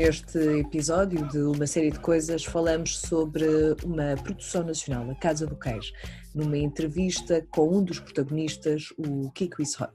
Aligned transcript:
Neste 0.00 0.38
episódio 0.60 1.28
de 1.28 1.36
uma 1.40 1.66
série 1.66 1.90
de 1.90 2.00
coisas, 2.00 2.42
falamos 2.42 3.00
sobre 3.00 3.44
uma 3.84 4.14
produção 4.22 4.64
nacional, 4.64 5.10
A 5.10 5.14
Casa 5.14 5.46
do 5.46 5.54
Cais, 5.54 5.92
numa 6.34 6.56
entrevista 6.56 7.46
com 7.50 7.68
um 7.68 7.84
dos 7.84 8.00
protagonistas, 8.00 8.94
o 8.96 9.30
Kiko 9.32 9.60
is 9.60 9.78
Hot. 9.78 9.92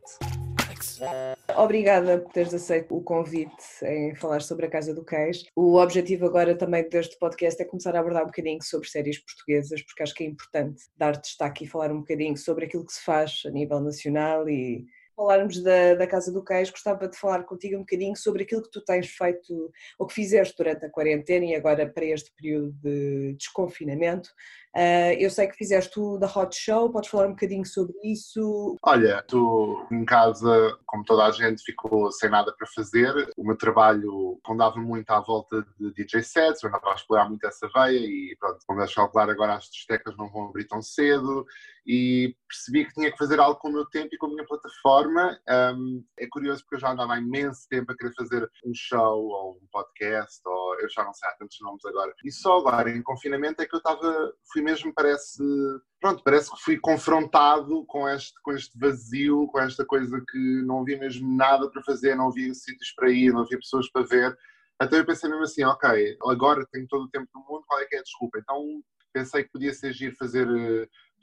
Obrigada 1.58 2.20
por 2.20 2.32
teres 2.32 2.54
aceito 2.54 2.96
o 2.96 3.02
convite 3.02 3.49
em 3.84 4.13
falar 4.13 4.44
sobre 4.44 4.68
a 4.68 4.70
Casa 4.70 4.94
do 4.94 5.04
Cais. 5.04 5.44
O 5.55 5.80
objetivo 5.80 6.27
agora 6.27 6.55
também 6.55 6.88
deste 6.88 7.18
podcast 7.18 7.60
é 7.60 7.66
começar 7.66 7.96
a 7.96 7.99
abordar 7.99 8.22
um 8.22 8.27
bocadinho 8.27 8.62
sobre 8.62 8.88
séries 8.88 9.18
portuguesas, 9.18 9.82
porque 9.82 10.04
acho 10.04 10.13
que 10.13 10.24
é 10.24 10.27
importante 10.27 10.84
dar 10.96 11.13
destaque 11.13 11.63
e 11.63 11.68
falar 11.68 11.91
um 11.91 12.02
bocadinho 12.02 12.38
sobre 12.38 12.66
aquilo 12.66 12.85
que 12.85 12.94
se 12.94 13.04
faz 13.04 13.41
a 13.48 13.49
nível 13.49 13.80
nacional 13.80 14.48
e 14.48 14.85
falarmos 15.16 15.62
da, 15.62 15.96
da 15.96 16.08
Casa 16.08 16.32
do 16.32 16.44
Cais, 16.44 16.70
gostava 16.70 17.08
de 17.08 17.18
falar 17.18 17.44
contigo 17.44 17.76
um 17.76 17.80
bocadinho 17.80 18.16
sobre 18.16 18.44
aquilo 18.44 18.62
que 18.64 18.72
tu 18.72 18.84
tens 18.84 19.08
feito, 19.08 19.72
ou 19.98 20.05
que 20.05 20.14
fizeste 20.14 20.55
durante 20.58 20.85
a 20.85 20.90
quarentena 20.90 21.46
e 21.46 21.55
agora 21.55 21.90
para 21.90 22.05
este 22.05 22.32
período 22.35 22.71
de 22.74 23.34
desconfinamento. 23.34 24.30
Uh, 24.76 25.15
eu 25.18 25.29
sei 25.29 25.48
que 25.48 25.55
fizeste 25.55 25.98
o 25.98 26.18
da 26.18 26.27
Hot 26.27 26.54
Show, 26.54 26.91
podes 26.91 27.09
falar 27.09 27.27
um 27.27 27.31
bocadinho 27.31 27.65
sobre 27.65 27.95
isso? 28.04 28.76
Olha, 28.84 29.20
estou 29.20 29.87
em 29.90 30.04
casa, 30.04 30.77
como 30.85 31.05
toda 31.05 31.23
a 31.23 31.31
gente, 31.31 31.63
ficou 31.63 32.12
sem 32.12 32.29
nada 32.29 32.54
para 32.54 32.68
fazer. 32.68 33.31
O 33.37 33.46
meu 33.46 33.57
trabalho 33.57 34.37
rondava 34.46 34.76
muito 34.77 35.09
à 35.12 35.21
volta 35.21 35.65
de 35.79 35.93
DJ 35.93 36.23
sets, 36.23 36.62
eu 36.62 36.68
andava 36.68 36.91
a 36.91 36.96
explorar 36.96 37.29
muito 37.29 37.48
essa 37.48 37.70
veia 37.73 37.99
e 37.99 38.35
pronto, 38.37 38.59
como 38.68 38.79
deves 38.79 38.93
calcular, 38.93 39.29
agora 39.29 39.55
as 39.55 39.70
discotecas 39.70 40.18
não 40.18 40.29
vão 40.29 40.49
abrir 40.49 40.68
tão 40.68 40.81
cedo 40.81 41.46
e 41.87 42.35
percebi 42.49 42.85
que 42.85 42.93
tinha 42.93 43.12
que 43.12 43.18
fazer 43.18 43.40
algo 43.40 43.59
com 43.59 43.70
o 43.70 43.73
meu 43.73 43.85
tempo 43.85 44.09
e 44.12 44.18
com 44.18 44.26
a 44.26 44.29
minha 44.29 44.46
plataforma. 44.46 45.40
Um, 45.48 46.03
é 46.20 46.27
curioso 46.27 46.63
porque 46.63 46.76
eu 46.76 46.79
já 46.79 46.91
andava 46.91 47.13
há 47.13 47.20
imenso 47.20 47.68
tempo 47.70 47.91
a 47.91 47.96
querer 47.96 48.13
fazer 48.13 48.49
um 48.65 48.73
show 48.73 49.27
ou 49.27 49.53
um 49.53 49.68
podcast, 49.71 50.41
ou 50.46 50.79
eu 50.79 50.90
já 50.90 51.03
não 51.03 51.13
sei 51.13 51.29
há 51.29 51.34
tantos 51.34 51.57
nomes 51.62 51.85
agora. 51.85 52.12
E 52.23 52.31
só 52.31 52.57
agora, 52.57 52.90
em 52.90 53.03
confinamento, 53.03 53.62
é 53.62 53.65
que 53.65 53.76
eu 53.76 53.77
estava, 53.77 54.34
fui 54.51 54.63
mesmo, 54.66 54.94
parece, 54.94 55.44
pronto, 56.02 56.24
parece 56.24 56.52
que 56.52 56.62
fui 56.63 56.77
confrontado 56.77 57.85
com 57.85 58.10
este, 58.10 58.34
com 58.41 58.52
este 58.52 58.77
vazio, 58.77 59.48
com 59.48 59.60
esta 59.60 59.85
coisa 59.85 60.21
que 60.30 60.62
não 60.63 60.82
havia 60.82 60.98
mesmo 60.98 61.35
nada 61.35 61.70
para 61.70 61.84
fazer, 61.84 62.16
não 62.16 62.30
havia 62.30 62.54
sítios 62.54 62.91
para 62.96 63.10
ir, 63.12 63.32
não 63.32 63.41
havia 63.41 63.60
pessoas 63.60 63.90
para 63.91 64.06
ver. 64.06 64.38
Então 64.81 65.00
eu 65.00 65.06
pensei 65.06 65.30
mesmo 65.30 65.44
assim, 65.44 65.63
ok, 65.63 66.18
agora 66.25 66.68
tenho 66.72 66.88
todo 66.88 67.06
o 67.06 67.09
tempo 67.09 67.30
do 67.34 67.40
mundo, 67.40 67.63
qual 67.68 67.80
é 67.80 67.86
que 67.86 67.96
é 67.96 68.00
a 68.00 68.03
desculpa? 68.03 68.40
Então 68.40 68.81
pensei 69.13 69.44
que 69.44 69.52
podia 69.52 69.74
ser 69.74 69.94
giro 69.94 70.16
fazer, 70.18 70.47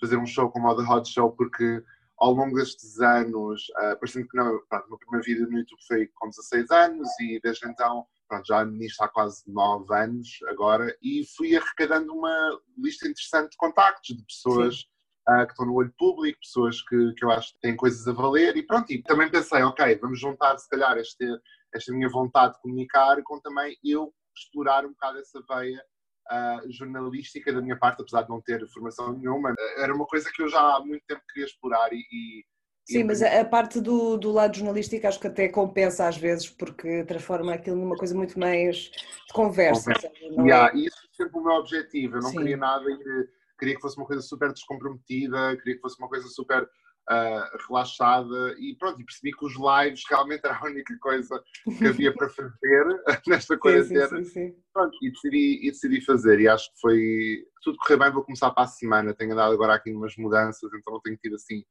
fazer 0.01 0.17
um 0.17 0.27
show 0.27 0.51
como 0.51 0.69
o 0.69 0.77
The 0.77 0.91
Hot 0.91 1.09
Show, 1.11 1.33
porque 1.33 1.83
ao 2.19 2.33
longo 2.33 2.57
destes 2.57 3.01
anos, 3.01 3.69
uh, 3.71 3.99
parecendo 3.99 4.29
que 4.29 4.37
não, 4.37 4.59
pronto, 4.69 4.87
o 4.87 4.89
meu 4.91 4.99
primeiro 4.99 5.25
vídeo 5.25 5.51
no 5.51 5.59
YouTube 5.59 5.87
foi 5.89 6.09
com 6.15 6.29
16 6.29 6.71
anos 6.71 7.09
e 7.21 7.41
desde 7.43 7.69
então 7.69 8.07
pronto, 8.29 8.47
já 8.47 8.65
nisto 8.65 9.03
há 9.03 9.09
quase 9.09 9.43
nove 9.47 9.95
anos 9.95 10.29
agora, 10.49 10.97
e 11.03 11.25
fui 11.37 11.57
arrecadando 11.57 12.13
uma 12.13 12.61
lista 12.79 13.09
interessante 13.09 13.51
de 13.51 13.57
contactos 13.57 14.17
de 14.17 14.25
pessoas 14.25 14.81
uh, 15.29 15.45
que 15.45 15.53
estão 15.53 15.67
no 15.67 15.75
olho 15.75 15.93
público, 15.99 16.39
pessoas 16.41 16.81
que, 16.83 17.15
que 17.15 17.25
eu 17.25 17.31
acho 17.31 17.53
que 17.55 17.61
têm 17.61 17.77
coisas 17.77 18.07
a 18.07 18.13
valer, 18.13 18.57
e 18.57 18.63
pronto, 18.63 18.91
e 18.93 19.03
também 19.03 19.31
pensei, 19.31 19.63
ok, 19.63 19.97
vamos 19.97 20.19
juntar 20.19 20.57
se 20.59 20.69
calhar 20.69 20.97
este, 20.99 21.25
esta 21.75 21.93
minha 21.93 22.09
vontade 22.09 22.55
de 22.55 22.61
comunicar 22.61 23.23
com 23.23 23.41
também 23.41 23.77
eu 23.85 24.13
explorar 24.37 24.85
um 24.87 24.91
bocado 24.93 25.19
essa 25.19 25.43
veia 25.49 25.85
uh, 26.31 26.73
jornalística 26.73 27.53
da 27.53 27.61
minha 27.61 27.79
parte, 27.79 28.03
apesar 28.03 28.23
de 28.23 28.31
não 28.31 28.41
ter 28.41 28.67
formação 28.69 29.13
nenhuma, 29.13 29.55
era 29.77 29.95
uma 29.95 30.07
coisa 30.07 30.31
que 30.33 30.43
eu 30.43 30.49
já 30.49 30.61
há 30.61 30.81
muito 30.81 31.05
tempo 31.07 31.23
queria 31.33 31.47
explorar 31.47 31.93
e, 31.93 31.99
e 31.99 32.45
Sim, 32.85 33.05
mas 33.05 33.23
a, 33.23 33.45
parte 33.45 33.81
do, 33.81 34.17
do, 34.17 34.33
lado 34.33 34.57
jornalístico 34.57 35.07
acho 35.07 35.21
que 35.21 35.29
até 35.29 35.49
compensa 35.49 36.09
às 36.09 36.17
vezes, 36.17 36.51
porque 36.51 37.05
transforma 37.05 37.55
aquilo 37.55 37.77
numa 37.77 37.97
coisa 37.97 38.15
muito 38.15 38.39
mais 38.39 38.77
de 38.77 39.33
conversa. 39.33 39.93
conversa. 39.95 40.13
Yeah, 40.21 40.77
é? 40.77 40.81
Isso 40.81 40.97
é 40.97 41.17
sempre 41.23 41.39
o 41.39 41.45
meu 41.45 41.53
objetivo. 41.55 42.17
Eu 42.17 42.23
não 42.23 42.31
Sim. 42.31 42.39
queria 42.39 42.57
nada, 42.57 42.85
queria 43.59 43.77
que 43.77 43.81
fosse 43.81 43.97
uma 43.97 44.07
coisa 44.07 44.21
super 44.21 44.53
descomprometida, 44.53 45.57
queria 45.59 45.77
que 45.77 45.81
fosse 45.81 45.97
uma 46.01 46.09
coisa 46.09 46.27
super 46.27 46.65
uh, 46.65 47.67
relaxada 47.69 48.55
e 48.59 48.77
pronto, 48.77 49.01
e 49.01 49.05
percebi 49.05 49.33
que 49.33 49.45
os 49.45 49.55
lives 49.55 50.03
realmente 50.09 50.43
era 50.45 50.57
a 50.57 50.65
única 50.65 50.97
coisa 51.01 51.43
que 51.79 51.87
havia 51.87 52.13
para 52.13 52.29
fazer 52.29 52.85
nesta 53.29 53.57
quarentena. 53.57 54.09
Sim, 54.09 54.25
sim, 54.25 54.31
sim, 54.31 54.57
pronto, 54.73 54.97
e 55.03 55.11
decidi, 55.11 55.61
e 55.63 55.71
decidi 55.71 56.01
fazer 56.01 56.41
e 56.41 56.49
acho 56.49 56.73
que 56.73 56.81
foi 56.81 57.45
tudo 57.63 57.79
correr 57.79 57.97
bem, 57.97 58.11
vou 58.11 58.25
começar 58.25 58.51
para 58.51 58.65
a 58.65 58.69
semana. 58.69 59.15
Tenho 59.15 59.33
andado 59.33 59.53
agora 59.53 59.75
aqui 59.75 59.93
umas 59.93 60.17
mudanças, 60.17 60.71
então 60.75 60.95
não 60.95 61.01
tenho 61.01 61.17
tido 61.17 61.37
assim 61.37 61.63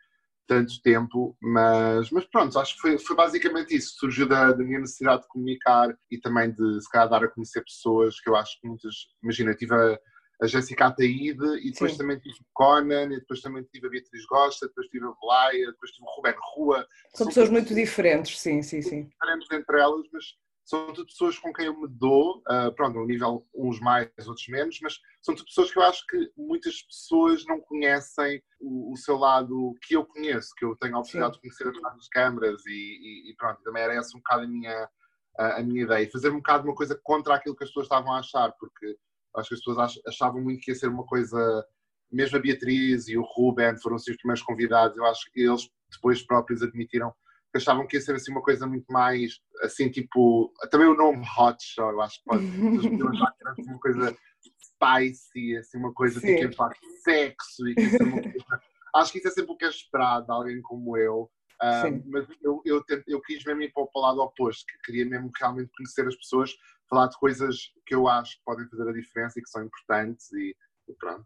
tanto 0.47 0.81
tempo, 0.81 1.35
mas, 1.41 2.09
mas 2.11 2.25
pronto, 2.25 2.57
acho 2.59 2.75
que 2.75 2.81
foi, 2.81 2.97
foi 2.97 3.15
basicamente 3.15 3.75
isso. 3.75 3.95
Surgiu 3.97 4.27
da, 4.27 4.51
da, 4.51 4.63
minha 4.63 4.79
necessidade 4.79 5.21
de 5.21 5.27
comunicar 5.27 5.95
e 6.09 6.17
também 6.19 6.51
de, 6.51 6.81
se 6.81 6.89
calhar, 6.89 7.09
dar 7.09 7.23
a 7.23 7.27
conhecer 7.29 7.63
pessoas 7.63 8.19
que 8.19 8.29
eu 8.29 8.35
acho 8.35 8.59
que 8.59 8.67
muitas. 8.67 8.93
Imagina, 9.23 9.55
tive 9.55 9.73
a, 9.73 9.99
a 10.41 10.47
Jéssica 10.47 10.87
Ataíde 10.87 11.45
e 11.61 11.71
depois 11.71 11.91
Sim. 11.91 11.99
também 11.99 12.19
tive 12.19 12.35
o 12.35 12.45
Conan, 12.53 13.13
e 13.13 13.19
depois 13.19 13.41
também 13.41 13.63
tive 13.71 13.87
a 13.87 13.89
Beatriz 13.89 14.25
Gosta, 14.25 14.67
depois 14.67 14.87
tive 14.87 15.05
a 15.05 15.13
Velaya, 15.21 15.71
depois 15.71 15.91
tive 15.91 16.05
o 16.05 16.15
Ruben 16.15 16.35
Rua. 16.55 16.77
São, 16.79 17.17
São 17.17 17.27
pessoas 17.27 17.49
muito 17.49 17.73
diferentes, 17.75 18.39
sim, 18.39 18.61
sim, 18.61 18.81
sim. 18.81 19.03
Diferentes 19.03 19.47
entre 19.51 19.79
elas, 19.79 20.05
mas 20.11 20.25
são 20.71 20.93
tudo 20.93 21.05
pessoas 21.05 21.37
com 21.37 21.51
quem 21.51 21.65
eu 21.65 21.77
me 21.77 21.87
dou, 21.89 22.41
uh, 22.49 22.73
pronto, 22.73 22.97
um 22.97 23.05
nível 23.05 23.45
uns 23.53 23.81
mais, 23.81 24.09
outros 24.25 24.47
menos, 24.47 24.79
mas 24.81 24.97
são 25.21 25.35
tudo 25.35 25.47
pessoas 25.47 25.69
que 25.69 25.77
eu 25.77 25.83
acho 25.83 26.07
que 26.07 26.31
muitas 26.37 26.81
pessoas 26.83 27.45
não 27.45 27.59
conhecem 27.59 28.41
o, 28.57 28.93
o 28.93 28.95
seu 28.95 29.17
lado 29.17 29.75
que 29.81 29.97
eu 29.97 30.05
conheço, 30.05 30.55
que 30.55 30.63
eu 30.63 30.73
tenho 30.77 30.95
a 30.95 30.99
oportunidade 30.99 31.33
Sim. 31.33 31.41
de 31.41 31.41
conhecer 31.41 31.67
através 31.67 31.95
das 31.97 32.07
câmaras 32.07 32.65
e, 32.65 32.71
e, 32.71 33.31
e, 33.31 33.35
pronto, 33.35 33.61
também 33.63 33.83
era 33.83 33.95
essa 33.95 34.15
um 34.15 34.21
bocado 34.21 34.43
a 34.43 34.47
minha, 34.47 34.89
a, 35.37 35.59
a 35.59 35.63
minha 35.63 35.83
ideia, 35.83 36.09
fazer 36.09 36.29
um 36.29 36.37
bocado 36.37 36.63
uma 36.63 36.75
coisa 36.75 36.97
contra 37.03 37.35
aquilo 37.35 37.55
que 37.55 37.65
as 37.65 37.69
pessoas 37.69 37.87
estavam 37.87 38.13
a 38.13 38.19
achar, 38.19 38.53
porque 38.57 38.97
acho 39.35 39.49
que 39.49 39.55
as 39.55 39.59
pessoas 39.59 40.01
achavam 40.07 40.41
muito 40.41 40.61
que 40.61 40.71
ia 40.71 40.75
ser 40.75 40.87
uma 40.87 41.05
coisa, 41.05 41.65
mesmo 42.09 42.37
a 42.37 42.41
Beatriz 42.41 43.09
e 43.09 43.17
o 43.17 43.23
Ruben 43.23 43.77
foram 43.77 43.97
os 43.97 44.05
primeiros 44.05 44.41
convidados, 44.41 44.97
eu 44.97 45.05
acho 45.05 45.29
que 45.33 45.41
eles 45.41 45.69
depois 45.91 46.25
próprios 46.25 46.63
admitiram 46.63 47.13
achavam 47.57 47.85
que 47.87 47.97
ia 47.97 48.01
ser 48.01 48.15
assim 48.15 48.31
uma 48.31 48.41
coisa 48.41 48.65
muito 48.65 48.91
mais 48.91 49.39
assim 49.63 49.89
tipo 49.89 50.53
também 50.69 50.87
o 50.87 50.95
nome 50.95 51.25
Hot 51.37 51.57
Show 51.63 51.91
eu 51.91 52.01
acho 52.01 52.19
que 52.19 52.25
pode 52.25 52.45
achar 52.45 53.31
que 53.33 53.41
era 53.41 53.51
assim, 53.51 53.69
uma 53.69 53.79
coisa 53.79 54.17
spicy 54.61 55.57
assim 55.57 55.77
uma 55.77 55.93
coisa 55.93 56.19
Sim. 56.19 56.35
tipo, 56.35 56.49
que 56.49 56.55
falar 56.55 56.75
sexo 57.03 57.67
e 57.67 57.75
que 57.75 58.03
uma 58.03 58.21
coisa... 58.21 58.61
acho 58.95 59.11
que 59.11 59.17
isso 59.19 59.27
é 59.27 59.31
sempre 59.31 59.51
o 59.51 59.57
que 59.57 59.65
é 59.65 59.69
esperado 59.69 60.25
de 60.25 60.31
alguém 60.31 60.61
como 60.61 60.97
eu. 60.97 61.29
Uh, 61.61 62.03
mas 62.07 62.27
eu, 62.41 62.59
eu, 62.65 62.83
tento, 62.83 63.03
eu 63.07 63.21
quis 63.21 63.43
mesmo 63.43 63.61
ir 63.61 63.71
para 63.71 63.83
o 63.83 64.01
lado 64.01 64.19
oposto 64.19 64.65
que 64.65 64.79
queria 64.79 65.05
mesmo 65.05 65.29
realmente 65.39 65.69
conhecer 65.77 66.07
as 66.07 66.15
pessoas 66.15 66.55
falar 66.89 67.07
de 67.07 67.17
coisas 67.19 67.71
que 67.85 67.93
eu 67.93 68.07
acho 68.07 68.37
que 68.37 68.43
podem 68.43 68.67
fazer 68.67 68.89
a 68.89 68.93
diferença 68.93 69.39
e 69.39 69.43
que 69.43 69.49
são 69.49 69.63
importantes 69.63 70.31
e, 70.33 70.55
e 70.87 70.93
pronto 70.95 71.25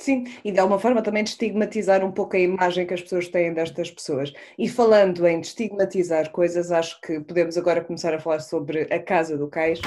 Sim, 0.00 0.24
e 0.44 0.52
de 0.52 0.60
alguma 0.60 0.78
forma 0.78 1.02
também 1.02 1.24
de 1.24 1.30
estigmatizar 1.30 2.04
um 2.04 2.12
pouco 2.12 2.36
a 2.36 2.38
imagem 2.38 2.86
que 2.86 2.94
as 2.94 3.02
pessoas 3.02 3.26
têm 3.28 3.52
destas 3.52 3.90
pessoas. 3.90 4.32
E 4.56 4.68
falando 4.68 5.26
em 5.26 5.40
estigmatizar 5.40 6.30
coisas, 6.30 6.70
acho 6.70 7.00
que 7.00 7.18
podemos 7.20 7.58
agora 7.58 7.82
começar 7.82 8.14
a 8.14 8.20
falar 8.20 8.38
sobre 8.38 8.82
a 8.92 9.02
Casa 9.02 9.36
do 9.36 9.48
Cais. 9.48 9.80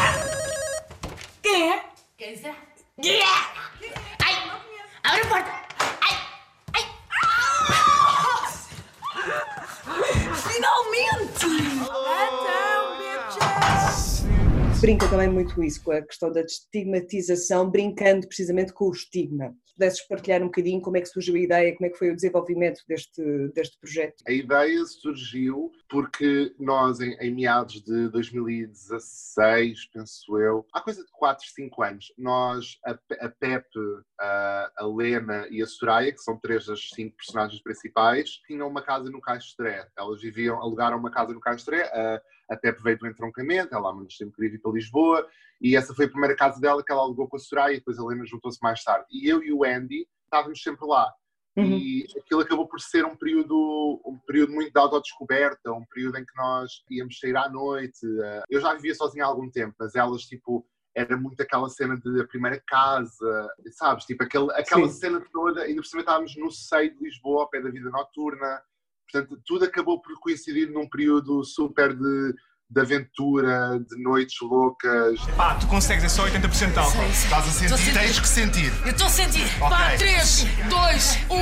Quem 1.42 1.72
é? 1.72 1.84
Quem 2.18 2.34
é? 2.34 2.56
Quem 3.02 3.22
é? 3.22 3.24
Ai! 4.22 4.34
Abre 5.04 5.22
a 5.22 5.28
porta! 5.28 5.52
Ai! 6.02 6.18
Ai! 6.76 6.84
Finalmente! 10.36 11.72
brinca 14.82 15.08
também 15.08 15.30
muito 15.30 15.64
isso, 15.64 15.84
com 15.84 15.92
a 15.92 16.02
questão 16.02 16.32
da 16.32 16.42
estigmatização, 16.42 17.70
brincando 17.70 18.28
precisamente 18.28 18.74
com 18.74 18.86
o 18.86 18.92
estigma. 18.92 19.56
Pudesses 19.82 20.08
partilhar 20.08 20.44
um 20.44 20.46
bocadinho 20.46 20.80
como 20.80 20.98
é 20.98 21.02
que 21.02 21.10
surgiu 21.10 21.36
a 21.36 21.40
ideia, 21.40 21.76
como 21.76 21.88
é 21.88 21.90
que 21.90 21.98
foi 21.98 22.12
o 22.12 22.16
desenvolvimento 22.16 22.82
deste, 22.88 23.24
deste 23.56 23.80
projeto. 23.80 24.24
A 24.28 24.32
ideia 24.32 24.86
surgiu 24.86 25.72
porque 25.90 26.54
nós, 26.60 27.00
em, 27.00 27.14
em 27.16 27.34
meados 27.34 27.82
de 27.82 28.10
2016, 28.10 29.88
penso 29.92 30.38
eu, 30.38 30.64
há 30.72 30.82
coisa 30.82 31.04
de 31.04 31.12
4, 31.12 31.48
5 31.48 31.84
anos, 31.84 32.14
nós, 32.16 32.78
a, 32.86 32.92
a 32.92 33.30
Pepe, 33.30 33.80
a, 34.20 34.72
a 34.78 34.86
Lena 34.86 35.48
e 35.50 35.64
a 35.64 35.66
Soraya, 35.66 36.12
que 36.12 36.22
são 36.22 36.38
três 36.38 36.68
das 36.68 36.90
cinco 36.94 37.18
personagens 37.18 37.62
principais, 37.64 38.30
tinham 38.46 38.68
uma 38.68 38.84
casa 38.84 39.10
no 39.10 39.20
Castré. 39.20 39.88
Elas 39.98 40.22
viviam, 40.22 40.62
alugaram 40.62 40.98
uma 40.98 41.10
casa 41.10 41.34
no 41.34 41.40
Castré. 41.40 41.82
A, 41.86 42.22
a 42.54 42.58
Pepe 42.58 42.84
veio 42.84 43.00
do 43.00 43.08
entroncamento, 43.08 43.74
ela 43.74 43.90
há 43.90 43.94
muito 43.94 44.16
tempo 44.16 44.34
queria 44.34 44.52
vir 44.52 44.62
para 44.62 44.74
Lisboa, 44.74 45.28
e 45.62 45.76
essa 45.76 45.94
foi 45.94 46.06
a 46.06 46.10
primeira 46.10 46.36
casa 46.36 46.60
dela 46.60 46.84
que 46.84 46.92
ela 46.92 47.02
alugou 47.02 47.28
com 47.28 47.38
a 47.38 47.40
Soraya, 47.40 47.76
e 47.76 47.78
depois 47.78 48.00
a 48.00 48.06
Lena 48.06 48.26
juntou-se 48.26 48.60
mais 48.62 48.84
tarde. 48.84 49.06
E 49.12 49.30
eu 49.30 49.44
e 49.44 49.54
o 49.54 49.64
Andy 49.64 50.08
estávamos 50.26 50.62
sempre 50.62 50.88
lá. 50.88 51.12
Uhum. 51.56 51.78
E 51.78 52.08
aquilo 52.18 52.42
acabou 52.42 52.68
por 52.68 52.80
ser 52.80 53.06
um 53.06 53.16
período, 53.16 54.02
um 54.06 54.18
período 54.26 54.54
muito 54.54 54.72
de 54.72 54.80
autodescoberta, 54.80 55.72
um 55.72 55.86
período 55.94 56.18
em 56.18 56.26
que 56.26 56.36
nós 56.36 56.72
íamos 56.90 57.20
sair 57.20 57.36
à 57.36 57.50
noite. 57.50 58.00
Eu 58.50 58.62
já 58.62 58.74
vivia 58.74 58.96
sozinha 58.96 59.26
há 59.26 59.28
algum 59.28 59.50
tempo, 59.52 59.76
mas 59.80 59.94
elas, 59.94 60.22
tipo, 60.24 60.66
era 60.96 61.16
muito 61.18 61.42
aquela 61.42 61.70
cena 61.70 61.98
de 61.98 62.22
a 62.22 62.28
primeira 62.28 62.62
casa, 62.68 63.50
sabes? 63.72 64.06
Tipo, 64.06 64.24
aquele, 64.24 64.52
aquela 64.54 64.88
Sim. 64.88 65.00
cena 65.00 65.26
toda, 65.32 65.64
ainda 65.64 65.82
por 65.82 65.88
cima 65.88 66.02
estávamos 66.02 66.36
no 66.38 66.50
seio 66.52 66.96
de 66.96 67.04
Lisboa, 67.04 67.44
ao 67.44 67.50
pé 67.50 67.62
da 67.62 67.70
vida 67.70 67.90
noturna. 67.90 68.62
Portanto, 69.10 69.42
tudo 69.46 69.66
acabou 69.66 70.02
por 70.02 70.18
coincidir 70.20 70.72
num 70.72 70.90
período 70.90 71.44
super 71.44 71.94
de 71.94 72.34
de 72.72 72.80
aventura, 72.80 73.78
de 73.80 74.02
noites 74.02 74.38
loucas. 74.42 75.20
Pá, 75.36 75.56
tu 75.56 75.68
consegues, 75.68 76.06
é 76.06 76.10
só 76.10 76.26
80% 76.26 76.72
de 76.72 76.80
álcool. 76.80 77.04
Estás 77.10 77.46
a 77.46 77.52
sentir, 77.52 77.78
sentir, 77.78 77.94
tens 77.94 78.20
que 78.20 78.28
sentir. 78.28 78.72
Eu 78.86 78.92
estou 78.92 79.08
a 79.08 79.10
sentir. 79.10 79.44
Okay. 79.44 79.60
Pá, 79.60 79.98
3, 79.98 80.46
2, 80.70 81.18
1, 81.30 81.38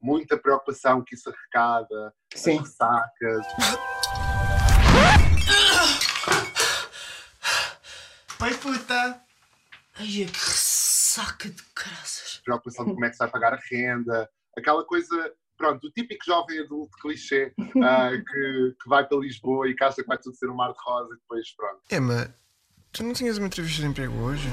Muita 0.00 0.38
preocupação 0.38 1.04
que 1.04 1.14
isso 1.14 1.30
arrecada, 1.30 2.14
Sim. 2.34 2.58
as 2.58 2.68
ressacas. 2.68 3.46
Oi, 8.40 8.54
puta! 8.54 9.20
Ai, 9.96 10.06
que 10.06 10.24
ressaca 10.24 11.50
de 11.50 11.62
graças. 11.76 12.40
Preocupação 12.42 12.86
de 12.86 12.92
como 12.94 13.04
é 13.04 13.08
que 13.10 13.16
se 13.16 13.18
vai 13.18 13.30
pagar 13.30 13.52
a 13.52 13.58
renda, 13.70 14.28
aquela 14.56 14.84
coisa 14.84 15.32
pronto, 15.56 15.86
o 15.86 15.90
típico 15.90 16.24
jovem 16.24 16.60
adulto 16.60 16.96
clichê 17.00 17.52
uh, 17.58 17.62
que, 18.24 18.76
que 18.82 18.88
vai 18.88 19.06
para 19.06 19.18
Lisboa 19.18 19.68
e 19.68 19.74
que 19.74 19.84
acha 19.84 20.02
que 20.02 20.08
vai 20.08 20.18
tudo 20.18 20.36
ser 20.36 20.50
um 20.50 20.54
mar 20.54 20.72
de 20.72 20.78
rosa 20.84 21.14
e 21.14 21.16
depois 21.16 21.54
pronto. 21.56 21.80
Emma, 21.90 22.34
tu 22.92 23.04
não 23.04 23.12
tinhas 23.12 23.38
uma 23.38 23.46
entrevista 23.46 23.82
de 23.82 23.88
emprego 23.88 24.14
hoje? 24.22 24.48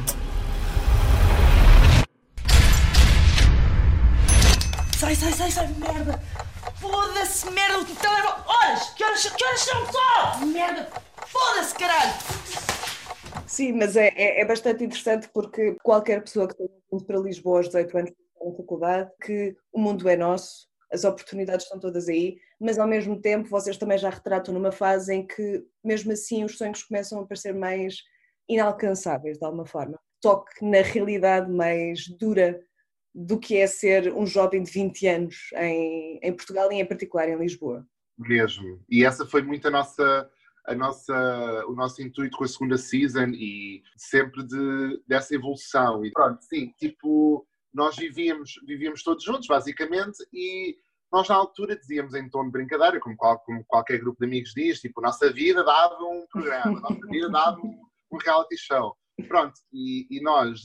Sai, 4.97 5.15
sai, 5.15 5.31
sai, 5.31 5.51
sai, 5.51 5.67
merda! 5.73 6.19
Foda-se, 6.79 7.49
merda, 7.51 7.79
o 7.79 7.85
telemóvel! 7.85 8.45
Horas! 8.45 8.89
Que 8.91 9.03
horas, 9.03 9.29
que 9.29 9.43
horas 9.43 9.59
são 9.59 9.85
só? 9.91 10.45
Merda! 10.45 10.89
Foda-se, 11.25 11.75
caralho! 11.75 12.13
Sim, 13.47 13.73
mas 13.73 13.95
é, 13.95 14.13
é, 14.15 14.41
é, 14.41 14.45
bastante 14.45 14.83
interessante 14.83 15.27
porque 15.33 15.75
qualquer 15.83 16.21
pessoa 16.21 16.47
que 16.47 16.55
tenha 16.55 16.69
vindo 16.91 17.03
para 17.03 17.19
Lisboa 17.19 17.57
aos 17.57 17.67
18 17.67 17.97
anos 17.97 18.11
na 18.45 18.55
faculdade, 18.55 19.11
que 19.21 19.55
o 19.73 19.79
mundo 19.79 20.07
é 20.07 20.15
nosso, 20.15 20.67
as 20.91 21.03
oportunidades 21.03 21.65
estão 21.65 21.79
todas 21.79 22.09
aí, 22.09 22.37
mas 22.59 22.77
ao 22.77 22.87
mesmo 22.87 23.19
tempo 23.19 23.49
vocês 23.49 23.77
também 23.77 23.97
já 23.97 24.09
retratam 24.09 24.53
numa 24.53 24.71
fase 24.71 25.13
em 25.13 25.25
que, 25.25 25.63
mesmo 25.83 26.11
assim, 26.11 26.43
os 26.43 26.57
sonhos 26.57 26.83
começam 26.83 27.19
a 27.19 27.25
parecer 27.25 27.53
mais 27.53 27.95
inalcançáveis, 28.49 29.37
de 29.37 29.45
alguma 29.45 29.65
forma. 29.65 29.97
Toque 30.21 30.63
na 30.63 30.81
realidade 30.81 31.49
mais 31.49 32.07
dura 32.19 32.61
do 33.13 33.39
que 33.39 33.57
é 33.57 33.67
ser 33.67 34.13
um 34.13 34.25
jovem 34.25 34.63
de 34.63 34.71
20 34.71 35.07
anos 35.07 35.35
em, 35.55 36.19
em 36.21 36.33
Portugal 36.33 36.71
e, 36.71 36.75
em 36.75 36.85
particular, 36.85 37.27
em 37.29 37.37
Lisboa. 37.37 37.85
Mesmo. 38.17 38.83
E 38.89 39.03
essa 39.03 39.25
foi 39.25 39.41
muito 39.41 39.67
a 39.67 39.71
nossa. 39.71 40.29
A 40.63 40.75
nossa, 40.75 41.65
o 41.67 41.73
nosso 41.73 42.03
intuito 42.03 42.37
com 42.37 42.43
a 42.43 42.47
segunda 42.47 42.77
season 42.77 43.29
e 43.33 43.81
sempre 43.97 44.45
de, 44.45 45.01
dessa 45.07 45.33
evolução. 45.33 46.05
E 46.05 46.11
pronto, 46.11 46.39
sim, 46.43 46.71
tipo, 46.77 47.47
nós 47.73 47.95
vivíamos, 47.95 48.53
vivíamos 48.65 49.03
todos 49.03 49.23
juntos, 49.23 49.47
basicamente, 49.47 50.17
e 50.33 50.77
nós 51.11 51.27
na 51.27 51.35
altura 51.35 51.75
dizíamos 51.75 52.13
em 52.13 52.29
tom 52.29 52.45
de 52.45 52.51
brincadeira, 52.51 52.99
como, 52.99 53.15
qual, 53.17 53.39
como 53.39 53.63
qualquer 53.65 53.99
grupo 53.99 54.19
de 54.19 54.25
amigos 54.25 54.53
diz, 54.55 54.79
tipo, 54.79 55.01
nossa 55.01 55.31
vida 55.31 55.63
dava 55.63 55.97
um 56.03 56.25
programa, 56.31 56.79
nossa 56.79 57.07
vida 57.07 57.29
dava 57.29 57.59
um, 57.59 57.81
um 58.13 58.17
reality 58.17 58.57
show. 58.57 58.95
Pronto, 59.27 59.53
e, 59.73 60.07
e, 60.09 60.21
nós, 60.21 60.61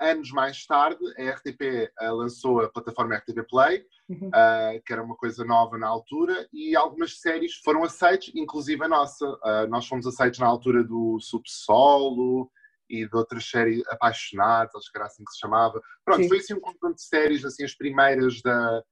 anos 0.00 0.30
mais 0.30 0.66
tarde, 0.66 0.98
a 1.18 1.30
RTP 1.30 1.90
uh, 2.00 2.14
lançou 2.14 2.60
a 2.60 2.68
plataforma 2.70 3.16
RTP 3.16 3.46
Play, 3.48 3.84
uh, 4.10 4.82
que 4.84 4.92
era 4.92 5.02
uma 5.02 5.16
coisa 5.16 5.42
nova 5.44 5.78
na 5.78 5.88
altura, 5.88 6.46
e 6.52 6.76
algumas 6.76 7.18
séries 7.18 7.54
foram 7.64 7.82
aceites, 7.82 8.32
inclusive 8.34 8.84
a 8.84 8.88
nossa. 8.88 9.26
Uh, 9.26 9.66
nós 9.68 9.86
fomos 9.86 10.06
aceitos 10.06 10.38
na 10.38 10.46
altura 10.46 10.84
do 10.84 11.18
Subsolo, 11.18 12.50
e 12.92 13.08
de 13.08 13.16
outras 13.16 13.48
séries 13.48 13.82
apaixonadas, 13.88 14.74
acho 14.76 14.92
que 14.92 14.98
era 14.98 15.06
assim 15.06 15.24
que 15.24 15.32
se 15.32 15.38
chamava. 15.38 15.80
Pronto, 16.04 16.22
Sim. 16.22 16.28
foi 16.28 16.38
assim 16.38 16.54
um 16.54 16.60
conjunto 16.60 16.96
de 16.96 17.02
séries, 17.02 17.42
assim, 17.42 17.64
as 17.64 17.74
primeiras 17.74 18.42
da, 18.42 18.82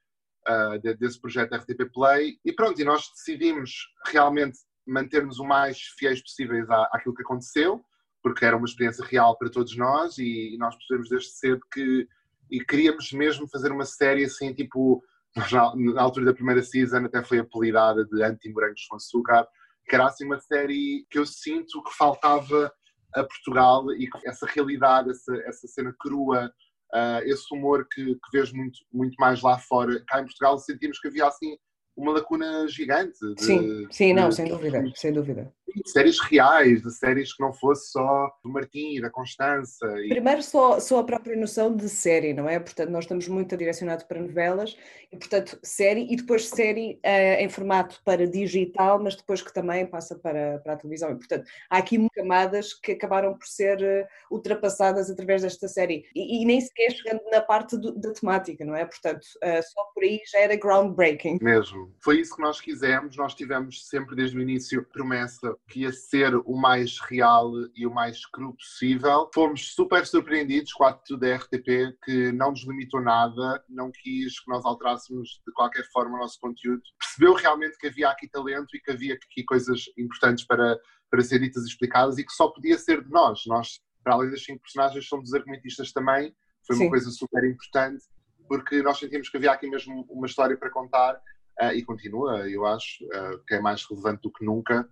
uh, 0.49 0.79
de, 0.81 0.94
desse 0.94 1.20
projeto 1.20 1.55
RTP 1.55 1.93
Play. 1.93 2.38
E 2.43 2.52
pronto, 2.52 2.81
e 2.81 2.85
nós 2.85 3.11
decidimos 3.14 3.70
realmente 4.06 4.58
manter-nos 4.87 5.38
o 5.38 5.44
mais 5.44 5.79
fiéis 5.99 6.23
possíveis 6.23 6.69
à, 6.70 6.88
àquilo 6.93 7.14
que 7.14 7.23
aconteceu, 7.23 7.85
porque 8.23 8.44
era 8.44 8.56
uma 8.56 8.67
experiência 8.67 9.05
real 9.05 9.37
para 9.37 9.50
todos 9.50 9.76
nós 9.76 10.17
e, 10.17 10.55
e 10.55 10.58
nós 10.58 10.75
percebemos 10.76 11.11
desde 11.11 11.31
cedo 11.31 11.61
que 11.70 12.08
e 12.50 12.64
queríamos 12.64 13.12
mesmo 13.12 13.47
fazer 13.47 13.70
uma 13.70 13.85
série 13.85 14.25
assim, 14.25 14.52
tipo, 14.52 15.00
na, 15.37 15.76
na 15.76 16.02
altura 16.02 16.26
da 16.26 16.35
primeira 16.35 16.62
season 16.62 17.05
até 17.05 17.23
foi 17.23 17.38
apelidada 17.38 18.05
de 18.05 18.23
Anti-Morangos 18.23 18.87
com 18.88 18.97
Açúcar, 18.97 19.47
que 19.87 19.94
era 19.94 20.06
assim 20.06 20.25
uma 20.25 20.41
série 20.41 21.06
que 21.08 21.19
eu 21.19 21.26
sinto 21.26 21.82
que 21.82 21.94
faltava 21.97 22.73
a 23.15 23.25
Portugal 23.25 23.93
e 23.93 24.09
essa 24.25 24.47
realidade, 24.47 25.11
essa, 25.11 25.35
essa 25.47 25.67
cena 25.67 25.95
crua, 25.99 26.53
uh, 26.95 27.23
esse 27.25 27.53
humor 27.53 27.87
que, 27.91 28.15
que 28.15 28.31
vês 28.33 28.53
muito, 28.53 28.79
muito 28.93 29.15
mais 29.19 29.43
lá 29.43 29.59
fora. 29.59 30.03
Cá 30.07 30.21
em 30.21 30.25
Portugal 30.25 30.59
sentimos 30.59 30.99
que 30.99 31.09
havia 31.09 31.27
assim 31.27 31.57
uma 31.97 32.12
lacuna 32.12 32.67
gigante. 32.69 33.19
De, 33.35 33.45
sim, 33.45 33.87
sim, 33.91 34.12
não, 34.12 34.29
de, 34.29 34.37
sem 34.37 34.49
dúvida, 34.49 34.83
de, 34.83 34.99
sem 34.99 35.12
dúvida. 35.12 35.53
De 35.75 35.91
séries 35.91 36.21
reais, 36.21 36.83
de 36.83 36.93
séries 36.93 37.35
que 37.35 37.43
não 37.43 37.53
fosse 37.53 37.91
só 37.91 38.31
do 38.43 38.51
Martim 38.51 38.97
e 38.97 39.01
da 39.01 39.11
Constança. 39.11 39.87
E... 40.05 40.09
Primeiro, 40.09 40.43
só, 40.43 40.81
só 40.81 40.99
a 40.99 41.05
própria 41.05 41.37
noção 41.37 41.75
de 41.75 41.89
série, 41.89 42.33
não 42.33 42.49
é? 42.49 42.59
Portanto, 42.59 42.91
nós 42.91 43.05
estamos 43.05 43.29
muito 43.29 43.57
direcionados 43.57 44.05
para 44.05 44.21
novelas 44.21 44.77
e, 45.13 45.17
portanto, 45.17 45.59
série 45.63 46.07
e 46.11 46.17
depois 46.17 46.49
série 46.49 47.01
uh, 47.05 47.41
em 47.41 47.49
formato 47.49 48.01
para 48.05 48.27
digital, 48.27 49.03
mas 49.03 49.17
depois 49.17 49.43
que 49.43 49.53
também 49.53 49.87
passa 49.87 50.17
para, 50.17 50.59
para 50.61 50.75
a 50.75 50.77
televisão. 50.77 51.11
E, 51.11 51.17
portanto, 51.17 51.45
há 51.69 51.79
aqui 51.79 51.99
camadas 52.15 52.75
que 52.75 52.93
acabaram 52.93 53.37
por 53.37 53.47
ser 53.47 53.79
uh, 53.81 54.35
ultrapassadas 54.35 55.11
através 55.11 55.43
desta 55.43 55.69
série 55.69 56.05
e, 56.15 56.43
e, 56.43 56.45
nem 56.45 56.61
sequer 56.61 56.93
chegando 56.93 57.23
na 57.31 57.41
parte 57.41 57.77
do, 57.77 57.93
da 57.93 58.13
temática, 58.13 58.65
não 58.65 58.75
é? 58.75 58.85
Portanto, 58.85 59.25
uh, 59.43 59.63
só 59.63 59.85
por 59.95 60.03
aí 60.03 60.21
já 60.31 60.39
era 60.39 60.57
groundbreaking. 60.57 61.39
Mesmo. 61.41 61.93
Foi 62.01 62.21
isso 62.21 62.37
que 62.37 62.43
nós 62.43 62.61
quisemos. 62.61 63.17
Nós 63.17 63.35
tivemos 63.35 63.89
sempre 63.89 64.15
desde 64.17 64.37
o 64.39 64.41
início 64.41 64.85
promessa 64.93 65.57
que 65.69 65.81
ia 65.81 65.93
ser 65.93 66.35
o 66.35 66.57
mais 66.57 66.99
real 67.00 67.52
e 67.75 67.87
o 67.87 67.95
mais 67.95 68.26
cru 68.26 68.55
possível. 68.55 69.31
Fomos 69.33 69.75
super 69.75 70.07
surpreendidos 70.07 70.73
com 70.73 70.85
a 70.85 70.90
atitude 70.90 71.21
da 71.21 71.37
RTP, 71.37 71.97
que 72.05 72.33
não 72.33 72.50
nos 72.50 72.67
limitou 72.67 73.00
nada, 73.00 73.62
não 73.69 73.90
quis 73.93 74.40
que 74.40 74.50
nós 74.50 74.64
alterássemos 74.64 75.40
de 75.47 75.52
qualquer 75.52 75.85
forma 75.93 76.17
o 76.17 76.21
nosso 76.21 76.38
conteúdo. 76.40 76.83
Percebeu 76.99 77.35
realmente 77.35 77.79
que 77.79 77.87
havia 77.87 78.09
aqui 78.11 78.29
talento 78.29 78.75
e 78.75 78.81
que 78.81 78.90
havia 78.90 79.14
aqui 79.14 79.45
coisas 79.45 79.85
importantes 79.97 80.45
para, 80.45 80.79
para 81.11 81.23
ser 81.23 81.38
ditas 81.38 81.64
e 81.64 81.69
explicadas 81.69 82.19
e 82.19 82.25
que 82.25 82.33
só 82.33 82.49
podia 82.49 82.79
ser 82.79 83.05
de 83.05 83.11
nós. 83.11 83.43
Nós, 83.47 83.81
para 84.02 84.14
além 84.14 84.31
das 84.31 84.43
cinco 84.43 84.62
personagens, 84.62 85.07
somos 85.07 85.29
os 85.29 85.35
argumentistas 85.35 85.93
também. 85.93 86.35
Foi 86.67 86.76
Sim. 86.76 86.85
uma 86.85 86.90
coisa 86.90 87.11
super 87.11 87.45
importante 87.45 88.05
porque 88.50 88.83
nós 88.83 88.99
sentimos 88.99 89.29
que 89.29 89.37
havia 89.37 89.52
aqui 89.52 89.71
mesmo 89.71 90.05
uma 90.11 90.26
história 90.26 90.57
para 90.57 90.69
contar 90.69 91.14
uh, 91.62 91.73
e 91.73 91.85
continua, 91.85 92.50
eu 92.50 92.67
acho, 92.67 93.05
uh, 93.05 93.38
que 93.47 93.55
é 93.55 93.61
mais 93.61 93.85
relevante 93.88 94.23
do 94.23 94.33
que 94.33 94.45
nunca. 94.45 94.88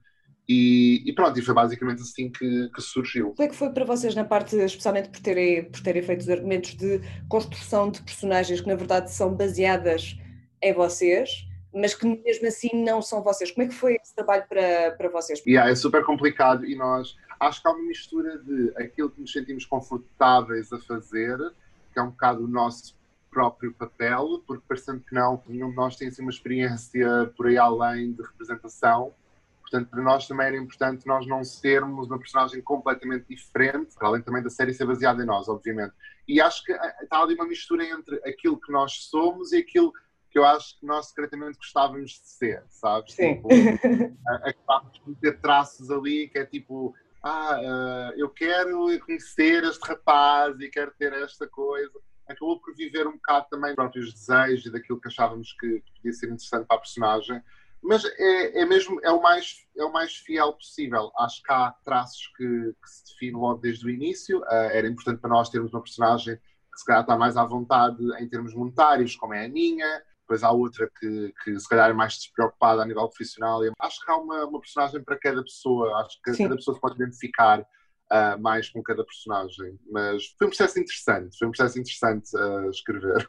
E, 0.48 1.02
e, 1.04 1.12
pronto, 1.12 1.38
e 1.38 1.42
foi 1.42 1.54
basicamente 1.54 2.00
assim 2.00 2.30
que, 2.30 2.70
que, 2.74 2.80
surgiu. 2.80 3.34
Como 3.34 3.46
é 3.46 3.48
que 3.48 3.56
foi 3.56 3.68
para 3.70 3.84
vocês 3.84 4.14
na 4.14 4.24
parte, 4.24 4.56
especialmente 4.56 5.10
por 5.10 5.20
terem, 5.20 5.64
por 5.64 5.82
terem 5.82 6.02
feito 6.02 6.22
os 6.22 6.30
argumentos 6.30 6.74
de 6.74 7.02
construção 7.28 7.90
de 7.90 8.00
personagens 8.02 8.60
que 8.60 8.66
na 8.66 8.74
verdade 8.74 9.12
são 9.12 9.34
baseadas 9.34 10.16
em 10.62 10.72
vocês, 10.72 11.46
mas 11.74 11.94
que 11.94 12.06
mesmo 12.06 12.48
assim 12.48 12.70
não 12.82 13.02
são 13.02 13.22
vocês? 13.22 13.50
Como 13.50 13.66
é 13.66 13.68
que 13.68 13.74
foi 13.74 13.96
esse 14.02 14.14
trabalho 14.14 14.44
para, 14.48 14.92
para 14.92 15.08
vocês? 15.10 15.42
Yeah, 15.46 15.70
é 15.70 15.74
super 15.74 16.02
complicado 16.02 16.64
e 16.64 16.74
nós 16.74 17.14
acho 17.38 17.60
que 17.60 17.68
há 17.68 17.70
uma 17.70 17.82
mistura 17.82 18.38
de 18.38 18.72
aquilo 18.76 19.10
que 19.10 19.20
nos 19.20 19.30
sentimos 19.30 19.66
confortáveis 19.66 20.72
a 20.72 20.78
fazer, 20.78 21.36
que 21.92 21.98
é 21.98 22.02
um 22.02 22.08
bocado 22.08 22.44
o 22.44 22.48
nosso 22.48 22.96
próprio 23.30 23.72
papel, 23.74 24.42
porque 24.46 24.64
parecendo 24.66 25.00
que 25.00 25.14
não, 25.14 25.42
nenhum 25.46 25.68
de 25.68 25.76
nós 25.76 25.94
tem 25.94 26.08
assim, 26.08 26.22
uma 26.22 26.30
experiência 26.30 27.30
por 27.36 27.48
aí 27.48 27.58
além 27.58 28.12
de 28.12 28.22
representação. 28.22 29.12
Portanto, 29.70 29.90
para 29.90 30.02
nós 30.02 30.26
também 30.26 30.46
era 30.46 30.56
importante 30.56 31.06
nós 31.06 31.26
não 31.26 31.44
sermos 31.44 32.06
uma 32.06 32.18
personagem 32.18 32.62
completamente 32.62 33.26
diferente, 33.28 33.94
para 33.94 34.08
além 34.08 34.22
também 34.22 34.42
da 34.42 34.48
série 34.48 34.72
ser 34.72 34.86
baseada 34.86 35.22
em 35.22 35.26
nós, 35.26 35.46
obviamente. 35.46 35.92
E 36.26 36.40
acho 36.40 36.64
que 36.64 36.72
eh, 36.72 36.96
está 37.02 37.20
ali 37.20 37.34
uma 37.34 37.46
mistura 37.46 37.84
entre 37.84 38.16
aquilo 38.26 38.58
que 38.58 38.72
nós 38.72 39.04
somos 39.04 39.52
e 39.52 39.58
aquilo 39.58 39.92
que 40.30 40.38
eu 40.38 40.44
acho 40.44 40.78
que 40.78 40.86
nós 40.86 41.08
secretamente 41.08 41.58
gostávamos 41.58 42.12
de 42.12 42.28
ser, 42.28 42.64
sabes? 42.68 43.14
Sim. 43.14 43.36
Tipo, 43.36 43.48
acabámos 44.26 45.00
de 45.06 45.14
ter 45.16 45.38
traços 45.40 45.90
ali 45.90 46.28
que 46.28 46.38
é 46.38 46.46
tipo, 46.46 46.94
ah, 47.22 47.60
uh, 47.60 48.18
eu 48.18 48.30
quero 48.30 48.86
conhecer 49.00 49.64
este 49.64 49.86
rapaz 49.86 50.58
e 50.60 50.68
quero 50.68 50.92
ter 50.98 51.12
esta 51.12 51.46
coisa. 51.46 51.92
Acabou 52.26 52.60
por 52.60 52.74
viver 52.74 53.06
um 53.06 53.12
bocado 53.12 53.46
também 53.50 53.70
dos 53.70 53.76
próprios 53.76 54.12
desejos 54.12 54.66
e 54.66 54.70
daquilo 54.70 55.00
que 55.00 55.08
achávamos 55.08 55.54
que 55.54 55.82
podia 55.96 56.12
ser 56.12 56.26
interessante 56.26 56.66
para 56.66 56.76
a 56.76 56.80
personagem 56.80 57.42
mas 57.82 58.04
é, 58.04 58.60
é, 58.60 58.66
mesmo 58.66 59.00
é 59.02 59.10
o 59.10 59.22
mais 59.22 59.66
é 59.76 59.84
o 59.84 59.92
mais 59.92 60.16
fiel 60.16 60.52
possível. 60.52 61.10
Acho 61.18 61.42
que 61.42 61.52
há 61.52 61.72
traços 61.84 62.26
que, 62.36 62.44
que 62.44 62.90
se 62.90 63.12
definem 63.12 63.40
logo 63.40 63.60
desde 63.60 63.86
o 63.86 63.90
início. 63.90 64.40
Uh, 64.40 64.70
era 64.72 64.88
importante 64.88 65.20
para 65.20 65.30
nós 65.30 65.48
termos 65.48 65.72
uma 65.72 65.82
personagem 65.82 66.36
que 66.36 66.78
se 66.78 66.84
calhar 66.84 67.02
está 67.02 67.16
mais 67.16 67.36
à 67.36 67.44
vontade 67.44 67.98
em 68.20 68.28
termos 68.28 68.54
monetários, 68.54 69.16
como 69.16 69.34
é 69.34 69.44
a 69.44 69.48
Ninha. 69.48 70.02
Depois 70.22 70.42
há 70.42 70.50
outra 70.50 70.90
que, 70.98 71.32
que 71.42 71.58
se 71.58 71.68
calhar 71.68 71.88
é 71.88 71.94
mais 71.94 72.14
despreocupada 72.14 72.82
a 72.82 72.84
nível 72.84 73.08
profissional. 73.08 73.60
Acho 73.80 74.04
que 74.04 74.10
há 74.10 74.16
uma, 74.16 74.44
uma 74.44 74.60
personagem 74.60 75.02
para 75.02 75.18
cada 75.18 75.42
pessoa. 75.42 76.00
Acho 76.00 76.20
que 76.22 76.34
Sim. 76.34 76.44
cada 76.44 76.56
pessoa 76.56 76.74
se 76.74 76.80
pode 76.80 76.96
identificar 76.96 77.64
uh, 78.12 78.40
mais 78.40 78.68
com 78.68 78.82
cada 78.82 79.04
personagem. 79.04 79.78
Mas 79.90 80.34
foi 80.38 80.46
um 80.46 80.50
processo 80.50 80.78
interessante, 80.78 81.38
foi 81.38 81.48
um 81.48 81.50
processo 81.50 81.78
interessante 81.78 82.36
a 82.36 82.66
uh, 82.66 82.70
escrever. 82.70 83.26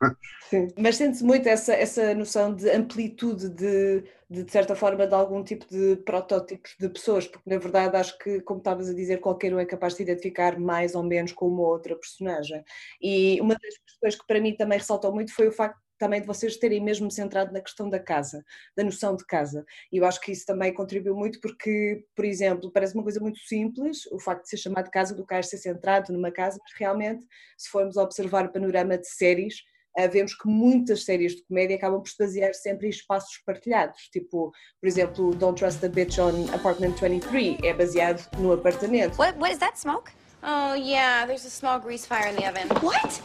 Sim. 0.49 0.67
Mas 0.77 0.95
sente-se 0.95 1.23
muito 1.23 1.47
essa, 1.47 1.73
essa 1.73 2.13
noção 2.13 2.53
de 2.53 2.69
amplitude 2.69 3.49
de, 3.49 4.03
de, 4.29 4.43
de 4.43 4.51
certa 4.51 4.75
forma, 4.75 5.07
de 5.07 5.13
algum 5.13 5.43
tipo 5.43 5.65
de 5.67 5.97
protótipos 5.97 6.75
de 6.79 6.89
pessoas, 6.89 7.27
porque 7.27 7.49
na 7.49 7.57
verdade 7.57 7.95
acho 7.95 8.17
que, 8.17 8.41
como 8.41 8.59
estavas 8.59 8.89
a 8.89 8.93
dizer, 8.93 9.19
qualquer 9.19 9.53
um 9.53 9.59
é 9.59 9.65
capaz 9.65 9.95
de 9.95 10.03
identificar 10.03 10.59
mais 10.59 10.95
ou 10.95 11.03
menos 11.03 11.31
com 11.33 11.47
uma 11.47 11.63
outra 11.63 11.95
personagem. 11.95 12.63
E 13.01 13.39
uma 13.41 13.55
das 13.55 13.77
questões 13.77 14.15
que 14.15 14.27
para 14.27 14.41
mim 14.41 14.55
também 14.55 14.77
ressaltou 14.77 15.13
muito 15.13 15.33
foi 15.33 15.47
o 15.47 15.51
facto 15.51 15.79
também 15.99 16.21
de 16.21 16.27
vocês 16.27 16.57
terem 16.57 16.81
mesmo 16.81 17.11
centrado 17.11 17.53
na 17.53 17.61
questão 17.61 17.89
da 17.89 17.99
casa, 17.99 18.43
da 18.75 18.83
noção 18.83 19.15
de 19.15 19.25
casa. 19.25 19.63
E 19.91 19.97
eu 19.97 20.05
acho 20.05 20.19
que 20.19 20.31
isso 20.31 20.45
também 20.45 20.73
contribuiu 20.73 21.15
muito 21.15 21.39
porque, 21.39 22.03
por 22.15 22.25
exemplo, 22.25 22.71
parece 22.71 22.95
uma 22.95 23.03
coisa 23.03 23.19
muito 23.19 23.39
simples 23.39 24.05
o 24.11 24.19
facto 24.19 24.43
de 24.43 24.49
ser 24.49 24.57
chamado 24.57 24.89
casa 24.89 25.13
do 25.13 25.25
cais 25.25 25.49
ser 25.49 25.57
centrado 25.57 26.11
numa 26.13 26.31
casa, 26.31 26.59
mas 26.61 26.71
realmente, 26.77 27.25
se 27.57 27.69
formos 27.69 27.97
observar 27.97 28.45
o 28.45 28.51
panorama 28.51 28.97
de 28.97 29.07
séries, 29.07 29.55
uh, 29.97 30.09
vemos 30.09 30.35
que 30.35 30.47
muitas 30.47 31.03
séries 31.03 31.35
de 31.35 31.43
comédia 31.45 31.75
acabam 31.75 32.01
por 32.01 32.09
se 32.09 32.17
basear 32.17 32.53
sempre 32.53 32.87
em 32.87 32.89
espaços 32.89 33.41
partilhados. 33.45 34.09
Tipo, 34.11 34.51
por 34.79 34.87
exemplo, 34.87 35.35
Don't 35.35 35.59
Trust 35.59 35.79
the 35.79 35.89
Bitch 35.89 36.19
on 36.19 36.53
Apartment 36.53 36.95
23 36.99 37.57
é 37.63 37.73
baseado 37.73 38.27
no 38.37 38.53
apartamento. 38.53 39.17
What, 39.17 39.37
what 39.37 39.51
is 39.51 39.59
that 39.59 39.77
smoke? 39.79 40.11
Oh, 40.41 40.73
yeah, 40.73 41.25
there's 41.25 41.45
a 41.45 41.49
small 41.49 41.79
grease 41.79 42.05
fire 42.05 42.27
in 42.27 42.35
the 42.35 42.47
oven. 42.47 42.69
What? 42.81 43.21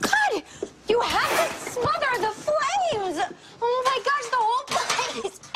God! 0.00 0.42
You 0.88 1.00
had 1.00 1.48
to 1.48 1.70
smother 1.70 2.20
the 2.20 2.32
flames! 2.32 3.18
Oh 3.60 3.82
my 3.84 3.98
gosh, 4.04 4.28
the 4.30 4.38
whole 4.38 4.64
place 4.66 5.48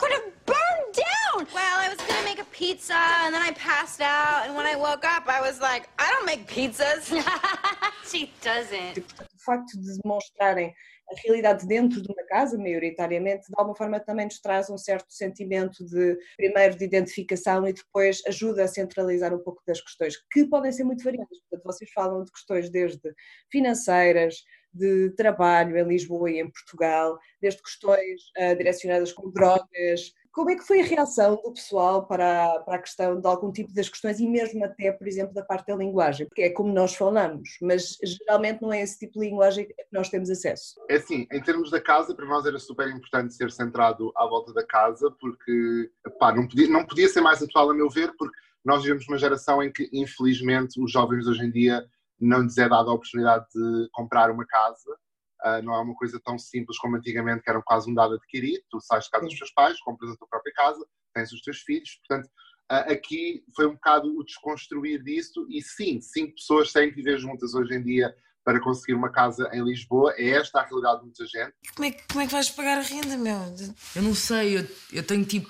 could 0.00 0.12
have 0.12 0.32
burned 0.46 0.94
down! 0.94 1.46
Well, 1.54 1.76
I 1.78 1.88
was 1.90 1.98
gonna 2.08 2.24
make 2.24 2.40
a 2.40 2.50
pizza, 2.60 2.96
and 3.22 3.34
then 3.34 3.42
I 3.42 3.52
passed 3.52 4.00
out, 4.00 4.46
and 4.46 4.56
when 4.56 4.64
I 4.64 4.76
woke 4.76 5.04
up, 5.04 5.28
I 5.28 5.40
was 5.42 5.60
like, 5.60 5.88
I 5.98 6.10
don't 6.10 6.24
make 6.24 6.46
pizzas. 6.46 7.04
she 8.10 8.32
doesn't. 8.42 8.98
O 8.98 9.38
facto 9.44 9.72
de 9.78 10.00
mostrarem 10.04 10.72
a 11.10 11.14
realidade 11.24 11.66
dentro 11.66 12.00
de 12.00 12.08
uma 12.10 12.24
casa, 12.28 12.56
maioritariamente, 12.56 13.48
de 13.48 13.54
alguma 13.58 13.76
forma 13.76 14.00
também 14.00 14.26
nos 14.26 14.40
traz 14.40 14.70
um 14.70 14.78
certo 14.78 15.12
sentimento 15.12 15.84
de, 15.84 16.16
primeiro, 16.36 16.76
de 16.76 16.84
identificação 16.84 17.66
e 17.66 17.72
depois 17.72 18.22
ajuda 18.26 18.64
a 18.64 18.68
centralizar 18.68 19.34
um 19.34 19.42
pouco 19.42 19.60
das 19.66 19.80
questões, 19.80 20.14
que 20.30 20.46
podem 20.46 20.72
ser 20.72 20.84
muito 20.84 21.04
variadas. 21.04 21.38
Portanto, 21.40 21.66
vocês 21.66 21.90
falam 21.92 22.24
de 22.24 22.30
questões 22.30 22.70
desde 22.70 23.12
financeiras, 23.50 24.36
de 24.72 25.10
trabalho 25.10 25.76
em 25.76 25.88
Lisboa 25.88 26.30
e 26.30 26.40
em 26.40 26.50
Portugal, 26.50 27.18
desde 27.40 27.62
questões 27.62 28.20
uh, 28.38 28.56
direcionadas 28.56 29.12
com 29.12 29.30
drogas, 29.30 30.12
como 30.32 30.50
é 30.50 30.54
que 30.54 30.66
foi 30.66 30.80
a 30.80 30.84
reação 30.84 31.40
do 31.42 31.52
pessoal 31.52 32.06
para 32.06 32.44
a, 32.44 32.60
para 32.60 32.76
a 32.76 32.80
questão 32.80 33.20
de 33.20 33.26
algum 33.26 33.50
tipo 33.50 33.72
das 33.74 33.88
questões 33.88 34.20
e 34.20 34.28
mesmo 34.28 34.64
até, 34.64 34.92
por 34.92 35.08
exemplo, 35.08 35.34
da 35.34 35.42
parte 35.42 35.66
da 35.66 35.76
linguagem? 35.76 36.26
Porque 36.26 36.42
é 36.42 36.50
como 36.50 36.72
nós 36.72 36.94
falamos, 36.94 37.48
mas 37.60 37.96
geralmente 38.02 38.62
não 38.62 38.72
é 38.72 38.80
esse 38.80 38.98
tipo 38.98 39.18
de 39.18 39.26
linguagem 39.26 39.66
que 39.66 39.74
nós 39.92 40.08
temos 40.08 40.30
acesso. 40.30 40.74
É 40.88 40.96
assim, 40.96 41.26
em 41.32 41.42
termos 41.42 41.70
da 41.70 41.80
casa, 41.80 42.14
para 42.14 42.26
nós 42.26 42.46
era 42.46 42.58
super 42.58 42.88
importante 42.88 43.34
ser 43.34 43.50
centrado 43.50 44.12
à 44.16 44.26
volta 44.26 44.52
da 44.52 44.64
casa, 44.64 45.10
porque 45.20 45.90
pá, 46.18 46.32
não, 46.32 46.46
podia, 46.46 46.68
não 46.68 46.86
podia 46.86 47.08
ser 47.08 47.20
mais 47.20 47.42
atual, 47.42 47.70
a 47.70 47.74
meu 47.74 47.90
ver, 47.90 48.14
porque 48.16 48.36
nós 48.64 48.82
vivemos 48.82 49.08
uma 49.08 49.18
geração 49.18 49.60
em 49.62 49.72
que, 49.72 49.88
infelizmente, 49.92 50.80
os 50.80 50.92
jovens 50.92 51.26
hoje 51.26 51.44
em 51.44 51.50
dia 51.50 51.84
não 52.20 52.42
lhes 52.42 52.58
é 52.58 52.68
dada 52.68 52.90
a 52.90 52.94
oportunidade 52.94 53.46
de 53.54 53.88
comprar 53.92 54.30
uma 54.30 54.46
casa 54.46 54.96
Uh, 55.42 55.62
não 55.62 55.74
é 55.74 55.80
uma 55.80 55.94
coisa 55.94 56.20
tão 56.22 56.38
simples 56.38 56.78
como 56.78 56.96
antigamente, 56.96 57.42
que 57.42 57.50
era 57.50 57.62
quase 57.62 57.90
um 57.90 57.94
dado 57.94 58.14
adquirido. 58.14 58.62
Tu 58.70 58.80
sais 58.80 59.04
de 59.04 59.10
casa 59.10 59.26
dos 59.26 59.38
teus 59.38 59.50
pais, 59.52 59.80
compras 59.80 60.10
a 60.10 60.16
tua 60.16 60.28
própria 60.28 60.52
casa, 60.52 60.86
tens 61.14 61.32
os 61.32 61.40
teus 61.40 61.60
filhos. 61.60 61.98
Portanto, 62.06 62.26
uh, 62.70 62.92
aqui 62.92 63.42
foi 63.56 63.66
um 63.66 63.72
bocado 63.72 64.14
o 64.18 64.24
desconstruir 64.24 65.02
disso. 65.02 65.46
E 65.48 65.62
sim, 65.62 66.00
cinco 66.00 66.34
pessoas 66.34 66.72
têm 66.72 66.90
que 66.90 66.96
viver 66.96 67.18
juntas 67.18 67.54
hoje 67.54 67.74
em 67.74 67.82
dia 67.82 68.14
para 68.44 68.60
conseguir 68.60 68.94
uma 68.94 69.10
casa 69.10 69.48
em 69.52 69.64
Lisboa. 69.64 70.12
É 70.18 70.30
esta 70.30 70.60
a 70.60 70.64
realidade 70.64 70.98
de 70.98 71.04
muita 71.04 71.26
gente. 71.26 71.54
Como 71.74 71.88
é, 71.88 71.92
como 71.92 72.20
é 72.20 72.26
que 72.26 72.32
vais 72.32 72.50
pagar 72.50 72.78
a 72.78 72.82
renda, 72.82 73.16
meu? 73.16 73.38
Eu 73.96 74.02
não 74.02 74.14
sei, 74.14 74.58
eu, 74.58 74.68
eu 74.92 75.06
tenho 75.06 75.24
tipo. 75.24 75.48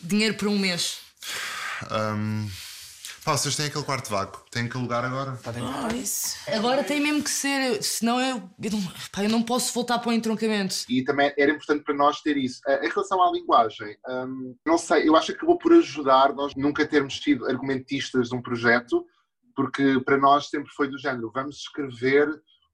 dinheiro 0.00 0.36
para 0.36 0.48
um 0.48 0.58
mês. 0.58 1.00
Um... 1.90 2.69
Pá, 3.24 3.36
vocês 3.36 3.54
têm 3.54 3.66
aquele 3.66 3.84
quarto 3.84 4.08
vago, 4.08 4.42
têm 4.50 4.66
que 4.66 4.76
alugar 4.76 5.04
agora. 5.04 5.38
Oh, 5.46 5.94
isso. 5.94 6.38
Agora 6.48 6.82
tem 6.82 7.00
mesmo 7.00 7.22
que 7.22 7.30
ser, 7.30 7.82
senão 7.82 8.18
eu, 8.18 8.36
eu, 8.62 8.70
não, 8.70 8.82
pá, 9.12 9.22
eu 9.22 9.28
não 9.28 9.42
posso 9.42 9.74
voltar 9.74 9.98
para 9.98 10.08
o 10.08 10.12
entroncamento. 10.12 10.76
E 10.88 11.04
também 11.04 11.32
era 11.36 11.52
importante 11.52 11.84
para 11.84 11.94
nós 11.94 12.22
ter 12.22 12.38
isso. 12.38 12.60
Em 12.66 12.88
relação 12.88 13.22
à 13.22 13.30
linguagem, 13.30 13.94
hum, 14.08 14.56
não 14.64 14.78
sei, 14.78 15.06
eu 15.06 15.14
acho 15.16 15.26
que 15.28 15.32
acabou 15.32 15.58
por 15.58 15.72
ajudar 15.74 16.34
nós 16.34 16.54
nunca 16.54 16.86
termos 16.86 17.18
sido 17.18 17.46
argumentistas 17.46 18.30
de 18.30 18.34
um 18.34 18.40
projeto, 18.40 19.04
porque 19.54 20.00
para 20.00 20.16
nós 20.16 20.48
sempre 20.48 20.72
foi 20.72 20.88
do 20.88 20.98
género, 20.98 21.30
vamos 21.34 21.58
escrever 21.58 22.28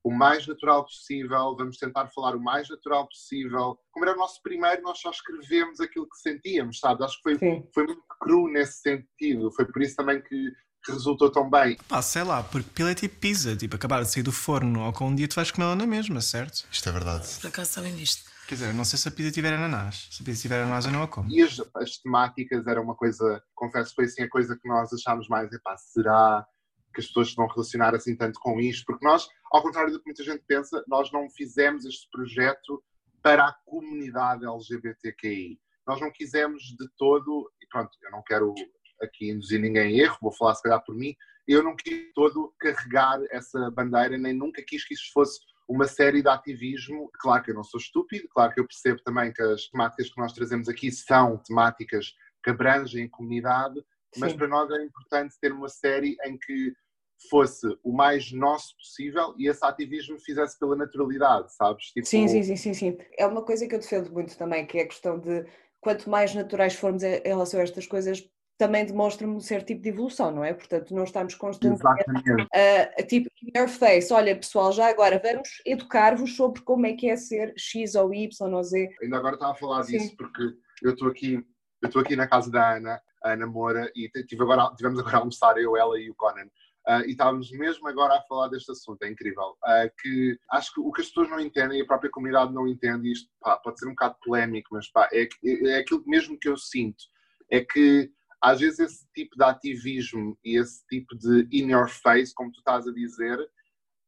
o 0.06 0.10
mais 0.12 0.46
natural 0.46 0.84
possível, 0.84 1.56
vamos 1.56 1.78
tentar 1.78 2.06
falar 2.14 2.36
o 2.36 2.40
mais 2.40 2.68
natural 2.68 3.08
possível. 3.08 3.76
Como 3.90 4.04
era 4.04 4.14
o 4.14 4.18
nosso 4.18 4.40
primeiro, 4.40 4.80
nós 4.82 5.00
só 5.00 5.10
escrevemos 5.10 5.80
aquilo 5.80 6.08
que 6.08 6.16
sentíamos, 6.18 6.78
sabe? 6.78 7.02
Acho 7.02 7.16
que 7.16 7.22
foi, 7.22 7.38
foi 7.74 7.86
muito 7.86 8.04
cru 8.20 8.48
nesse 8.48 8.82
sentido. 8.82 9.50
Foi 9.50 9.64
por 9.64 9.82
isso 9.82 9.96
também 9.96 10.22
que, 10.22 10.52
que 10.84 10.92
resultou 10.92 11.28
tão 11.28 11.50
bem. 11.50 11.76
Pá, 11.88 12.00
sei 12.02 12.22
lá, 12.22 12.44
porque 12.44 12.70
pila 12.72 12.92
é 12.92 12.94
tipo 12.94 13.18
pizza, 13.18 13.56
tipo 13.56 13.74
acabar 13.74 14.04
de 14.04 14.12
sair 14.12 14.22
do 14.22 14.30
forno 14.30 14.84
ou 14.84 14.92
com 14.92 15.08
um 15.08 15.14
dia 15.14 15.26
tu 15.26 15.34
vais 15.34 15.50
comê-la 15.50 15.74
na 15.74 15.88
mesma, 15.88 16.20
certo? 16.20 16.68
Isto 16.70 16.88
é 16.88 16.92
verdade. 16.92 17.26
Por 17.40 17.48
acaso 17.48 17.72
sabem 17.72 17.96
disto. 17.96 18.30
Quer 18.46 18.54
dizer, 18.54 18.74
não 18.74 18.84
sei 18.84 19.00
se 19.00 19.08
a 19.08 19.10
pizza 19.10 19.32
tiver 19.32 19.54
ananás. 19.54 20.06
Se 20.12 20.22
a 20.22 20.24
pizza 20.24 20.42
tiver 20.42 20.62
ananás, 20.62 20.86
eu 20.86 20.92
não 20.92 21.02
a 21.02 21.08
como. 21.08 21.28
E 21.28 21.42
as, 21.42 21.60
as 21.74 21.98
temáticas 21.98 22.64
era 22.64 22.80
uma 22.80 22.94
coisa, 22.94 23.42
confesso, 23.56 23.92
foi 23.92 24.04
assim 24.04 24.22
a 24.22 24.28
coisa 24.28 24.56
que 24.56 24.68
nós 24.68 24.92
achámos 24.92 25.26
mais, 25.26 25.52
epá, 25.52 25.76
será 25.76 26.46
que 26.96 27.00
as 27.02 27.06
pessoas 27.08 27.34
vão 27.34 27.46
relacionar 27.46 27.94
assim 27.94 28.16
tanto 28.16 28.40
com 28.40 28.58
isto, 28.58 28.84
porque 28.86 29.04
nós, 29.04 29.28
ao 29.56 29.62
contrário 29.62 29.90
do 29.90 29.98
que 29.98 30.06
muita 30.06 30.22
gente 30.22 30.44
pensa, 30.46 30.84
nós 30.86 31.10
não 31.10 31.30
fizemos 31.30 31.86
este 31.86 32.06
projeto 32.10 32.84
para 33.22 33.46
a 33.46 33.56
comunidade 33.64 34.44
LGBTQI. 34.44 35.58
Nós 35.86 35.98
não 36.00 36.12
quisemos 36.12 36.62
de 36.62 36.86
todo, 36.98 37.50
e 37.62 37.66
pronto, 37.66 37.90
eu 38.02 38.10
não 38.10 38.22
quero 38.22 38.54
aqui 39.00 39.30
induzir 39.30 39.60
ninguém 39.60 39.94
em 39.94 40.00
erro, 40.00 40.18
vou 40.20 40.32
falar 40.32 40.54
se 40.54 40.62
calhar 40.62 40.82
por 40.84 40.94
mim, 40.94 41.14
eu 41.48 41.62
não 41.62 41.74
quis 41.74 42.12
todo 42.14 42.54
carregar 42.58 43.18
essa 43.30 43.70
bandeira, 43.70 44.18
nem 44.18 44.34
nunca 44.34 44.62
quis 44.62 44.84
que 44.84 44.94
isto 44.94 45.10
fosse 45.12 45.40
uma 45.68 45.86
série 45.86 46.20
de 46.20 46.28
ativismo. 46.28 47.10
Claro 47.14 47.42
que 47.42 47.50
eu 47.50 47.54
não 47.54 47.64
sou 47.64 47.80
estúpido, 47.80 48.28
claro 48.28 48.52
que 48.52 48.60
eu 48.60 48.66
percebo 48.66 49.00
também 49.02 49.32
que 49.32 49.40
as 49.40 49.68
temáticas 49.68 50.10
que 50.10 50.20
nós 50.20 50.32
trazemos 50.32 50.68
aqui 50.68 50.90
são 50.90 51.38
temáticas 51.38 52.12
que 52.44 52.50
abrangem 52.50 53.06
a 53.06 53.10
comunidade, 53.10 53.82
mas 54.18 54.32
Sim. 54.32 54.38
para 54.38 54.48
nós 54.48 54.70
é 54.70 54.84
importante 54.84 55.34
ter 55.40 55.52
uma 55.52 55.68
série 55.68 56.16
em 56.24 56.36
que 56.36 56.74
fosse 57.30 57.66
o 57.82 57.92
mais 57.92 58.32
nosso 58.32 58.76
possível 58.76 59.34
e 59.38 59.48
esse 59.48 59.64
ativismo 59.64 60.18
fizesse 60.18 60.58
pela 60.58 60.76
naturalidade, 60.76 61.54
sabes? 61.54 61.86
Tipo... 61.86 62.06
Sim, 62.06 62.28
sim, 62.28 62.42
sim, 62.42 62.56
sim, 62.56 62.74
sim. 62.74 62.98
É 63.18 63.26
uma 63.26 63.42
coisa 63.42 63.66
que 63.66 63.74
eu 63.74 63.78
defendo 63.78 64.12
muito 64.12 64.36
também, 64.36 64.66
que 64.66 64.78
é 64.78 64.82
a 64.82 64.86
questão 64.86 65.18
de 65.18 65.44
quanto 65.80 66.08
mais 66.10 66.34
naturais 66.34 66.74
formos 66.74 67.02
em 67.02 67.20
relação 67.24 67.60
a 67.60 67.62
estas 67.62 67.86
coisas, 67.86 68.28
também 68.58 68.86
demonstra 68.86 69.26
um 69.26 69.38
certo 69.38 69.66
tipo 69.66 69.82
de 69.82 69.90
evolução, 69.90 70.30
não 70.30 70.42
é? 70.42 70.52
Portanto, 70.54 70.94
não 70.94 71.04
estamos 71.04 71.34
constantemente 71.34 72.48
a, 72.54 72.82
a, 72.98 73.06
tipo, 73.06 73.28
in 73.42 73.58
your 73.58 73.68
face, 73.68 74.12
olha 74.12 74.34
pessoal, 74.34 74.72
já 74.72 74.88
agora 74.88 75.20
vamos 75.22 75.48
educar-vos 75.64 76.34
sobre 76.34 76.62
como 76.62 76.86
é 76.86 76.94
que 76.94 77.08
é 77.08 77.16
ser 77.16 77.52
X 77.56 77.94
ou 77.94 78.14
Y 78.14 78.54
ou 78.54 78.62
Z. 78.62 78.88
Ainda 79.02 79.18
agora 79.18 79.34
estava 79.34 79.52
a 79.52 79.56
falar 79.56 79.82
Sim. 79.84 79.98
disso 79.98 80.16
porque 80.16 80.42
eu 80.82 80.92
estou 80.92 81.08
aqui, 81.08 81.34
eu 81.82 81.86
estou 81.86 82.00
aqui 82.00 82.16
na 82.16 82.26
casa 82.26 82.50
da 82.50 82.76
Ana, 82.76 83.00
a 83.22 83.32
Ana 83.32 83.46
Moura, 83.46 83.90
e 83.94 84.08
tive 84.24 84.42
agora, 84.42 84.74
tivemos 84.74 84.98
agora 84.98 85.16
a 85.18 85.20
almoçar 85.20 85.58
eu, 85.58 85.76
ela 85.76 86.00
e 86.00 86.10
o 86.10 86.14
Conan 86.14 86.48
Uh, 86.88 87.02
e 87.06 87.10
estávamos 87.10 87.50
mesmo 87.50 87.88
agora 87.88 88.14
a 88.14 88.22
falar 88.22 88.48
deste 88.48 88.70
assunto, 88.70 89.02
é 89.02 89.10
incrível. 89.10 89.56
Uh, 89.64 89.90
que 90.00 90.38
acho 90.52 90.72
que 90.72 90.80
o 90.80 90.92
que 90.92 91.00
as 91.00 91.08
pessoas 91.08 91.28
não 91.28 91.40
entendem 91.40 91.80
e 91.80 91.82
a 91.82 91.86
própria 91.86 92.10
comunidade 92.10 92.54
não 92.54 92.68
entende, 92.68 93.10
isto 93.10 93.28
pá, 93.40 93.56
pode 93.56 93.80
ser 93.80 93.86
um 93.86 93.90
bocado 93.90 94.16
polémico, 94.22 94.68
mas 94.72 94.88
pá, 94.90 95.08
é, 95.12 95.28
é 95.44 95.78
aquilo 95.78 96.04
mesmo 96.06 96.38
que 96.38 96.48
eu 96.48 96.56
sinto, 96.56 97.04
é 97.50 97.60
que 97.60 98.10
às 98.40 98.60
vezes 98.60 98.78
esse 98.78 99.06
tipo 99.12 99.36
de 99.36 99.42
ativismo 99.42 100.38
e 100.44 100.56
esse 100.56 100.86
tipo 100.86 101.16
de 101.16 101.48
in 101.50 101.70
your 101.72 101.88
face, 101.88 102.32
como 102.32 102.52
tu 102.52 102.58
estás 102.58 102.86
a 102.86 102.92
dizer, 102.92 103.38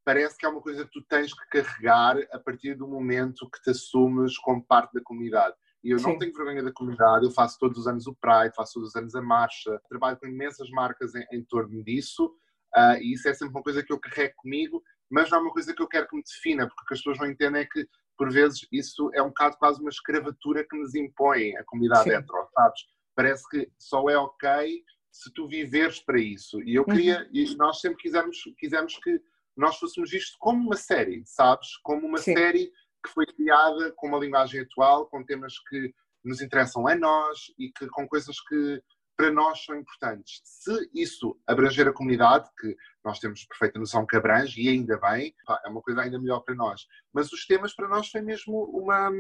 parece 0.05 0.39
que 0.39 0.47
é 0.47 0.49
uma 0.49 0.61
coisa 0.61 0.85
que 0.85 0.93
tu 0.93 1.03
tens 1.09 1.35
que 1.35 1.49
carregar 1.51 2.17
a 2.33 2.39
partir 2.39 2.75
do 2.75 2.87
momento 2.87 3.51
que 3.51 3.61
te 3.61 3.71
assumes 3.71 4.39
como 4.39 4.65
parte 4.65 4.93
da 4.95 5.03
comunidade. 5.03 5.57
E 5.83 5.91
eu 5.91 5.97
não 5.97 6.13
Sim. 6.13 6.19
tenho 6.19 6.33
vergonha 6.33 6.63
da 6.63 6.73
comunidade, 6.73 7.25
eu 7.25 7.31
faço 7.31 7.59
todos 7.59 7.79
os 7.79 7.87
anos 7.87 8.07
o 8.07 8.15
Pride, 8.15 8.55
faço 8.55 8.75
todos 8.75 8.91
os 8.91 8.97
anos 8.97 9.15
a 9.15 9.23
marcha, 9.23 9.81
trabalho 9.89 10.17
com 10.17 10.27
imensas 10.27 10.71
marcas 10.71 11.15
em, 11.15 11.25
em 11.33 11.43
torno 11.45 11.83
disso, 11.83 12.33
ah, 12.75 12.99
e 13.01 13.13
isso 13.13 13.29
é 13.29 13.35
sempre 13.35 13.55
uma 13.55 13.63
coisa 13.63 13.83
que 13.83 13.93
eu 13.93 13.99
carrego 13.99 14.35
comigo, 14.37 14.83
mas 15.11 15.31
não 15.31 15.39
é 15.39 15.41
uma 15.43 15.53
coisa 15.53 15.75
que 15.75 15.83
eu 15.83 15.89
quero 15.89 16.07
que 16.09 16.17
me 16.17 16.23
defina, 16.23 16.67
porque 16.67 16.83
o 16.83 16.87
que 16.87 16.95
as 16.95 17.01
pessoas 17.01 17.19
não 17.19 17.31
entendem 17.31 17.63
é 17.63 17.67
que, 17.67 17.89
por 18.17 18.31
vezes, 18.31 18.67
isso 18.71 19.11
é 19.15 19.23
um 19.23 19.29
bocado 19.29 19.57
quase 19.59 19.81
uma 19.81 19.91
escravatura 19.91 20.67
que 20.69 20.77
nos 20.77 20.95
impõe 20.95 21.57
a 21.57 21.65
comunidade 21.65 22.11
hetero, 22.11 22.49
sabes? 22.55 22.81
Parece 23.15 23.49
que 23.49 23.71
só 23.79 24.09
é 24.09 24.19
ok 24.19 24.83
se 25.11 25.33
tu 25.33 25.49
viveres 25.49 26.01
para 26.01 26.21
isso. 26.21 26.63
E 26.63 26.75
eu 26.75 26.83
Uhum. 26.83 26.95
queria, 26.95 27.29
e 27.33 27.57
nós 27.57 27.81
sempre 27.81 27.99
quisemos, 27.99 28.37
quisemos 28.59 28.97
que 28.99 29.21
nós 29.57 29.77
fôssemos 29.79 30.11
visto 30.11 30.37
como 30.39 30.63
uma 30.67 30.77
série, 30.77 31.23
sabes? 31.27 31.77
Como 31.83 32.07
uma 32.07 32.19
Sim. 32.19 32.35
série 32.35 32.71
que 33.05 33.13
foi 33.13 33.27
criada 33.27 33.93
com 33.97 34.09
uma 34.09 34.19
linguagem 34.19 34.61
atual, 34.61 35.07
com 35.07 35.25
temas 35.25 35.55
que 35.69 35.93
nos 36.25 36.41
interessam 36.41 36.87
a 36.87 36.95
nós 36.95 37.39
e 37.59 37.71
que 37.73 37.87
com 37.89 38.07
coisas 38.07 38.37
que 38.41 38.83
para 39.19 39.33
nós 39.33 39.65
são 39.65 39.75
importantes. 39.75 40.41
Se 40.45 40.89
isso 40.95 41.37
abranger 41.45 41.89
a 41.89 41.93
comunidade, 41.93 42.49
que 42.57 42.77
nós 43.05 43.19
temos 43.19 43.45
perfeita 43.45 43.77
noção 43.77 44.07
que 44.07 44.17
abrange, 44.17 44.63
e 44.63 44.69
ainda 44.69 44.97
bem, 44.97 45.35
pá, 45.45 45.61
é 45.67 45.69
uma 45.69 45.83
coisa 45.83 46.03
ainda 46.03 46.21
melhor 46.21 46.39
para 46.41 46.55
nós. 46.55 46.87
Mas 47.13 47.33
os 47.33 47.45
temas 47.45 47.75
para 47.75 47.89
nós 47.89 48.09
foi 48.09 48.21
mesmo 48.21 48.63
uma. 48.73 49.11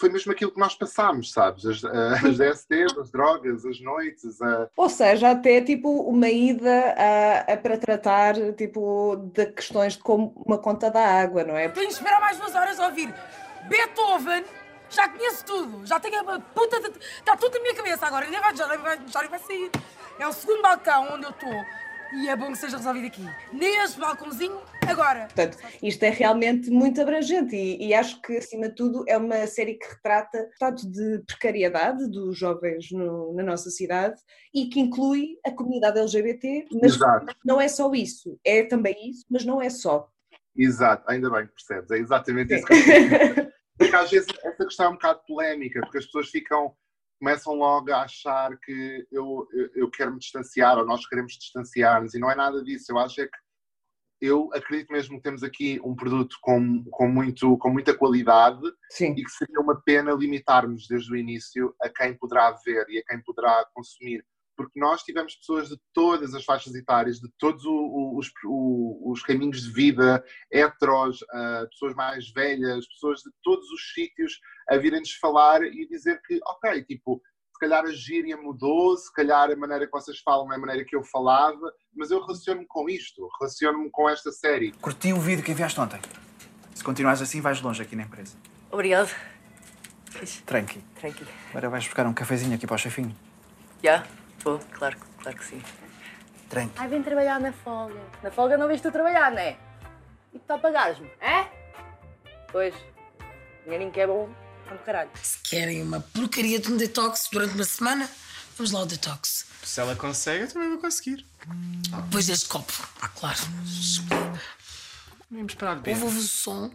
Foi 0.00 0.08
mesmo 0.08 0.32
aquilo 0.32 0.50
que 0.50 0.58
nós 0.58 0.74
passámos, 0.74 1.32
sabes? 1.32 1.66
As, 1.66 1.84
as 1.84 2.38
DSTs, 2.38 2.98
as 2.98 3.10
drogas, 3.12 3.66
as 3.66 3.78
noites, 3.82 4.40
a, 4.40 4.70
Ou 4.74 4.88
seja, 4.88 5.30
até 5.30 5.60
tipo 5.60 5.88
uma 6.00 6.30
ida 6.30 6.94
a, 6.96 7.52
a 7.52 7.56
para 7.58 7.76
tratar 7.76 8.34
tipo 8.54 9.16
de 9.34 9.46
questões 9.52 9.98
de 9.98 10.02
como 10.02 10.32
uma 10.46 10.56
conta 10.56 10.90
da 10.90 11.06
água, 11.06 11.44
não 11.44 11.54
é? 11.54 11.68
Tenho 11.68 11.88
de 11.88 11.92
esperar 11.92 12.20
mais 12.22 12.38
duas 12.38 12.54
horas 12.54 12.80
a 12.80 12.86
ouvir 12.86 13.14
Beethoven. 13.68 14.61
Já 14.92 15.08
conheço 15.08 15.44
tudo. 15.44 15.86
Já 15.86 15.98
tenho 15.98 16.28
a 16.28 16.38
puta 16.40 16.80
de... 16.80 16.98
Está 16.98 17.36
tudo 17.36 17.54
na 17.54 17.60
minha 17.62 17.74
cabeça 17.74 18.06
agora. 18.06 18.28
Nem 18.28 18.40
vai, 18.40 18.54
já, 18.56 18.66
vai, 18.66 18.98
nem 18.98 19.28
vai 19.30 19.38
sair. 19.38 19.70
É 20.18 20.26
o 20.28 20.32
segundo 20.32 20.62
balcão 20.62 21.14
onde 21.14 21.24
eu 21.24 21.30
estou. 21.30 21.64
E 22.14 22.28
é 22.28 22.36
bom 22.36 22.52
que 22.52 22.58
seja 22.58 22.76
resolvido 22.76 23.06
aqui. 23.06 23.24
Neste 23.54 23.98
balcãozinho, 23.98 24.60
agora. 24.86 25.20
Portanto, 25.20 25.56
isto 25.82 26.02
é 26.02 26.10
realmente 26.10 26.70
muito 26.70 27.00
abrangente 27.00 27.56
e, 27.56 27.86
e 27.86 27.94
acho 27.94 28.20
que, 28.20 28.36
acima 28.36 28.68
de 28.68 28.74
tudo, 28.74 29.02
é 29.08 29.16
uma 29.16 29.46
série 29.46 29.76
que 29.76 29.86
retrata 29.88 30.36
o 30.42 30.50
estado 30.52 30.76
de 30.90 31.22
precariedade 31.26 32.06
dos 32.10 32.36
jovens 32.36 32.90
no- 32.92 33.32
na 33.32 33.42
nossa 33.42 33.70
cidade 33.70 34.20
e 34.52 34.66
que 34.66 34.78
inclui 34.78 35.38
a 35.42 35.50
comunidade 35.52 35.98
LGBT, 36.00 36.66
mas 36.82 36.96
Exato. 36.96 37.34
não 37.42 37.58
é 37.58 37.66
só 37.68 37.90
isso. 37.94 38.38
É 38.44 38.62
também 38.64 38.94
isso, 39.08 39.24
mas 39.30 39.46
não 39.46 39.62
é 39.62 39.70
só. 39.70 40.06
Exato, 40.54 41.10
ainda 41.10 41.30
bem 41.30 41.46
que 41.46 41.54
percebes, 41.54 41.90
é 41.92 41.96
exatamente 41.96 42.54
isso 42.54 42.66
que 42.66 42.74
eu. 42.74 43.52
Porque 43.82 43.96
às 43.96 44.10
vezes 44.10 44.28
essa 44.44 44.64
questão 44.64 44.86
é 44.86 44.88
um 44.90 44.94
bocado 44.94 45.20
polémica, 45.26 45.80
porque 45.80 45.98
as 45.98 46.06
pessoas 46.06 46.28
ficam, 46.28 46.74
começam 47.18 47.54
logo 47.54 47.92
a 47.92 48.02
achar 48.02 48.56
que 48.58 49.06
eu, 49.10 49.48
eu, 49.52 49.70
eu 49.74 49.90
quero 49.90 50.12
me 50.12 50.18
distanciar 50.18 50.78
ou 50.78 50.86
nós 50.86 51.06
queremos 51.06 51.32
distanciar-nos, 51.34 52.14
e 52.14 52.18
não 52.18 52.30
é 52.30 52.34
nada 52.34 52.62
disso. 52.62 52.92
Eu 52.92 52.98
acho 52.98 53.20
é 53.20 53.26
que 53.26 53.38
eu 54.20 54.48
acredito 54.54 54.92
mesmo 54.92 55.16
que 55.16 55.22
temos 55.22 55.42
aqui 55.42 55.80
um 55.84 55.96
produto 55.96 56.36
com, 56.40 56.84
com, 56.84 57.08
muito, 57.08 57.58
com 57.58 57.70
muita 57.70 57.92
qualidade 57.92 58.62
Sim. 58.90 59.14
e 59.16 59.24
que 59.24 59.30
seria 59.30 59.58
uma 59.58 59.80
pena 59.82 60.12
limitarmos 60.12 60.86
desde 60.86 61.12
o 61.12 61.16
início 61.16 61.74
a 61.82 61.88
quem 61.88 62.16
poderá 62.16 62.52
ver 62.64 62.88
e 62.88 62.98
a 62.98 63.02
quem 63.04 63.20
poderá 63.20 63.66
consumir. 63.74 64.24
Porque 64.62 64.80
nós 64.80 65.02
tivemos 65.02 65.34
pessoas 65.36 65.68
de 65.68 65.76
todas 65.92 66.34
as 66.34 66.44
faixas 66.44 66.74
etárias, 66.74 67.18
de 67.20 67.28
todos 67.38 67.64
o- 67.64 67.70
o- 67.72 68.18
os, 68.18 68.30
o- 68.46 69.10
os 69.12 69.22
caminhos 69.22 69.62
de 69.62 69.70
vida, 69.72 70.24
heteros, 70.52 71.24
ah, 71.32 71.66
pessoas 71.70 71.94
mais 71.94 72.30
velhas, 72.32 72.86
pessoas 72.88 73.20
de 73.20 73.30
todos 73.42 73.68
os 73.70 73.92
sítios 73.94 74.38
a 74.70 74.76
virem-nos 74.76 75.12
falar 75.14 75.62
e 75.62 75.86
dizer 75.88 76.20
que, 76.26 76.38
ok, 76.46 76.82
tipo, 76.84 77.20
se 77.52 77.58
calhar 77.60 77.84
a 77.84 77.92
gíria 77.92 78.36
mudou, 78.36 78.96
se 78.96 79.12
calhar 79.12 79.50
a 79.50 79.56
maneira 79.56 79.86
que 79.86 79.92
vocês 79.92 80.18
falam 80.18 80.52
é 80.52 80.56
a 80.56 80.58
maneira 80.58 80.84
que 80.84 80.96
eu 80.96 81.04
falava, 81.04 81.72
mas 81.94 82.10
eu 82.10 82.20
relaciono-me 82.20 82.66
com 82.66 82.88
isto, 82.88 83.28
relaciono-me 83.38 83.88
com 83.90 84.08
esta 84.08 84.32
série. 84.32 84.72
Curti 84.72 85.12
o 85.12 85.20
vídeo 85.20 85.44
que 85.44 85.52
enviaste 85.52 85.78
ontem. 85.80 86.00
Se 86.74 86.82
continuares 86.82 87.22
assim, 87.22 87.40
vais 87.40 87.60
longe 87.62 87.80
aqui 87.82 87.94
na 87.94 88.02
empresa. 88.02 88.36
Obrigado. 88.70 89.14
Tranqui. 90.46 90.80
Tranqui. 91.00 91.24
Agora 91.50 91.68
vais 91.70 91.84
buscar 91.84 92.06
um 92.06 92.12
cafezinho 92.12 92.54
aqui 92.54 92.66
para 92.66 92.74
o 92.74 92.78
chefinho. 92.78 93.14
Já? 93.82 94.04
Vou, 94.42 94.58
claro, 94.58 94.96
claro 95.22 95.38
que 95.38 95.44
sim. 95.44 95.62
Tranqui. 96.48 96.74
Ai, 96.76 96.88
vem 96.88 97.02
trabalhar 97.02 97.40
na 97.40 97.52
folga. 97.52 98.00
Na 98.22 98.30
folga 98.30 98.56
não 98.56 98.68
viste 98.68 98.82
tu 98.82 98.92
trabalhar, 98.92 99.30
não 99.30 99.38
é? 99.38 99.56
E 100.34 100.38
tu 100.38 100.44
tá 100.44 100.56
a 100.56 100.58
pagares-me, 100.58 101.08
é? 101.20 101.48
Pois. 102.50 102.74
Dinheirinho 103.64 103.92
que 103.92 104.00
é 104.00 104.06
bom, 104.06 104.28
é 104.68 104.74
um 104.74 104.78
caralho. 104.78 105.10
Se 105.22 105.38
querem 105.38 105.82
uma 105.82 106.00
porcaria 106.00 106.58
de 106.58 106.72
um 106.72 106.76
detox 106.76 107.28
durante 107.30 107.54
uma 107.54 107.64
semana, 107.64 108.10
vamos 108.56 108.72
lá 108.72 108.80
ao 108.80 108.86
detox. 108.86 109.46
Se 109.62 109.80
ela 109.80 109.94
consegue, 109.94 110.44
eu 110.44 110.52
também 110.52 110.68
vou 110.70 110.78
conseguir. 110.78 111.24
Depois 112.04 112.26
deste 112.26 112.48
copo. 112.48 112.72
Ah, 113.00 113.08
claro. 113.08 113.38
Vamos 115.30 115.54
parar 115.54 115.76
de 115.76 115.82
beber. 115.82 116.02
Ouve 116.02 116.18
o 116.18 116.22
som 116.22 116.74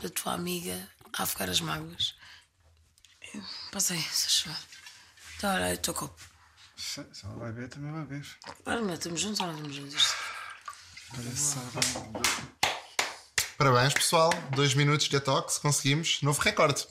da 0.00 0.10
tua 0.10 0.34
amiga 0.34 0.88
a 1.16 1.22
afogar 1.22 1.48
as 1.48 1.60
mágoas. 1.60 2.14
Passei, 3.72 3.98
se 3.98 4.30
chover. 4.30 4.56
Então, 5.36 5.54
olha 5.54 5.64
aí 5.64 5.74
o 5.74 5.78
teu 5.78 5.94
copo. 5.94 6.31
Se, 6.84 7.06
se 7.12 7.24
ela 7.24 7.36
vai 7.36 7.52
beber, 7.52 7.68
também 7.68 7.92
vai 7.92 8.04
beber. 8.04 8.26
Olha, 8.66 8.82
meu, 8.82 8.94
estamos 8.94 9.20
juntos 9.20 9.38
ou 9.38 9.46
não 9.46 9.54
estamos 9.54 9.76
juntos? 9.76 10.14
Olha 11.16 11.36
só, 11.36 11.60
vai. 11.70 11.82
Parabéns, 13.56 13.94
pessoal. 13.94 14.30
Dois 14.56 14.74
minutos 14.74 15.06
de 15.06 15.12
detox, 15.12 15.58
conseguimos. 15.58 16.20
Novo 16.22 16.40
recorde. 16.42 16.84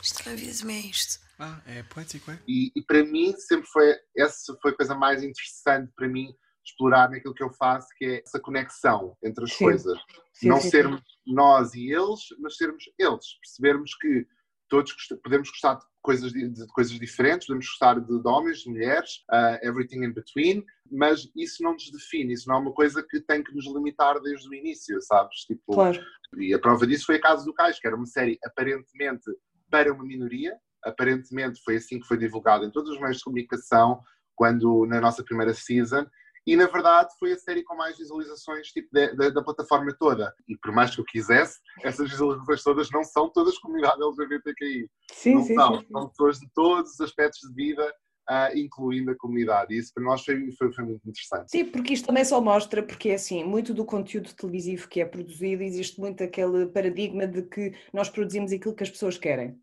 Isto 0.00 0.22
que 0.22 0.28
a 0.28 0.36
vida 0.36 0.56
também 0.56 0.76
é 0.76 0.86
isto. 0.86 1.18
Ah, 1.40 1.60
é 1.66 1.82
poético, 1.82 2.30
é? 2.30 2.38
E, 2.46 2.70
e 2.76 2.82
para 2.82 3.04
mim 3.04 3.34
sempre 3.36 3.66
foi 3.66 3.96
essa 4.16 4.56
foi 4.62 4.70
a 4.70 4.76
coisa 4.76 4.94
mais 4.94 5.20
interessante 5.24 5.92
para 5.96 6.06
mim 6.06 6.32
explorar 6.64 7.10
naquilo 7.10 7.34
que 7.34 7.42
eu 7.42 7.52
faço, 7.54 7.88
que 7.96 8.04
é 8.04 8.22
essa 8.24 8.38
conexão 8.38 9.16
entre 9.22 9.42
as 9.44 9.52
Sim. 9.52 9.64
coisas. 9.64 9.98
Sim, 10.32 10.48
Não 10.48 10.60
sim, 10.60 10.70
sermos 10.70 11.02
nós 11.26 11.74
e 11.74 11.90
eles, 11.92 12.20
mas 12.38 12.56
sermos 12.56 12.84
eles. 12.96 13.26
Percebermos 13.40 13.96
que 13.96 14.28
todos 14.68 14.92
gost- 14.92 15.20
podemos 15.24 15.50
gostar 15.50 15.74
de 15.74 15.84
coisas, 16.02 16.32
de 16.32 16.66
coisas 16.68 16.92
diferentes, 16.98 17.46
podemos 17.46 17.66
gostar 17.66 18.00
de, 18.00 18.06
de 18.06 18.28
homens, 18.28 18.60
de 18.60 18.70
mulheres, 18.70 19.24
uh, 19.30 19.58
everything 19.62 20.04
in 20.04 20.12
between, 20.12 20.64
mas 20.90 21.30
isso 21.36 21.62
não 21.62 21.72
nos 21.72 21.90
define, 21.90 22.32
isso 22.32 22.48
não 22.48 22.56
é 22.56 22.58
uma 22.60 22.72
coisa 22.72 23.04
que 23.08 23.20
tem 23.20 23.42
que 23.42 23.54
nos 23.54 23.66
limitar 23.66 24.20
desde 24.20 24.48
o 24.48 24.54
início, 24.54 25.00
sabes? 25.02 25.40
Tipo, 25.40 25.74
Claro. 25.74 26.00
e 26.38 26.54
a 26.54 26.58
prova 26.58 26.86
disso 26.86 27.06
foi 27.06 27.16
a 27.16 27.20
Casa 27.20 27.44
do 27.44 27.52
Cais, 27.52 27.78
que 27.78 27.86
era 27.86 27.96
uma 27.96 28.06
série 28.06 28.38
aparentemente 28.44 29.24
para 29.70 29.92
uma 29.92 30.04
minoria, 30.04 30.56
aparentemente 30.84 31.60
foi 31.62 31.76
assim 31.76 32.00
que 32.00 32.06
foi 32.06 32.16
divulgado 32.16 32.64
em 32.64 32.70
todos 32.70 32.90
os 32.90 33.00
meios 33.00 33.18
de 33.18 33.24
comunicação, 33.24 34.00
quando 34.34 34.86
na 34.86 35.00
nossa 35.00 35.24
primeira 35.24 35.52
season, 35.52 36.06
e 36.52 36.56
na 36.56 36.66
verdade 36.66 37.10
foi 37.18 37.32
a 37.32 37.38
série 37.38 37.62
com 37.62 37.76
mais 37.76 37.96
visualizações 37.98 38.68
tipo, 38.68 38.88
da, 38.92 39.12
da- 39.12 39.30
da 39.30 39.42
plataforma 39.42 39.94
toda. 39.98 40.34
E 40.48 40.56
por 40.56 40.72
mais 40.72 40.94
que 40.94 41.00
eu 41.00 41.04
quisesse, 41.04 41.58
essas 41.82 42.08
visualizações 42.10 42.62
todas 42.62 42.90
não 42.90 43.04
são 43.04 43.28
todas 43.30 43.58
comunidade 43.58 44.02
LGBTQI. 44.02 44.88
Sim, 45.12 45.34
não 45.34 45.42
sim, 45.42 45.54
são, 45.54 45.80
sim, 45.80 45.86
são 45.92 46.08
pessoas 46.08 46.38
de 46.38 46.48
todos 46.54 46.92
os 46.92 47.00
aspectos 47.00 47.40
de 47.48 47.54
vida, 47.54 47.94
ah, 48.28 48.50
incluindo 48.54 49.10
a 49.10 49.16
comunidade. 49.16 49.74
E 49.74 49.78
isso 49.78 49.92
para 49.94 50.04
nós 50.04 50.24
foi, 50.24 50.50
foi, 50.52 50.72
foi 50.72 50.84
muito 50.84 51.00
interessante. 51.08 51.50
Sim, 51.50 51.64
porque 51.66 51.94
isto 51.94 52.06
também 52.06 52.24
só 52.24 52.40
mostra, 52.40 52.82
porque 52.82 53.08
é 53.10 53.14
assim, 53.14 53.42
muito 53.44 53.72
do 53.72 53.84
conteúdo 53.84 54.34
televisivo 54.34 54.86
que 54.88 55.00
é 55.00 55.04
produzido, 55.06 55.62
existe 55.62 55.98
muito 55.98 56.22
aquele 56.22 56.66
paradigma 56.66 57.26
de 57.26 57.42
que 57.42 57.72
nós 57.92 58.08
produzimos 58.10 58.52
aquilo 58.52 58.74
que 58.74 58.82
as 58.82 58.90
pessoas 58.90 59.16
querem. 59.16 59.58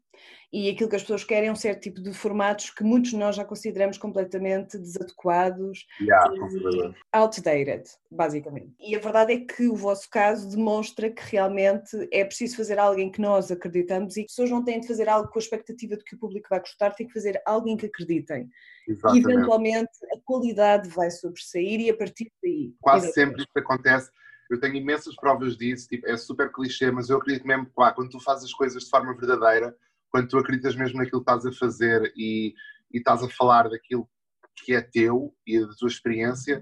E 0.52 0.70
aquilo 0.70 0.90
que 0.90 0.96
as 0.96 1.02
pessoas 1.02 1.24
querem 1.24 1.50
é 1.50 1.52
um 1.52 1.56
certo 1.56 1.82
tipo 1.82 2.02
de 2.02 2.14
formatos 2.14 2.70
que 2.70 2.84
muitos 2.84 3.12
de 3.12 3.18
nós 3.18 3.36
já 3.36 3.44
consideramos 3.44 3.98
completamente 3.98 4.78
desadequados 4.78 5.86
Yeah, 6.00 6.34
e 6.34 6.94
outdated, 7.12 7.84
basicamente. 8.10 8.74
E 8.80 8.96
a 8.96 9.00
verdade 9.00 9.34
é 9.34 9.40
que 9.42 9.68
o 9.68 9.76
vosso 9.76 10.10
caso 10.10 10.50
demonstra 10.50 11.10
que 11.10 11.22
realmente 11.30 12.08
é 12.12 12.24
preciso 12.24 12.58
fazer 12.58 12.80
algo 12.80 13.00
em 13.00 13.12
que 13.12 13.20
nós 13.20 13.52
acreditamos 13.52 14.16
e 14.16 14.22
que 14.22 14.28
as 14.28 14.32
pessoas 14.32 14.52
não 14.52 14.64
têm 14.64 14.80
de 14.80 14.88
fazer 14.88 15.10
algo 15.10 15.30
com 15.30 15.40
a 15.40 15.42
expectativa 15.42 15.98
de 15.98 16.04
que 16.04 16.16
o 16.16 16.20
público 16.20 16.48
vai 16.50 16.60
gostar, 16.60 16.92
têm 16.92 17.08
que 17.08 17.14
fazer 17.14 17.42
algo 17.46 17.68
em 17.68 17.76
que 17.76 17.88
acreditem. 17.88 18.50
E 18.88 18.92
Exatamente. 18.92 19.26
eventualmente 19.26 19.92
a 20.14 20.20
qualidade 20.24 20.90
vai 20.90 21.12
sobressair 21.12 21.82
e 21.82 21.90
a 21.90 21.98
partir 21.98 22.32
daí. 22.42 22.74
Quase 22.80 23.12
sempre 23.12 23.42
isto 23.42 23.58
acontece. 23.58 24.10
Eu 24.50 24.60
tenho 24.60 24.76
imensas 24.76 25.16
provas 25.16 25.58
disso, 25.58 25.88
tipo, 25.88 26.08
é 26.08 26.16
super 26.16 26.52
clichê, 26.52 26.92
mas 26.92 27.10
eu 27.10 27.18
acredito 27.18 27.48
mesmo 27.48 27.66
que 27.66 27.74
pá, 27.74 27.92
quando 27.92 28.12
tu 28.12 28.20
fazes 28.20 28.46
as 28.46 28.54
coisas 28.54 28.84
de 28.84 28.90
forma 28.90 29.16
verdadeira, 29.16 29.76
quando 30.15 30.30
tu 30.30 30.38
acreditas 30.38 30.78
mesmo 30.78 30.97
naquilo 30.97 31.21
que 31.21 31.30
estás 31.30 31.45
a 31.45 31.51
fazer 31.51 32.13
e, 32.15 32.56
e 32.89 32.99
estás 32.99 33.21
a 33.21 33.28
falar 33.28 33.69
daquilo 33.69 34.08
que 34.56 34.73
é 34.73 34.82
teu, 34.82 35.35
e 35.45 35.60
da 35.60 35.73
tua 35.77 35.88
experiência, 35.88 36.62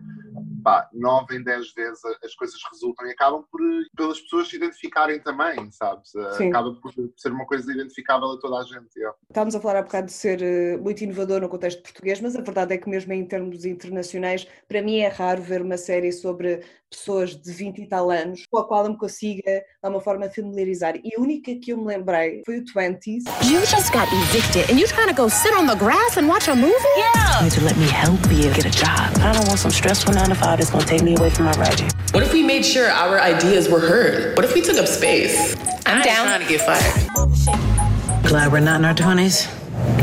pá, 0.63 0.89
nove 0.93 1.37
em 1.37 1.43
dez 1.43 1.73
vezes 1.73 2.01
as 2.23 2.35
coisas 2.35 2.59
resultam 2.71 3.05
e 3.07 3.11
acabam 3.11 3.43
por 3.51 3.61
pelas 3.95 4.19
pessoas 4.21 4.49
se 4.49 4.55
identificarem 4.55 5.19
também, 5.19 5.71
sabes? 5.71 6.11
Sim. 6.37 6.49
Acaba 6.49 6.73
por 6.75 6.91
ser 7.17 7.31
uma 7.31 7.45
coisa 7.45 7.71
identificável 7.71 8.31
a 8.31 8.39
toda 8.39 8.57
a 8.57 8.63
gente. 8.63 8.97
yeah. 8.97 9.17
Estávamos 9.29 9.55
a 9.55 9.59
falar 9.59 9.79
há 9.79 9.83
bocado 9.83 10.07
de 10.07 10.13
ser 10.13 10.41
eh, 10.41 10.77
muito 10.77 11.03
inovador 11.03 11.41
no 11.41 11.49
contexto 11.49 11.81
português, 11.81 12.19
mas 12.21 12.35
a 12.35 12.41
verdade 12.41 12.73
é 12.73 12.77
que 12.77 12.89
mesmo 12.89 13.13
em 13.13 13.25
termos 13.25 13.65
internacionais, 13.65 14.47
para 14.67 14.81
mim 14.81 14.97
é 14.97 15.07
raro 15.07 15.41
ver 15.41 15.61
uma 15.61 15.77
série 15.77 16.11
sobre 16.11 16.63
pessoas 16.93 17.35
de 17.35 17.51
20 17.51 17.79
e 17.79 17.87
tal 17.87 18.09
anos 18.11 18.45
com 18.49 18.59
a 18.59 18.67
qual 18.67 18.85
eu 18.85 18.91
me 18.91 18.97
consiga, 18.97 19.41
de 19.43 19.63
alguma 19.81 20.01
forma, 20.01 20.29
familiarizar. 20.29 20.95
E 21.03 21.15
a 21.15 21.19
única 21.19 21.53
que 21.55 21.71
eu 21.71 21.77
me 21.77 21.85
lembrei 21.85 22.43
foi 22.45 22.59
o 22.59 22.63
20s. 22.63 23.23
You 23.43 23.59
just 23.65 23.91
got 23.91 24.07
evicted 24.13 24.69
and 24.71 24.79
you 24.79 24.87
trying 24.87 25.07
to 25.07 25.15
go 25.15 25.27
sit 25.29 25.53
on 25.53 25.65
the 25.65 25.75
grass 25.75 26.17
and 26.17 26.27
watch 26.27 26.47
a 26.49 26.55
movie? 26.55 26.73
Yeah. 26.97 27.39
You 27.39 27.43
need 27.45 27.53
to 27.53 27.65
let 27.65 27.77
me 27.77 27.87
help 27.87 28.21
you 28.31 28.53
get 28.53 28.65
a 28.65 28.72
job. 28.75 29.15
I 29.19 29.33
don't 29.33 29.47
want 29.47 29.59
some 29.59 29.71
stressful 29.71 30.13
nine 30.13 30.29
to 30.29 30.35
five 30.35 30.59
that's 30.59 30.71
gonna 30.71 30.85
take 30.85 31.01
me 31.01 31.15
away 31.15 31.29
from 31.29 31.45
my 31.45 31.53
writing. 31.53 31.89
What 32.11 32.23
if 32.23 32.33
we 32.33 32.43
made 32.43 32.65
sure 32.65 32.89
our 32.89 33.19
ideas 33.19 33.69
were 33.69 33.79
heard? 33.79 34.35
What 34.35 34.45
if 34.45 34.53
we 34.53 34.61
took 34.61 34.77
up 34.77 34.87
space? 34.87 35.55
I'm 35.85 36.01
down. 36.01 36.25
trying 36.27 36.41
to 36.41 36.47
get 36.47 36.61
fired. 36.61 38.23
Glad 38.23 38.51
we're 38.51 38.59
not 38.59 38.79
in 38.79 38.85
our 38.85 38.93
twenties. 38.93 39.47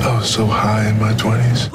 I 0.03 0.17
was 0.17 0.31
so 0.31 0.47
high 0.47 0.89
in 0.89 0.99
my 0.99 1.13
20s. 1.15 1.71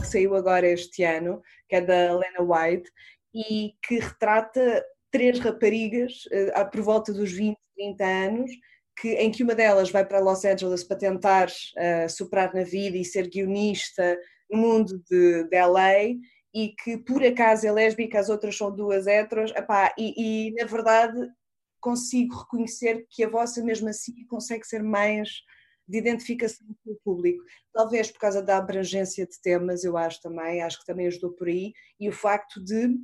que 0.00 0.06
saiu 0.06 0.34
agora 0.34 0.66
este 0.66 1.04
ano, 1.04 1.42
que 1.68 1.76
é 1.76 1.80
da 1.80 2.14
Lena 2.14 2.40
White, 2.40 2.90
e 3.34 3.74
que 3.82 3.98
retrata 3.98 4.84
três 5.10 5.38
raparigas 5.38 6.24
há 6.54 6.64
por 6.64 6.80
volta 6.82 7.12
dos 7.12 7.32
20, 7.32 7.56
30 7.76 8.04
anos, 8.04 8.50
que, 8.96 9.08
em 9.14 9.30
que 9.30 9.42
uma 9.42 9.54
delas 9.54 9.90
vai 9.90 10.04
para 10.04 10.20
Los 10.20 10.44
Angeles 10.44 10.84
para 10.84 10.96
tentar 10.96 11.48
eh, 11.76 12.08
superar 12.08 12.54
na 12.54 12.62
vida 12.62 12.96
e 12.96 13.04
ser 13.04 13.28
guionista 13.28 14.18
no 14.50 14.58
mundo 14.58 15.02
de, 15.10 15.44
de 15.44 15.56
LA 15.56 16.16
e 16.54 16.68
que 16.82 16.96
por 16.98 17.22
acaso 17.24 17.66
é 17.66 17.72
lésbica, 17.72 18.20
as 18.20 18.28
outras 18.28 18.56
são 18.56 18.74
duas 18.74 19.06
heteros, 19.06 19.50
epá, 19.52 19.92
e, 19.98 20.48
e 20.48 20.52
na 20.52 20.64
verdade 20.64 21.28
consigo 21.80 22.36
reconhecer 22.36 23.06
que 23.10 23.24
a 23.24 23.28
vossa 23.28 23.62
mesmo 23.62 23.88
assim 23.88 24.24
consegue 24.26 24.66
ser 24.66 24.82
mais 24.82 25.28
de 25.86 25.98
identificação 25.98 26.66
com 26.82 26.92
o 26.92 26.98
público. 27.04 27.44
Talvez 27.72 28.10
por 28.10 28.18
causa 28.18 28.42
da 28.42 28.56
abrangência 28.56 29.26
de 29.26 29.38
temas, 29.40 29.84
eu 29.84 29.96
acho 29.96 30.20
também, 30.22 30.62
acho 30.62 30.80
que 30.80 30.86
também 30.86 31.06
ajudou 31.08 31.32
por 31.32 31.48
aí, 31.48 31.72
e 32.00 32.08
o 32.08 32.12
facto 32.12 32.62
de, 32.62 32.96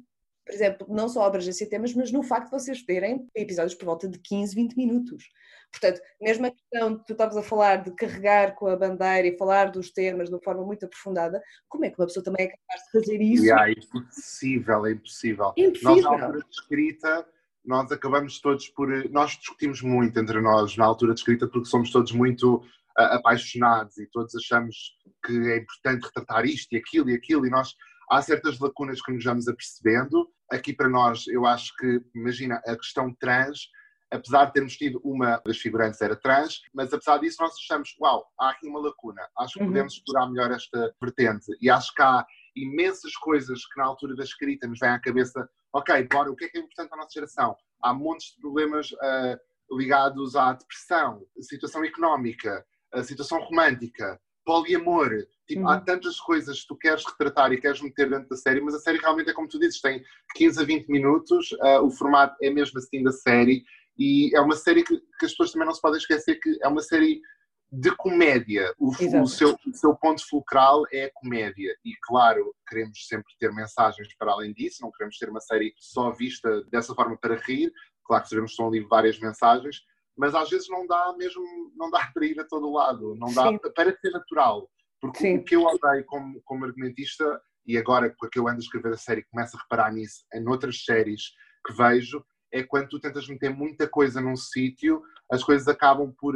por 0.50 0.56
exemplo, 0.56 0.86
não 0.90 1.08
só 1.08 1.22
a 1.22 1.26
abrangência 1.28 1.64
de 1.64 1.70
temas, 1.70 1.94
mas 1.94 2.10
no 2.10 2.24
facto 2.24 2.46
de 2.46 2.50
vocês 2.50 2.82
terem 2.82 3.30
episódios 3.36 3.74
por 3.76 3.84
volta 3.84 4.08
de 4.08 4.18
15, 4.18 4.54
20 4.54 4.76
minutos. 4.76 5.24
Portanto, 5.70 6.00
mesmo 6.20 6.46
a 6.46 6.50
questão 6.50 6.96
de 6.96 7.04
tu 7.06 7.12
estavas 7.12 7.36
a 7.36 7.42
falar 7.42 7.76
de 7.76 7.92
carregar 7.92 8.56
com 8.56 8.66
a 8.66 8.74
bandeira 8.74 9.28
e 9.28 9.38
falar 9.38 9.70
dos 9.70 9.92
temas 9.92 10.28
de 10.28 10.34
uma 10.34 10.42
forma 10.42 10.64
muito 10.64 10.84
aprofundada, 10.84 11.40
como 11.68 11.84
é 11.84 11.90
que 11.90 12.00
uma 12.00 12.06
pessoa 12.06 12.24
também 12.24 12.46
é 12.46 12.48
capaz 12.48 12.82
de 12.84 12.90
fazer 12.90 13.22
isso? 13.22 13.44
Yeah, 13.44 13.68
é 13.68 13.72
impossível, 13.72 14.86
é 14.86 14.90
impossível. 14.90 15.52
Impossível. 15.56 15.94
Nós, 15.94 16.02
na 16.02 16.26
altura 16.26 16.40
de 16.40 16.50
escrita, 16.50 17.26
nós 17.64 17.92
acabamos 17.92 18.40
todos 18.40 18.68
por. 18.70 18.88
Nós 19.10 19.30
discutimos 19.38 19.80
muito 19.82 20.18
entre 20.18 20.40
nós 20.40 20.76
na 20.76 20.84
altura 20.84 21.14
de 21.14 21.20
escrita 21.20 21.46
porque 21.46 21.68
somos 21.68 21.92
todos 21.92 22.10
muito 22.10 22.64
ah, 22.98 23.16
apaixonados 23.16 23.96
e 23.98 24.06
todos 24.06 24.34
achamos 24.34 24.96
que 25.24 25.32
é 25.32 25.58
importante 25.58 26.06
retratar 26.06 26.44
isto 26.44 26.72
e 26.72 26.76
aquilo 26.76 27.08
e 27.08 27.14
aquilo 27.14 27.46
e 27.46 27.50
nós. 27.50 27.76
Há 28.10 28.20
certas 28.22 28.58
lacunas 28.58 29.00
que 29.00 29.12
nos 29.12 29.24
vamos 29.24 29.46
apercebendo. 29.46 30.28
Aqui 30.50 30.72
para 30.74 30.88
nós, 30.88 31.26
eu 31.28 31.46
acho 31.46 31.72
que, 31.76 32.00
imagina, 32.14 32.60
a 32.66 32.76
questão 32.76 33.14
trans, 33.14 33.68
apesar 34.10 34.46
de 34.46 34.52
termos 34.52 34.76
tido 34.76 35.00
uma 35.04 35.40
das 35.46 35.58
figurantes 35.58 36.00
era 36.00 36.16
trans, 36.16 36.60
mas 36.74 36.92
apesar 36.92 37.18
disso 37.18 37.36
nós 37.40 37.52
achamos, 37.54 37.94
uau, 38.00 38.26
há 38.40 38.50
aqui 38.50 38.66
uma 38.66 38.80
lacuna, 38.80 39.22
acho 39.38 39.54
que 39.54 39.60
Uhum. 39.60 39.68
podemos 39.68 39.92
explorar 39.92 40.28
melhor 40.28 40.50
esta 40.50 40.92
vertente 41.00 41.46
e 41.60 41.70
acho 41.70 41.94
que 41.94 42.02
há 42.02 42.26
imensas 42.56 43.14
coisas 43.14 43.64
que 43.64 43.78
na 43.78 43.86
altura 43.86 44.16
da 44.16 44.24
escrita 44.24 44.66
nos 44.66 44.80
vêm 44.80 44.90
à 44.90 44.98
cabeça, 45.00 45.48
ok, 45.72 46.08
bora, 46.10 46.32
o 46.32 46.34
que 46.34 46.46
é 46.46 46.48
que 46.48 46.58
é 46.58 46.60
importante 46.60 46.88
para 46.88 46.98
a 46.98 47.02
nossa 47.02 47.12
geração? 47.14 47.56
Há 47.80 47.94
montes 47.94 48.32
de 48.34 48.40
problemas 48.40 48.88
ah, 49.00 49.38
ligados 49.70 50.34
à 50.34 50.52
depressão, 50.52 51.24
situação 51.40 51.84
económica, 51.84 52.66
situação 53.04 53.38
romântica, 53.38 54.20
poliamor, 54.44 55.10
tipo, 55.46 55.68
há 55.68 55.80
tantas 55.80 56.18
coisas 56.20 56.60
que 56.60 56.68
tu 56.68 56.76
queres 56.76 57.04
retratar 57.04 57.52
e 57.52 57.60
queres 57.60 57.80
meter 57.80 58.08
dentro 58.08 58.28
da 58.28 58.36
série, 58.36 58.60
mas 58.60 58.74
a 58.74 58.80
série 58.80 58.98
realmente 58.98 59.30
é 59.30 59.32
como 59.32 59.48
tu 59.48 59.58
dizes, 59.58 59.80
tem 59.80 60.02
15 60.34 60.60
a 60.60 60.64
20 60.64 60.88
minutos, 60.88 61.48
ah, 61.60 61.82
o 61.82 61.90
formato 61.90 62.36
é 62.42 62.50
mesmo 62.50 62.78
assim 62.78 63.02
da 63.02 63.12
série, 63.12 63.64
e 63.98 64.34
é 64.34 64.40
uma 64.40 64.56
série 64.56 64.82
que, 64.82 64.96
que 64.96 65.26
as 65.26 65.32
pessoas 65.32 65.52
também 65.52 65.66
não 65.66 65.74
se 65.74 65.80
podem 65.80 65.98
esquecer 65.98 66.36
que 66.40 66.58
é 66.62 66.68
uma 66.68 66.80
série 66.80 67.20
de 67.72 67.94
comédia. 67.96 68.74
O, 68.78 68.88
o 68.88 69.26
seu, 69.26 69.56
o 69.66 69.74
seu 69.74 69.94
ponto 69.94 70.26
fulcral 70.28 70.84
é 70.92 71.04
a 71.04 71.10
comédia. 71.14 71.76
E, 71.84 71.92
claro, 72.02 72.54
queremos 72.68 73.06
sempre 73.06 73.32
ter 73.38 73.52
mensagens 73.52 74.08
para 74.18 74.32
além 74.32 74.52
disso, 74.52 74.82
não 74.82 74.90
queremos 74.90 75.16
ter 75.18 75.28
uma 75.28 75.40
série 75.40 75.72
só 75.78 76.10
vista 76.10 76.64
dessa 76.64 76.94
forma 76.94 77.16
para 77.16 77.36
rir. 77.36 77.72
Claro 78.04 78.24
que 78.24 78.30
sabemos 78.30 78.50
que 78.50 78.54
estão 78.54 78.68
ali 78.68 78.80
várias 78.80 79.20
mensagens, 79.20 79.82
mas 80.20 80.34
às 80.34 80.50
vezes 80.50 80.68
não 80.68 80.86
dá 80.86 81.14
mesmo, 81.16 81.42
não 81.74 81.90
dá 81.90 81.98
para 82.12 82.26
ir 82.26 82.38
a 82.38 82.44
todo 82.44 82.70
lado, 82.70 83.14
não 83.16 83.32
dá 83.32 83.48
Sim. 83.48 83.58
para 83.74 83.96
ser 83.96 84.10
natural. 84.10 84.70
Porque 85.00 85.20
Sim. 85.20 85.38
o 85.38 85.44
que 85.44 85.56
eu 85.56 85.62
odeio 85.62 86.04
como, 86.04 86.42
como 86.44 86.66
argumentista, 86.66 87.40
e 87.66 87.78
agora 87.78 88.14
com 88.14 88.26
a 88.26 88.28
que 88.28 88.38
eu 88.38 88.46
ando 88.46 88.58
a 88.58 88.60
escrever 88.60 88.92
a 88.92 88.98
série, 88.98 89.24
começo 89.24 89.56
a 89.56 89.60
reparar 89.60 89.90
nisso 89.90 90.22
em 90.34 90.46
outras 90.46 90.84
séries 90.84 91.22
que 91.66 91.72
vejo, 91.72 92.22
é 92.52 92.62
quando 92.62 92.88
tu 92.90 93.00
tentas 93.00 93.26
meter 93.28 93.48
muita 93.48 93.88
coisa 93.88 94.20
num 94.20 94.36
sítio, 94.36 95.02
as 95.32 95.42
coisas 95.42 95.66
acabam 95.68 96.12
por, 96.18 96.34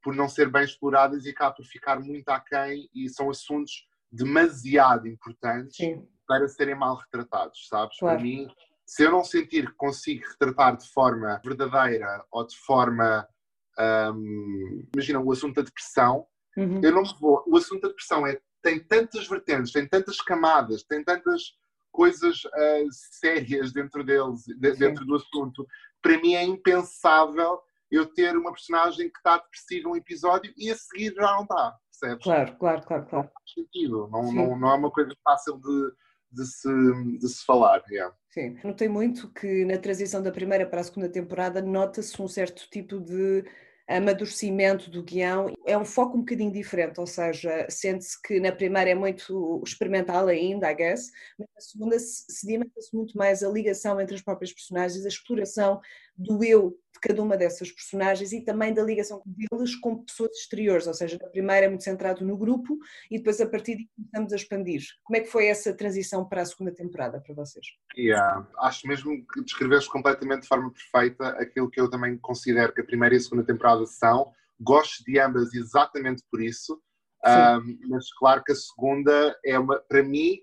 por 0.00 0.14
não 0.14 0.28
ser 0.28 0.48
bem 0.48 0.62
exploradas 0.62 1.24
e 1.24 1.30
acabam 1.30 1.56
por 1.56 1.66
ficar 1.66 1.98
muito 1.98 2.28
aquém 2.28 2.88
e 2.94 3.08
são 3.08 3.30
assuntos 3.30 3.88
demasiado 4.12 5.08
importantes 5.08 5.76
para 6.24 6.46
serem 6.46 6.76
mal 6.76 6.94
retratados, 6.94 7.66
sabes? 7.66 7.98
Claro. 7.98 8.16
Para 8.16 8.22
mim, 8.22 8.48
se 8.88 9.02
eu 9.04 9.10
não 9.12 9.22
sentir 9.22 9.66
que 9.68 9.74
consigo 9.76 10.26
retratar 10.26 10.74
de 10.78 10.88
forma 10.90 11.38
verdadeira 11.44 12.24
ou 12.32 12.46
de 12.46 12.56
forma. 12.56 13.28
hum, 14.14 14.88
imagina, 14.94 15.20
o 15.20 15.30
assunto 15.30 15.56
da 15.56 15.62
depressão, 15.62 16.26
Uhum. 16.56 16.80
eu 16.82 16.90
não 16.92 17.04
vou. 17.20 17.44
O 17.46 17.56
assunto 17.56 17.82
da 17.82 17.88
depressão 17.88 18.26
é, 18.26 18.40
tem 18.62 18.80
tantas 18.82 19.28
vertentes, 19.28 19.70
tem 19.72 19.86
tantas 19.86 20.20
camadas, 20.20 20.82
tem 20.82 21.04
tantas 21.04 21.42
coisas 21.92 22.40
ah, 22.52 22.84
sérias 23.20 23.72
dentro 23.72 24.02
deles, 24.02 24.42
de- 24.46 24.72
dentro 24.74 25.04
do 25.04 25.14
assunto. 25.16 25.66
Para 26.02 26.18
mim 26.20 26.34
é 26.34 26.42
impensável 26.42 27.60
eu 27.90 28.06
ter 28.06 28.36
uma 28.36 28.52
personagem 28.52 29.08
que 29.10 29.18
está 29.18 29.36
depressiva 29.38 29.88
um 29.90 29.96
episódio 29.96 30.52
e 30.56 30.70
a 30.70 30.74
seguir 30.76 31.14
já 31.14 31.30
não 31.36 31.42
está, 31.42 31.76
percebes? 31.90 32.24
Claro, 32.24 32.56
claro, 32.58 32.82
claro, 32.86 33.06
claro. 33.06 33.30
faz 33.32 33.52
sentido. 33.54 34.08
Não, 34.10 34.32
não, 34.32 34.58
não 34.58 34.70
é 34.70 34.74
uma 34.74 34.90
coisa 34.90 35.14
fácil 35.22 35.58
de, 35.58 35.92
de, 36.30 36.44
se, 36.46 36.68
de 37.18 37.28
se 37.28 37.44
falar. 37.44 37.82
yeah. 37.90 38.14
Sim, 38.30 38.56
notei 38.62 38.88
muito 38.88 39.28
que 39.32 39.64
na 39.64 39.78
transição 39.78 40.22
da 40.22 40.30
primeira 40.30 40.66
para 40.66 40.80
a 40.80 40.84
segunda 40.84 41.08
temporada 41.08 41.60
nota-se 41.60 42.20
um 42.20 42.28
certo 42.28 42.68
tipo 42.70 43.00
de 43.00 43.44
amadurecimento 43.88 44.90
do 44.90 45.02
guião. 45.02 45.52
É 45.66 45.76
um 45.76 45.84
foco 45.84 46.18
um 46.18 46.20
bocadinho 46.20 46.52
diferente, 46.52 47.00
ou 47.00 47.06
seja, 47.06 47.66
sente-se 47.70 48.20
que 48.20 48.38
na 48.38 48.52
primeira 48.52 48.90
é 48.90 48.94
muito 48.94 49.62
experimental 49.66 50.28
ainda, 50.28 50.70
I 50.70 50.74
guess, 50.74 51.10
mas 51.38 51.48
na 51.54 51.60
segunda 51.60 51.98
se 51.98 52.26
sedimenta-se 52.28 52.94
muito 52.94 53.16
mais 53.16 53.42
a 53.42 53.48
ligação 53.48 53.98
entre 53.98 54.14
as 54.14 54.22
próprias 54.22 54.52
personagens, 54.52 55.06
a 55.06 55.08
exploração 55.08 55.80
do 56.14 56.44
eu 56.44 56.78
de 56.98 57.08
cada 57.08 57.22
uma 57.22 57.36
dessas 57.36 57.70
personagens 57.70 58.32
e 58.32 58.44
também 58.44 58.74
da 58.74 58.82
ligação 58.82 59.22
deles 59.24 59.76
com 59.76 60.04
pessoas 60.04 60.32
exteriores, 60.36 60.86
ou 60.86 60.94
seja, 60.94 61.18
na 61.22 61.28
primeira 61.28 61.66
é 61.66 61.68
muito 61.68 61.84
centrado 61.84 62.24
no 62.24 62.36
grupo 62.36 62.76
e 63.10 63.18
depois 63.18 63.40
a 63.40 63.46
partir 63.46 63.76
daí 63.76 63.88
começamos 63.96 64.32
a 64.32 64.36
expandir. 64.36 64.82
Como 65.04 65.16
é 65.16 65.20
que 65.20 65.28
foi 65.28 65.46
essa 65.46 65.72
transição 65.72 66.28
para 66.28 66.42
a 66.42 66.46
segunda 66.46 66.72
temporada 66.72 67.20
para 67.20 67.34
vocês? 67.34 67.66
Yeah. 67.96 68.46
Acho 68.58 68.86
mesmo 68.86 69.24
que 69.32 69.42
descreveste 69.44 69.90
completamente 69.90 70.42
de 70.42 70.48
forma 70.48 70.72
perfeita 70.72 71.28
aquilo 71.30 71.70
que 71.70 71.80
eu 71.80 71.88
também 71.88 72.18
considero 72.18 72.72
que 72.72 72.80
a 72.80 72.84
primeira 72.84 73.14
e 73.14 73.18
a 73.18 73.20
segunda 73.20 73.44
temporada 73.44 73.86
são. 73.86 74.32
Gosto 74.60 75.04
de 75.04 75.18
ambas 75.20 75.54
exatamente 75.54 76.22
por 76.30 76.42
isso, 76.42 76.80
Um, 77.26 77.78
mas 77.88 78.12
claro 78.12 78.44
que 78.44 78.52
a 78.52 78.54
segunda 78.54 79.36
é 79.44 79.58
uma, 79.58 79.80
para 79.80 80.02
mim, 80.02 80.38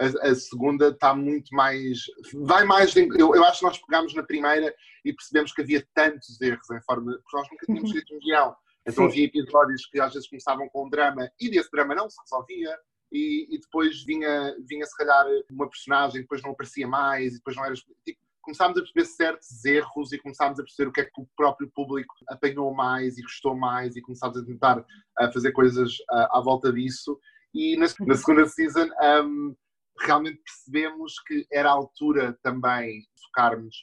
a, 0.00 0.28
a 0.30 0.34
segunda 0.34 0.88
está 0.88 1.14
muito 1.14 1.54
mais. 1.54 1.98
Vai 2.34 2.64
mais. 2.64 2.96
em- 2.96 3.08
Eu, 3.18 3.34
eu 3.34 3.44
acho 3.44 3.58
que 3.60 3.64
nós 3.66 3.78
pegámos 3.78 4.14
na 4.14 4.22
primeira 4.22 4.74
e 5.04 5.12
percebemos 5.12 5.52
que 5.52 5.62
havia 5.62 5.86
tantos 5.94 6.40
erros 6.40 6.70
em 6.70 6.80
forma. 6.82 7.12
Porque 7.22 7.36
nós 7.36 7.48
nunca 7.50 7.66
tínhamos 7.66 7.90
escrito 7.90 8.14
um 8.14 8.20
guião. 8.20 8.54
Então 8.86 9.04
havia 9.04 9.24
episódios 9.26 9.86
que 9.86 10.00
às 10.00 10.12
vezes 10.14 10.28
começavam 10.28 10.68
com 10.70 10.86
um 10.86 10.90
drama 10.90 11.30
e 11.40 11.50
desse 11.50 11.70
drama 11.70 11.94
não 11.94 12.08
se 12.08 12.16
resolvia. 12.22 12.78
E, 13.10 13.46
e 13.54 13.58
depois 13.58 14.04
vinha, 14.04 14.54
vinha 14.68 14.84
se 14.84 14.94
calhar 14.96 15.24
uma 15.50 15.68
personagem, 15.68 16.20
depois 16.20 16.42
não 16.42 16.50
aparecia 16.50 16.86
mais, 16.86 17.32
e 17.32 17.36
depois 17.38 17.56
não 17.56 17.64
era. 17.64 17.74
Tipo, 17.74 18.20
começámos 18.42 18.78
a 18.78 18.80
perceber 18.82 19.04
certos 19.06 19.64
erros 19.64 20.12
e 20.12 20.18
começámos 20.18 20.58
a 20.60 20.62
perceber 20.62 20.88
o 20.88 20.92
que 20.92 21.00
é 21.00 21.04
que 21.04 21.20
o 21.20 21.28
próprio 21.36 21.70
público 21.74 22.14
apanhou 22.28 22.72
mais 22.74 23.18
e 23.18 23.22
gostou 23.22 23.54
mais, 23.56 23.96
e 23.96 24.00
começámos 24.02 24.36
a 24.38 24.44
tentar 24.44 24.84
a 25.18 25.32
fazer 25.32 25.52
coisas 25.52 25.92
ah, 26.10 26.38
à 26.38 26.40
volta 26.40 26.72
disso. 26.72 27.18
E 27.54 27.76
na, 27.76 27.86
na 28.06 28.14
segunda 28.14 28.46
season, 28.46 28.88
um, 29.24 29.54
realmente 30.00 30.40
percebemos 30.42 31.18
que 31.20 31.46
era 31.52 31.68
a 31.68 31.72
altura 31.72 32.38
também 32.42 33.00
de 33.00 33.22
focarmos 33.26 33.76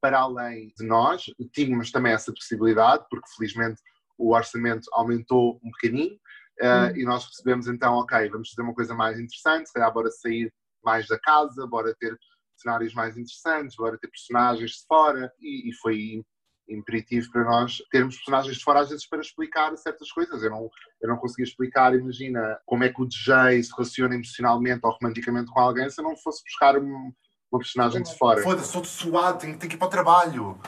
para 0.00 0.20
além 0.20 0.72
de 0.76 0.86
nós. 0.86 1.24
Tínhamos 1.52 1.90
também 1.90 2.12
essa 2.12 2.32
possibilidade, 2.32 3.04
porque 3.10 3.28
felizmente 3.36 3.80
o 4.18 4.34
orçamento 4.34 4.88
aumentou 4.92 5.60
um 5.62 5.70
bocadinho 5.70 6.18
Uh, 6.60 6.94
e 6.96 7.04
nós 7.04 7.24
percebemos 7.24 7.66
então, 7.66 7.94
ok, 7.94 8.28
vamos 8.28 8.50
fazer 8.50 8.62
uma 8.62 8.74
coisa 8.74 8.94
mais 8.94 9.18
interessante, 9.18 9.66
se 9.66 9.72
calhar 9.72 9.92
bora 9.92 10.10
sair 10.10 10.52
mais 10.84 11.06
da 11.08 11.18
casa, 11.18 11.66
bora 11.66 11.94
ter 11.98 12.16
cenários 12.56 12.94
mais 12.94 13.16
interessantes, 13.16 13.74
bora 13.74 13.98
ter 13.98 14.08
personagens 14.08 14.70
de 14.70 14.86
fora, 14.86 15.32
e, 15.40 15.70
e 15.70 15.74
foi 15.76 16.24
imperativo 16.68 17.30
para 17.30 17.44
nós 17.44 17.78
termos 17.90 18.16
personagens 18.16 18.56
de 18.56 18.64
fora 18.64 18.80
às 18.80 18.88
vezes 18.88 19.06
para 19.06 19.20
explicar 19.20 19.76
certas 19.76 20.10
coisas. 20.10 20.42
Eu 20.42 20.50
não, 20.50 20.70
eu 21.00 21.08
não 21.08 21.16
conseguia 21.16 21.44
explicar, 21.44 21.94
imagina, 21.94 22.58
como 22.64 22.84
é 22.84 22.88
que 22.88 23.00
o 23.02 23.06
DJ 23.06 23.62
se 23.62 23.72
relaciona 23.76 24.14
emocionalmente 24.14 24.80
ou 24.84 24.92
romanticamente 24.92 25.50
com 25.50 25.60
alguém 25.60 25.88
se 25.90 26.00
eu 26.00 26.04
não 26.04 26.16
fosse 26.16 26.42
buscar 26.44 26.78
um, 26.78 27.12
uma 27.50 27.58
personagem 27.58 28.02
de 28.02 28.16
fora. 28.16 28.42
Foda-se, 28.42 28.66
estou 28.66 28.84
suado, 28.84 29.38
tenho, 29.38 29.58
tenho 29.58 29.70
que 29.70 29.76
ir 29.76 29.78
para 29.78 29.88
o 29.88 29.90
trabalho. 29.90 30.58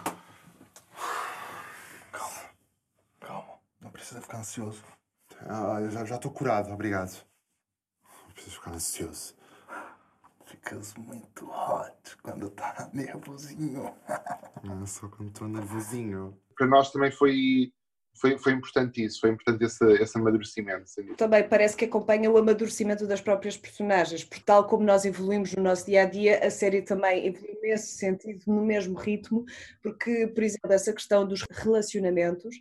Calma, 2.13 2.51
calma, 3.21 3.55
não 3.81 3.91
precisa 3.91 4.21
ficar 4.21 4.39
ansioso. 4.39 4.83
Ah, 5.41 5.79
já 6.05 6.17
estou 6.17 6.31
curado, 6.31 6.73
obrigado. 6.73 7.25
Não 8.27 8.33
precisa 8.33 8.55
ficar 8.57 8.73
ansioso. 8.73 9.35
Ficas 10.55 10.95
muito 10.95 11.51
hot 11.51 12.17
quando 12.23 12.49
tá 12.51 12.89
nervosinho. 12.95 13.93
Ah, 14.07 14.87
só 14.87 15.09
quando 15.09 15.31
estou 15.31 15.49
nervosinho. 15.49 16.39
Para 16.57 16.69
nós 16.69 16.93
também 16.93 17.11
foi, 17.11 17.73
foi, 18.17 18.39
foi 18.39 18.53
importante 18.53 19.05
isso, 19.05 19.21
foi 19.21 19.31
importante 19.31 19.65
esse, 19.65 19.85
esse 19.95 20.17
amadurecimento. 20.17 20.85
dúvida. 20.97 21.17
Também 21.17 21.49
parece 21.49 21.77
que 21.77 21.87
acompanha 21.87 22.31
o 22.31 22.39
amadurecimento 22.39 23.05
das 23.05 23.21
próprias 23.21 23.57
personagens, 23.57 24.23
porque 24.23 24.45
tal 24.45 24.69
como 24.69 24.85
nós 24.85 25.05
evoluímos 25.05 25.53
no 25.55 25.63
nosso 25.65 25.87
dia 25.87 26.03
a 26.03 26.07
dia, 26.07 26.39
a 26.47 26.51
série 26.51 26.83
também 26.83 27.27
evoluiu 27.27 27.61
nesse 27.61 27.97
sentido, 27.97 28.45
no 28.47 28.65
mesmo 28.65 28.97
ritmo, 28.97 29.45
porque, 29.83 30.29
por 30.29 30.45
exemplo, 30.45 30.73
essa 30.73 30.93
questão 30.93 31.27
dos 31.27 31.45
relacionamentos, 31.51 32.55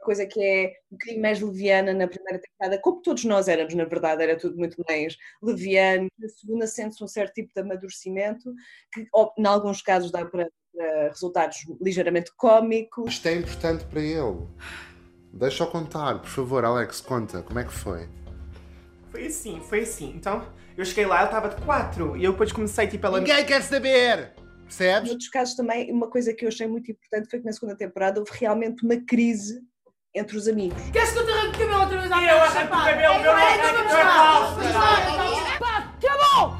coisa 0.00 0.26
que 0.26 0.42
é 0.42 0.72
um 0.90 0.96
bocadinho 0.96 1.22
mais 1.22 1.40
leviana 1.40 1.92
na 1.92 2.06
primeira 2.06 2.40
temporada, 2.40 2.80
como 2.80 3.02
todos 3.02 3.24
nós 3.24 3.48
éramos, 3.48 3.74
na 3.74 3.84
verdade, 3.84 4.22
era 4.22 4.36
tudo 4.36 4.56
muito 4.56 4.76
mais 4.88 5.16
leviano. 5.42 6.08
Na 6.18 6.28
segunda 6.28 6.66
sente-se 6.66 7.02
um 7.02 7.08
certo 7.08 7.34
tipo 7.34 7.52
de 7.54 7.60
amadurecimento, 7.60 8.52
que 8.92 9.00
em 9.38 9.46
alguns 9.46 9.82
casos 9.82 10.10
dá 10.10 10.24
para, 10.24 10.50
para 10.74 11.08
resultados 11.08 11.58
ligeiramente 11.80 12.32
cómicos. 12.36 13.14
Isto 13.14 13.28
é 13.28 13.34
importante 13.34 13.84
para 13.84 14.00
ele. 14.00 14.46
Deixa-o 15.32 15.70
contar, 15.70 16.20
por 16.20 16.30
favor, 16.30 16.64
Alex, 16.64 17.00
conta, 17.00 17.42
como 17.42 17.58
é 17.58 17.64
que 17.64 17.72
foi? 17.72 18.08
Foi 19.10 19.26
assim, 19.26 19.60
foi 19.60 19.80
assim. 19.80 20.12
Então, 20.16 20.46
eu 20.76 20.84
cheguei 20.84 21.06
lá, 21.06 21.20
ela 21.20 21.28
tava 21.28 21.48
de 21.48 21.62
quatro. 21.64 22.16
E 22.16 22.24
eu 22.24 22.32
depois 22.32 22.52
comecei, 22.52 22.86
tipo, 22.86 23.06
ela... 23.06 23.18
Ninguém 23.20 23.44
quer 23.44 23.62
saber! 23.62 24.34
Percebes? 24.64 25.08
Em 25.08 25.12
outros 25.12 25.30
casos 25.30 25.54
também, 25.56 25.90
uma 25.90 26.10
coisa 26.10 26.32
que 26.34 26.44
eu 26.44 26.48
achei 26.48 26.66
muito 26.66 26.90
importante 26.90 27.30
foi 27.30 27.40
que 27.40 27.46
na 27.46 27.52
segunda 27.52 27.74
temporada 27.74 28.20
houve 28.20 28.30
realmente 28.34 28.84
uma 28.84 28.96
crise 28.96 29.62
entre 30.18 30.36
os 30.36 30.48
amigos. 30.48 30.80
Queres 30.90 31.12
que 31.12 31.18
eu 31.18 31.26
te 31.26 31.32
arranque 31.32 31.56
o 31.56 31.60
cabelo 31.60 31.80
outra 31.82 31.98
vez 31.98 32.12
à 32.12 32.22
Eu 32.22 32.42
arranco 32.42 32.74
o 32.74 32.84
cabelo, 32.84 33.14
meu 33.22 33.32
não 33.32 33.38
é! 33.38 33.58
Pá, 35.58 35.92
acabou! 35.96 36.56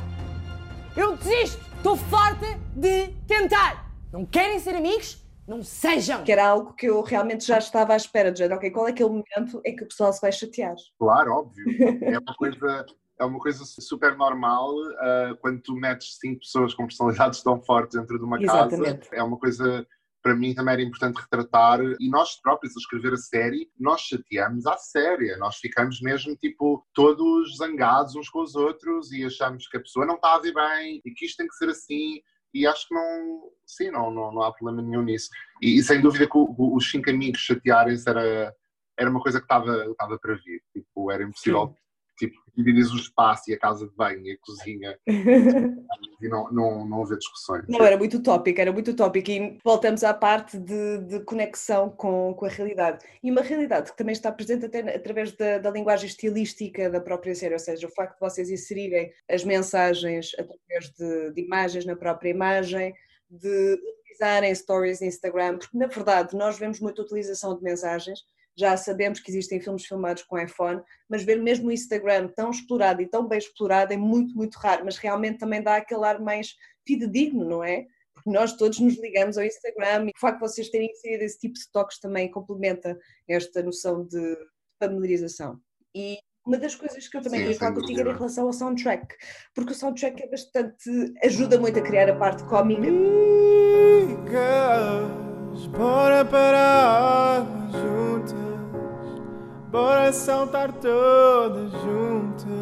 Eu 0.97 1.16
desisto! 1.16 1.61
Estou 1.77 1.97
farta 1.97 2.47
de 2.75 3.09
tentar! 3.27 3.87
Não 4.12 4.25
querem 4.25 4.59
ser 4.59 4.75
amigos? 4.75 5.25
Não 5.47 5.62
sejam! 5.62 6.25
Que 6.25 6.33
era 6.33 6.47
algo 6.47 6.75
que 6.75 6.87
eu 6.87 7.01
realmente 7.03 7.47
já 7.47 7.59
estava 7.59 7.94
à 7.94 7.97
espera 7.97 8.31
de 8.31 8.38
género, 8.38 8.57
ok, 8.57 8.71
qual 8.71 8.87
é 8.87 8.90
aquele 8.90 9.09
momento 9.09 9.61
em 9.64 9.75
que 9.77 9.85
o 9.85 9.88
pessoal 9.88 10.12
se 10.12 10.21
vai 10.21 10.33
chatear? 10.33 10.75
Claro, 10.99 11.33
óbvio. 11.33 11.64
É 12.03 12.18
uma 12.18 12.35
coisa, 12.35 12.87
é 13.18 13.25
uma 13.25 13.38
coisa 13.38 13.64
super 13.64 14.16
normal 14.16 14.75
uh, 14.75 15.37
quando 15.40 15.61
tu 15.61 15.75
metes 15.75 16.18
cinco 16.21 16.40
pessoas 16.40 16.75
com 16.75 16.87
personalidades 16.87 17.42
tão 17.42 17.61
fortes 17.62 17.99
dentro 17.99 18.18
de 18.18 18.25
uma 18.25 18.40
Exatamente. 18.40 19.09
casa. 19.09 19.16
É 19.16 19.23
uma 19.23 19.38
coisa, 19.38 19.87
para 20.23 20.35
mim, 20.35 20.55
também 20.55 20.73
era 20.75 20.83
importante 20.83 21.21
retratar. 21.21 21.81
E 22.01 22.09
nós 22.11 22.41
próprios, 22.41 22.77
a 22.77 22.81
escrever 22.81 23.13
a 23.15 23.17
série, 23.17 23.71
nós 23.79 24.01
chateamos 24.03 24.67
à 24.67 24.77
séria. 24.77 25.37
Nós 25.39 25.57
ficamos 25.57 26.01
mesmo, 26.01 26.35
tipo, 26.37 26.87
todos 26.93 27.57
zangados 27.57 28.15
uns 28.17 28.29
com 28.29 28.43
os 28.43 28.55
outros 28.55 29.11
e 29.13 29.25
achamos 29.25 29.69
que 29.69 29.77
a 29.77 29.81
pessoa 29.81 30.05
não 30.07 30.17
está 30.17 30.35
a 30.35 30.41
ver 30.41 30.53
bem 30.55 31.01
e 31.05 31.11
que 31.13 31.25
isto 31.27 31.37
tem 31.39 31.47
que 31.49 31.55
ser 31.57 31.69
assim. 31.71 32.21
E 32.55 32.67
acho 32.67 32.89
que 32.89 32.95
não, 32.95 33.51
sim, 33.67 33.91
não, 33.91 34.11
não, 34.11 34.33
não 34.33 34.43
há 34.43 34.53
problema 34.53 34.83
nenhum 34.83 35.03
nisso. 35.03 35.29
E, 35.63 35.79
e 35.79 35.83
sem 35.83 36.01
dúvida 36.01 36.27
que 36.27 36.37
o- 36.37 36.55
o- 36.57 36.77
os 36.77 36.91
cinco 36.91 37.11
amigos 37.11 37.41
chatearem-se 37.41 38.09
era, 38.09 38.55
era 38.99 39.11
uma 39.11 39.21
coisa 39.21 39.39
que 39.39 39.45
estava 39.45 39.85
estava 39.87 40.19
para 40.19 40.35
vir. 40.37 40.63
Tipo, 40.73 41.11
era 41.11 41.23
impossível 41.23 41.75
tipo, 42.19 42.37
dividir 42.57 42.85
o 42.85 42.97
espaço 42.97 43.51
e 43.51 43.55
a 43.55 43.59
casa 43.59 43.87
de 43.87 43.95
banho 43.95 44.27
e 44.27 44.33
a 44.33 44.39
cozinha 44.39 44.99
e 45.07 46.29
não, 46.29 46.51
não, 46.51 46.87
não 46.87 47.03
haver 47.03 47.17
discussões. 47.19 47.65
Não, 47.69 47.85
era 47.85 47.97
muito 47.97 48.17
utópico, 48.17 48.61
era 48.61 48.73
muito 48.73 48.91
utópico 48.91 49.31
e 49.31 49.59
voltamos 49.65 50.03
à 50.03 50.13
parte 50.13 50.59
de, 50.59 50.99
de 50.99 51.21
conexão 51.21 51.89
com, 51.89 52.35
com 52.35 52.45
a 52.45 52.49
realidade. 52.49 53.05
E 53.23 53.31
uma 53.31 53.43
realidade 53.43 53.93
que 53.93 53.97
também 53.97 54.13
está 54.13 54.33
presente 54.33 54.67
até 54.67 54.81
através 54.97 55.33
da, 55.33 55.59
da 55.59 55.71
linguagem 55.71 56.09
estilística 56.09 56.91
da 56.91 57.01
própria 57.01 57.35
série, 57.35 57.55
ou 57.55 57.61
seja, 57.61 57.87
o 57.87 57.91
facto 57.91 58.15
de 58.15 58.21
vocês 58.21 58.51
inserirem 58.51 59.13
as 59.31 59.45
mensagens 59.45 60.33
através 60.35 60.91
de, 60.99 61.33
de 61.33 61.41
imagens 61.41 61.87
na 61.87 61.95
própria 61.95 62.31
imagem, 62.31 62.93
de 63.31 63.79
utilizarem 64.19 64.55
stories 64.55 65.01
no 65.01 65.07
Instagram, 65.07 65.59
porque 65.59 65.79
na 65.79 65.87
verdade 65.87 66.37
nós 66.37 66.59
vemos 66.59 66.81
muita 66.81 67.03
utilização 67.03 67.57
de 67.57 67.63
mensagens, 67.63 68.25
já 68.59 68.77
sabemos 68.77 69.21
que 69.21 69.31
existem 69.31 69.61
filmes 69.61 69.87
filmados 69.87 70.25
com 70.25 70.37
iPhone, 70.37 70.83
mas 71.09 71.23
ver 71.23 71.40
mesmo 71.40 71.68
o 71.68 71.73
Instagram 71.73 72.27
tão 72.35 72.51
explorado 72.51 73.01
e 73.01 73.07
tão 73.07 73.27
bem 73.27 73.38
explorado 73.38 73.92
é 73.92 73.97
muito, 73.97 74.35
muito 74.35 74.57
raro, 74.57 74.85
mas 74.85 74.97
realmente 74.97 75.38
também 75.38 75.62
dá 75.62 75.77
aquele 75.77 76.05
ar 76.05 76.21
mais 76.21 76.57
fidedigno, 76.85 77.44
não 77.44 77.62
é? 77.62 77.87
Porque 78.12 78.31
nós 78.31 78.57
todos 78.57 78.81
nos 78.81 78.99
ligamos 78.99 79.38
ao 79.38 79.44
Instagram 79.44 80.07
e 80.07 80.11
o 80.11 80.21
facto 80.21 80.40
de 80.40 80.49
vocês 80.49 80.68
terem 80.71 80.90
inserido 80.90 81.23
esse 81.23 81.38
tipo 81.38 81.55
de 81.55 81.71
toques 81.71 82.01
também 82.01 82.29
complementa 82.29 82.99
esta 83.29 83.62
noção 83.62 84.05
de 84.05 84.37
familiarização. 84.83 85.61
E 85.94 86.18
uma 86.44 86.59
das 86.59 86.75
coisas 86.75 87.07
que 87.07 87.16
eu 87.16 87.23
também 87.23 87.38
Sim, 87.40 87.47
queria 87.47 87.59
falar 87.61 87.75
contigo 87.75 88.01
era 88.01 88.11
em 88.11 88.14
relação 88.14 88.47
ao 88.47 88.53
soundtrack, 88.53 89.14
porque 89.55 89.71
o 89.71 89.75
soundtrack 89.75 90.21
é 90.21 90.29
bastante. 90.29 91.14
ajuda 91.23 91.61
muito 91.61 91.79
a 91.79 91.83
criar 91.83 92.11
a 92.11 92.16
parte 92.16 92.42
cómica. 92.44 92.88
Amigas, 93.99 95.66
bora 95.66 96.25
juntas, 96.25 97.58
bora 99.71 100.13
saltar 100.13 100.73
todas 100.73 101.73
juntas. 101.83 102.58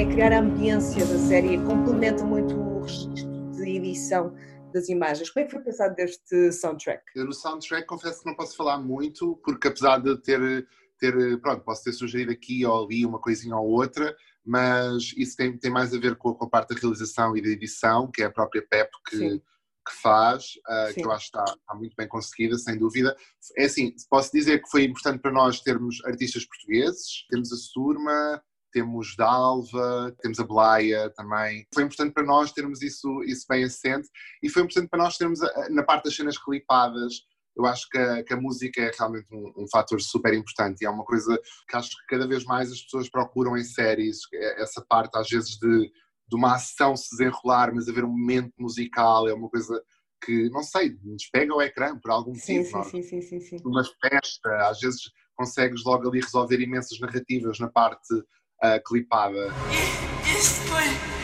Também 0.00 0.14
criar 0.14 0.32
a 0.32 0.40
ambiência 0.40 1.04
da 1.04 1.18
série 1.18 1.58
complementa 1.58 2.24
muito 2.24 2.54
o 2.54 2.80
registro 2.80 3.50
de 3.52 3.76
edição 3.76 4.34
das 4.72 4.88
imagens. 4.88 5.28
Como 5.28 5.44
é 5.44 5.46
que 5.46 5.54
foi 5.54 5.62
pensado 5.62 5.94
deste 5.94 6.52
soundtrack? 6.52 7.02
Eu 7.14 7.26
no 7.26 7.34
soundtrack 7.34 7.86
confesso 7.86 8.20
que 8.20 8.26
não 8.26 8.34
posso 8.34 8.56
falar 8.56 8.78
muito, 8.78 9.38
porque 9.44 9.68
apesar 9.68 9.98
de 9.98 10.16
ter, 10.22 10.66
ter 10.98 11.38
pronto, 11.42 11.62
posso 11.64 11.84
ter 11.84 11.92
sugerido 11.92 12.32
aqui 12.32 12.64
ou 12.64 12.84
ali 12.86 13.04
uma 13.04 13.20
coisinha 13.20 13.54
ou 13.54 13.68
outra, 13.68 14.16
mas 14.42 15.12
isso 15.18 15.36
tem, 15.36 15.58
tem 15.58 15.70
mais 15.70 15.92
a 15.92 15.98
ver 15.98 16.16
com, 16.16 16.32
com 16.32 16.46
a 16.46 16.48
parte 16.48 16.74
da 16.74 16.80
realização 16.80 17.36
e 17.36 17.42
da 17.42 17.48
edição, 17.48 18.10
que 18.10 18.22
é 18.22 18.26
a 18.26 18.32
própria 18.32 18.66
Pep 18.66 18.90
que, 19.06 19.18
Sim. 19.18 19.38
que 19.38 19.94
faz, 20.00 20.44
Sim. 20.88 20.94
que 20.94 21.04
eu 21.04 21.12
acho 21.12 21.30
que 21.30 21.38
está, 21.38 21.44
está 21.44 21.74
muito 21.74 21.94
bem 21.94 22.08
conseguida, 22.08 22.56
sem 22.56 22.78
dúvida. 22.78 23.14
É 23.58 23.66
assim, 23.66 23.94
posso 24.08 24.32
dizer 24.32 24.62
que 24.62 24.70
foi 24.70 24.84
importante 24.84 25.20
para 25.20 25.30
nós 25.32 25.60
termos 25.60 26.02
artistas 26.06 26.46
portugueses, 26.46 27.26
temos 27.28 27.52
a 27.52 27.56
Surma, 27.56 28.42
temos 28.72 29.14
Dalva, 29.16 30.14
temos 30.20 30.38
a 30.38 30.44
Blaia 30.44 31.10
também. 31.10 31.66
Foi 31.74 31.82
importante 31.82 32.12
para 32.12 32.24
nós 32.24 32.52
termos 32.52 32.82
isso, 32.82 33.22
isso 33.24 33.46
bem 33.48 33.64
assente 33.64 34.08
e 34.42 34.48
foi 34.48 34.62
importante 34.62 34.88
para 34.88 35.02
nós 35.02 35.16
termos, 35.16 35.40
na 35.70 35.82
parte 35.82 36.04
das 36.04 36.16
cenas 36.16 36.38
clipadas, 36.38 37.14
eu 37.56 37.66
acho 37.66 37.88
que 37.90 37.98
a, 37.98 38.22
que 38.22 38.32
a 38.32 38.40
música 38.40 38.80
é 38.80 38.90
realmente 38.96 39.26
um, 39.34 39.52
um 39.64 39.66
fator 39.70 40.00
super 40.00 40.32
importante 40.32 40.82
e 40.82 40.86
é 40.86 40.90
uma 40.90 41.04
coisa 41.04 41.38
que 41.68 41.76
acho 41.76 41.90
que 41.90 42.06
cada 42.08 42.26
vez 42.26 42.44
mais 42.44 42.70
as 42.70 42.80
pessoas 42.82 43.08
procuram 43.10 43.56
em 43.56 43.64
séries, 43.64 44.18
é- 44.32 44.62
essa 44.62 44.84
parte 44.88 45.18
às 45.18 45.28
vezes 45.28 45.58
de, 45.58 45.80
de 46.28 46.36
uma 46.36 46.54
ação 46.54 46.96
se 46.96 47.10
desenrolar, 47.10 47.74
mas 47.74 47.88
haver 47.88 48.04
um 48.04 48.08
momento 48.10 48.52
musical, 48.58 49.28
é 49.28 49.34
uma 49.34 49.48
coisa 49.48 49.82
que, 50.24 50.48
não 50.50 50.62
sei, 50.62 50.96
nos 51.02 51.26
pega 51.30 51.52
ao 51.52 51.62
ecrã 51.62 51.98
por 51.98 52.10
algum 52.10 52.34
Sim, 52.34 52.58
motivo. 52.58 52.66
sim, 52.66 52.76
nós- 52.78 52.90
sim, 52.90 53.02
sim, 53.02 53.20
sim, 53.22 53.40
sim. 53.40 53.56
uma 53.64 53.82
festa, 53.84 54.68
às 54.68 54.78
vezes 54.78 55.00
consegues 55.34 55.82
logo 55.84 56.08
ali 56.08 56.20
resolver 56.20 56.60
imensas 56.60 57.00
narrativas 57.00 57.58
na 57.58 57.68
parte 57.68 58.06
clipada. 58.84 59.52
Este 60.24 60.60
foi 60.68 61.19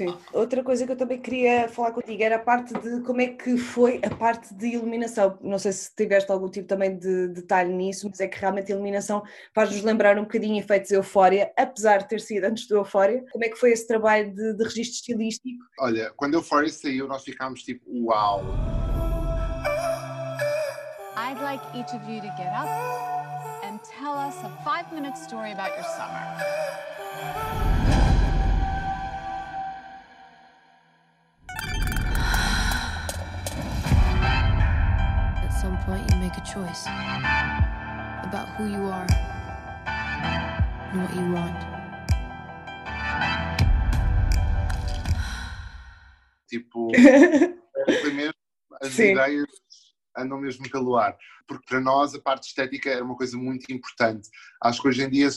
Sim. 0.00 0.16
Outra 0.32 0.64
coisa 0.64 0.86
que 0.86 0.92
eu 0.92 0.96
também 0.96 1.20
queria 1.20 1.68
falar 1.68 1.92
contigo 1.92 2.22
era 2.22 2.36
a 2.36 2.38
parte 2.38 2.72
de 2.72 3.02
como 3.02 3.20
é 3.20 3.26
que 3.26 3.58
foi 3.58 4.00
a 4.02 4.08
parte 4.08 4.54
de 4.54 4.68
iluminação. 4.68 5.38
Não 5.42 5.58
sei 5.58 5.72
se 5.72 5.94
tiveste 5.94 6.32
algum 6.32 6.48
tipo 6.48 6.66
também 6.66 6.96
de 6.98 7.28
detalhe 7.28 7.70
nisso, 7.70 8.08
mas 8.08 8.18
é 8.18 8.26
que 8.26 8.38
realmente 8.38 8.72
a 8.72 8.74
iluminação 8.74 9.22
faz-nos 9.54 9.82
lembrar 9.82 10.18
um 10.18 10.22
bocadinho 10.22 10.58
efeitos 10.58 10.90
Eufória, 10.90 11.52
apesar 11.54 11.98
de 11.98 12.08
ter 12.08 12.20
sido 12.22 12.44
antes 12.44 12.66
do 12.66 12.76
Eufória. 12.76 13.22
Como 13.30 13.44
é 13.44 13.50
que 13.50 13.56
foi 13.56 13.72
esse 13.72 13.86
trabalho 13.86 14.34
de, 14.34 14.56
de 14.56 14.64
registro 14.64 14.94
estilístico? 14.94 15.62
Olha, 15.78 16.10
quando 16.16 16.32
Euphoria 16.32 16.72
saiu, 16.72 17.06
nós 17.06 17.22
ficámos 17.22 17.62
tipo, 17.62 17.84
uau! 17.86 18.42
I'd 21.14 21.42
like 21.42 21.62
each 21.74 21.94
of 21.94 22.10
you 22.10 22.22
to 22.22 22.32
get 22.38 22.50
up 22.54 22.70
and 23.64 23.78
tell 23.82 24.14
us 24.14 24.34
a 24.44 24.48
five 24.64 24.90
minute 24.94 25.18
story 25.18 25.52
about 25.52 25.72
your 25.76 25.84
summer. 25.84 27.79
Point, 35.86 36.10
you 36.10 36.16
make 36.18 36.36
a 36.36 36.44
choice 36.44 36.86
about 38.26 38.48
who 38.56 38.66
you 38.66 38.84
are 38.86 39.06
and 40.92 41.02
what 41.02 41.14
you 41.14 41.32
want. 41.32 41.56
Tipo, 46.48 46.90
mesmo, 48.12 48.34
as 48.82 48.92
Sim. 48.92 49.12
ideias 49.12 49.46
andam 50.16 50.38
mesmo 50.38 50.68
pelo 50.68 50.96
ar. 50.96 51.16
Porque 51.46 51.64
para 51.66 51.80
nós 51.80 52.14
a 52.14 52.20
parte 52.20 52.48
estética 52.48 52.90
era 52.90 53.04
uma 53.04 53.16
coisa 53.16 53.36
muito 53.36 53.72
importante. 53.72 54.28
Acho 54.62 54.82
que 54.82 54.88
hoje 54.88 55.02
em 55.02 55.10
dia, 55.10 55.28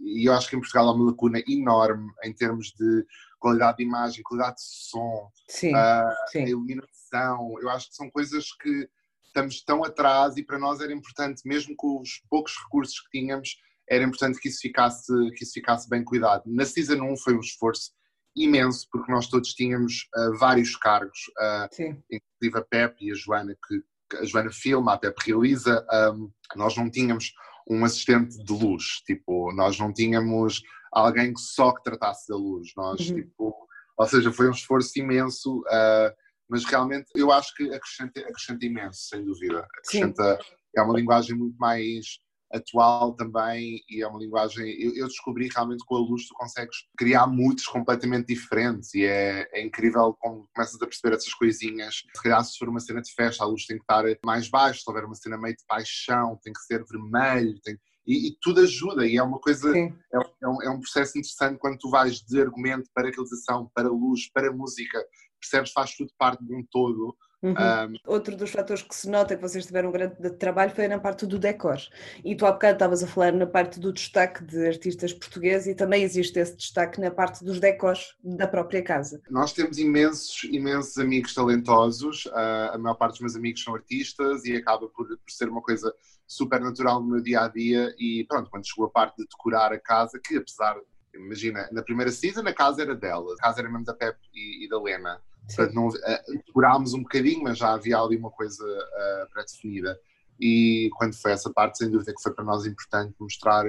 e 0.00 0.28
eu 0.28 0.34
acho 0.34 0.48
que 0.48 0.56
em 0.56 0.60
Portugal 0.60 0.88
há 0.88 0.92
uma 0.92 1.10
lacuna 1.10 1.42
enorme 1.48 2.10
em 2.24 2.32
termos 2.32 2.72
de 2.72 3.06
qualidade 3.38 3.78
de 3.78 3.84
imagem, 3.84 4.22
qualidade 4.22 4.56
de 4.56 4.62
som, 4.62 5.30
Sim, 5.48 5.72
ah, 5.74 6.14
sim. 6.30 6.42
a 6.42 6.48
iluminação. 6.48 7.54
Eu 7.60 7.70
acho 7.70 7.88
que 7.88 7.94
são 7.94 8.10
coisas 8.10 8.52
que 8.60 8.88
estamos 9.28 9.62
tão 9.62 9.84
atrás 9.84 10.36
e 10.36 10.42
para 10.42 10.58
nós 10.58 10.80
era 10.80 10.92
importante, 10.92 11.42
mesmo 11.46 11.74
com 11.76 12.00
os 12.00 12.20
poucos 12.28 12.54
recursos 12.64 12.98
que 13.00 13.18
tínhamos, 13.20 13.56
era 13.88 14.04
importante 14.04 14.38
que 14.40 14.48
isso 14.48 14.60
ficasse, 14.60 15.12
que 15.36 15.44
isso 15.44 15.52
ficasse 15.54 15.88
bem 15.88 16.04
cuidado. 16.04 16.42
Na 16.46 16.64
Season 16.64 17.00
1 17.02 17.16
foi 17.18 17.34
um 17.36 17.40
esforço 17.40 17.92
imenso, 18.36 18.86
porque 18.92 19.10
nós 19.10 19.26
todos 19.28 19.54
tínhamos 19.54 20.08
ah, 20.14 20.30
vários 20.38 20.76
cargos, 20.76 21.18
ah, 21.38 21.68
inclusive 22.10 22.58
a 22.58 22.62
Pep 22.62 22.96
e 23.04 23.10
a 23.10 23.14
Joana, 23.14 23.56
que 23.66 24.16
a 24.18 24.24
Joana 24.24 24.50
filma, 24.52 24.94
a 24.94 24.98
Pep 24.98 25.16
realiza, 25.26 25.84
ahm, 25.90 26.28
nós 26.56 26.76
não 26.76 26.90
tínhamos 26.90 27.32
um 27.68 27.84
assistente 27.84 28.42
de 28.42 28.52
luz, 28.52 29.02
tipo, 29.06 29.52
nós 29.52 29.78
não 29.78 29.92
tínhamos 29.92 30.62
alguém 30.92 31.34
que 31.34 31.40
só 31.40 31.72
que 31.72 31.82
tratasse 31.82 32.26
da 32.28 32.36
luz, 32.36 32.68
nós, 32.76 33.00
Uhum. 33.10 33.16
tipo, 33.16 33.54
ou 33.98 34.06
seja, 34.06 34.32
foi 34.32 34.48
um 34.48 34.52
esforço 34.52 34.98
imenso, 34.98 35.62
ah, 35.68 36.14
mas 36.48 36.64
realmente 36.64 37.06
eu 37.14 37.30
acho 37.30 37.54
que 37.54 37.64
acrescenta, 37.72 38.20
acrescenta 38.20 38.64
imenso, 38.64 39.00
sem 39.08 39.24
dúvida. 39.24 39.66
Acrescenta, 39.78 40.38
é 40.76 40.82
uma 40.82 40.94
linguagem 40.96 41.36
muito 41.36 41.56
mais 41.58 42.18
atual 42.52 43.14
também 43.14 43.82
e 43.88 44.02
é 44.02 44.06
uma 44.06 44.18
linguagem. 44.18 44.64
Eu, 44.80 44.94
eu 44.94 45.06
descobri 45.06 45.48
realmente 45.54 45.84
com 45.84 45.96
a 45.96 46.00
luz 46.00 46.26
tu 46.26 46.34
consegues 46.34 46.76
criar 46.96 47.26
moods 47.26 47.66
completamente 47.66 48.26
diferentes 48.26 48.94
e 48.94 49.04
é, 49.04 49.46
é 49.52 49.62
incrível 49.62 50.16
como 50.18 50.48
começas 50.54 50.80
a 50.80 50.86
perceber 50.86 51.14
essas 51.14 51.34
coisinhas. 51.34 51.96
Se 51.96 52.22
calhar, 52.22 52.42
se 52.44 52.56
for 52.58 52.68
uma 52.68 52.80
cena 52.80 53.02
de 53.02 53.12
festa, 53.12 53.44
a 53.44 53.46
luz 53.46 53.66
tem 53.66 53.76
que 53.76 53.82
estar 53.82 54.04
mais 54.24 54.48
baixa, 54.48 54.80
se 54.80 54.88
houver 54.88 55.04
uma 55.04 55.14
cena 55.14 55.36
meio 55.36 55.54
de 55.54 55.64
paixão, 55.66 56.38
tem 56.42 56.52
que 56.52 56.60
ser 56.60 56.84
vermelho, 56.84 57.60
tem- 57.62 57.78
e, 58.06 58.28
e 58.28 58.36
tudo 58.40 58.62
ajuda 58.62 59.06
e 59.06 59.18
é 59.18 59.22
uma 59.22 59.38
coisa. 59.38 59.76
É, 59.78 60.18
é 60.42 60.48
um, 60.48 60.62
é 60.62 60.70
um 60.70 60.80
processo 60.80 61.18
interessante 61.18 61.58
quando 61.58 61.76
tu 61.76 61.90
vais 61.90 62.20
de 62.20 62.40
argumento 62.40 62.88
para 62.94 63.10
realização, 63.10 63.70
para 63.74 63.88
luz, 63.90 64.30
para 64.32 64.50
música, 64.50 65.04
percebes? 65.40 65.72
Faz 65.72 65.94
tudo 65.94 66.12
parte 66.18 66.44
de 66.44 66.54
um 66.54 66.64
todo. 66.70 67.16
Uhum. 67.40 67.52
Um, 67.52 67.94
Outro 68.04 68.36
dos 68.36 68.50
fatores 68.50 68.82
que 68.82 68.92
se 68.92 69.08
nota 69.08 69.36
que 69.36 69.42
vocês 69.42 69.64
tiveram 69.64 69.90
um 69.90 69.92
grande 69.92 70.16
de- 70.20 70.30
trabalho 70.30 70.74
foi 70.74 70.88
na 70.88 70.98
parte 70.98 71.24
do 71.24 71.38
decor. 71.38 71.78
E 72.24 72.34
tu 72.34 72.44
há 72.44 72.50
bocado 72.50 72.72
estavas 72.72 73.00
a 73.04 73.06
falar 73.06 73.32
na 73.32 73.46
parte 73.46 73.78
do 73.78 73.92
destaque 73.92 74.42
de 74.44 74.66
artistas 74.66 75.12
portugueses 75.12 75.68
e 75.68 75.74
também 75.76 76.02
existe 76.02 76.36
esse 76.40 76.56
destaque 76.56 77.00
na 77.00 77.12
parte 77.12 77.44
dos 77.44 77.60
decors 77.60 78.16
da 78.24 78.48
própria 78.48 78.82
casa. 78.82 79.22
Nós 79.30 79.52
temos 79.52 79.78
imensos, 79.78 80.42
imensos 80.50 80.98
amigos 80.98 81.32
talentosos, 81.32 82.28
ah, 82.32 82.72
a 82.74 82.78
maior 82.78 82.96
parte 82.96 83.12
dos 83.12 83.20
meus 83.20 83.36
amigos 83.36 83.62
são 83.62 83.72
artistas 83.72 84.44
e 84.44 84.56
acaba 84.56 84.88
por, 84.88 85.06
por 85.06 85.30
ser 85.30 85.48
uma 85.48 85.62
coisa 85.62 85.94
super 86.26 86.60
natural 86.60 87.00
no 87.00 87.06
meu 87.06 87.20
dia 87.20 87.42
a 87.42 87.48
dia. 87.48 87.94
E 88.00 88.24
pronto, 88.28 88.50
quando 88.50 88.66
chegou 88.66 88.86
a 88.86 88.90
parte 88.90 89.16
de 89.18 89.28
decorar 89.28 89.72
a 89.72 89.78
casa, 89.78 90.18
que 90.18 90.36
apesar, 90.36 90.76
imagina, 91.14 91.68
na 91.70 91.84
primeira 91.84 92.10
season 92.10 92.40
a 92.48 92.52
casa 92.52 92.82
era 92.82 92.96
dela, 92.96 93.32
a 93.32 93.36
casa 93.36 93.60
era 93.60 93.70
mesmo 93.70 93.84
da 93.84 93.94
Pep 93.94 94.18
e, 94.34 94.64
e 94.64 94.68
da 94.68 94.82
Lena. 94.82 95.22
Portanto, 95.48 95.74
não, 95.74 95.88
ah, 95.88 96.22
decorámos 96.46 96.94
um 96.94 97.02
bocadinho, 97.02 97.42
mas 97.42 97.58
já 97.58 97.72
havia 97.72 97.98
ali 97.98 98.16
uma 98.16 98.30
coisa 98.30 98.64
ah, 98.64 99.26
pré-definida. 99.32 99.98
E 100.40 100.88
quando 100.96 101.14
foi 101.20 101.32
essa 101.32 101.52
parte, 101.52 101.78
sem 101.78 101.90
dúvida 101.90 102.14
que 102.14 102.22
foi 102.22 102.32
para 102.32 102.44
nós 102.44 102.64
importante 102.64 103.14
mostrar 103.18 103.64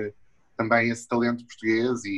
também 0.59 0.89
esse 0.89 1.07
talento 1.07 1.45
português 1.45 2.03
e, 2.03 2.09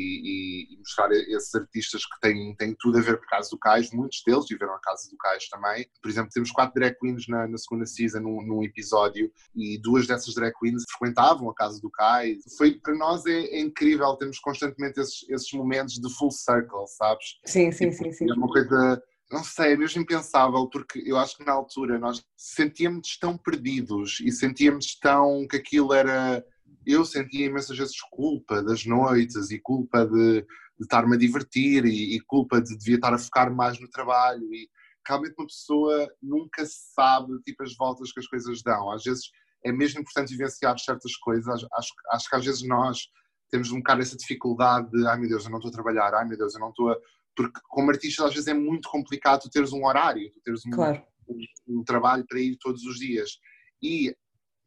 e- 0.73 0.77
mostrar 0.79 1.11
esses 1.11 1.53
artistas 1.53 2.03
que 2.03 2.19
têm, 2.19 2.55
têm 2.55 2.75
tudo 2.79 2.97
a 2.97 3.01
ver 3.01 3.19
com 3.19 3.23
a 3.25 3.27
Casa 3.27 3.51
do 3.51 3.59
Cais, 3.59 3.91
muitos 3.91 4.23
deles 4.25 4.45
viveram 4.49 4.73
a 4.73 4.79
Casa 4.79 5.07
do 5.11 5.17
Cais 5.17 5.47
também. 5.47 5.87
Por 6.01 6.09
exemplo, 6.09 6.31
temos 6.33 6.49
quatro 6.49 6.73
drag 6.73 6.97
queens 6.99 7.27
na, 7.27 7.47
na 7.47 7.57
segunda 7.59 7.85
season 7.85 8.21
num, 8.21 8.41
num 8.41 8.63
episódio 8.63 9.31
e 9.55 9.79
duas 9.79 10.07
dessas 10.07 10.33
drag 10.33 10.51
queens 10.59 10.83
frequentavam 10.89 11.51
a 11.51 11.53
Casa 11.53 11.79
do 11.79 11.91
Cais. 11.91 12.39
Foi, 12.57 12.79
para 12.79 12.95
nós 12.95 13.23
é, 13.27 13.41
é 13.41 13.59
incrível, 13.59 14.15
temos 14.15 14.39
constantemente 14.39 14.99
esses, 14.99 15.29
esses 15.29 15.53
momentos 15.53 15.99
de 15.99 16.11
full 16.15 16.31
circle, 16.31 16.87
sabes? 16.97 17.39
Sim, 17.45 17.71
sim, 17.71 17.91
sim, 17.91 18.11
sim. 18.11 18.27
É 18.27 18.33
uma 18.33 18.47
coisa, 18.47 19.03
não 19.31 19.43
sei, 19.43 19.73
é 19.73 19.77
mesmo 19.77 20.01
impensável, 20.01 20.67
porque 20.67 21.01
eu 21.05 21.17
acho 21.17 21.37
que 21.37 21.45
na 21.45 21.53
altura 21.53 21.97
nós 21.97 22.23
sentíamos 22.35 23.17
tão 23.17 23.37
perdidos 23.37 24.19
e 24.19 24.31
sentíamos 24.31 24.95
tão 24.99 25.47
que 25.47 25.57
aquilo 25.57 25.93
era. 25.93 26.43
Eu 26.85 27.05
sentia 27.05 27.45
imensas 27.45 27.77
vezes 27.77 27.95
culpa 28.09 28.61
das 28.61 28.85
noites 28.85 29.51
e 29.51 29.59
culpa 29.59 30.05
de, 30.05 30.41
de 30.41 30.45
estar-me 30.81 31.15
a 31.15 31.19
divertir 31.19 31.85
e, 31.85 32.15
e 32.15 32.19
culpa 32.21 32.61
de 32.61 32.77
devia 32.77 32.95
estar 32.95 33.13
a 33.13 33.17
focar 33.17 33.53
mais 33.53 33.79
no 33.79 33.89
trabalho 33.89 34.53
e 34.53 34.67
realmente 35.07 35.35
uma 35.37 35.47
pessoa 35.47 36.07
nunca 36.21 36.63
sabe 36.65 37.39
tipo 37.43 37.63
as 37.63 37.75
voltas 37.75 38.11
que 38.11 38.19
as 38.19 38.27
coisas 38.27 38.61
dão. 38.63 38.91
Às 38.91 39.03
vezes 39.03 39.31
é 39.63 39.71
mesmo 39.71 40.01
importante 40.01 40.31
vivenciar 40.31 40.77
certas 40.79 41.15
coisas. 41.17 41.47
Acho, 41.47 41.95
acho, 42.11 42.29
que 42.29 42.35
às 42.35 42.45
vezes 42.45 42.63
nós 42.63 43.07
temos 43.49 43.71
um 43.71 43.77
bocado 43.77 44.01
essa 44.01 44.17
dificuldade 44.17 44.89
de 44.91 45.07
ai 45.07 45.19
meu 45.19 45.29
Deus, 45.29 45.43
eu 45.43 45.51
não 45.51 45.59
estou 45.59 45.69
a 45.69 45.73
trabalhar, 45.73 46.13
ai 46.13 46.25
meu 46.25 46.37
Deus, 46.37 46.53
eu 46.53 46.59
não 46.59 46.69
estou 46.69 46.89
a... 46.89 46.97
Porque 47.35 47.59
como 47.69 47.89
artista 47.91 48.25
às 48.25 48.33
vezes 48.33 48.47
é 48.47 48.53
muito 48.53 48.89
complicado 48.89 49.41
tu 49.41 49.49
teres 49.49 49.71
um 49.71 49.85
horário, 49.85 50.31
tu 50.31 50.41
teres 50.41 50.65
um, 50.65 50.71
Claro. 50.71 51.03
um, 51.27 51.79
um 51.79 51.83
trabalho 51.83 52.25
para 52.27 52.39
ir 52.39 52.57
todos 52.57 52.83
os 52.83 52.97
dias. 52.99 53.39
E 53.81 54.15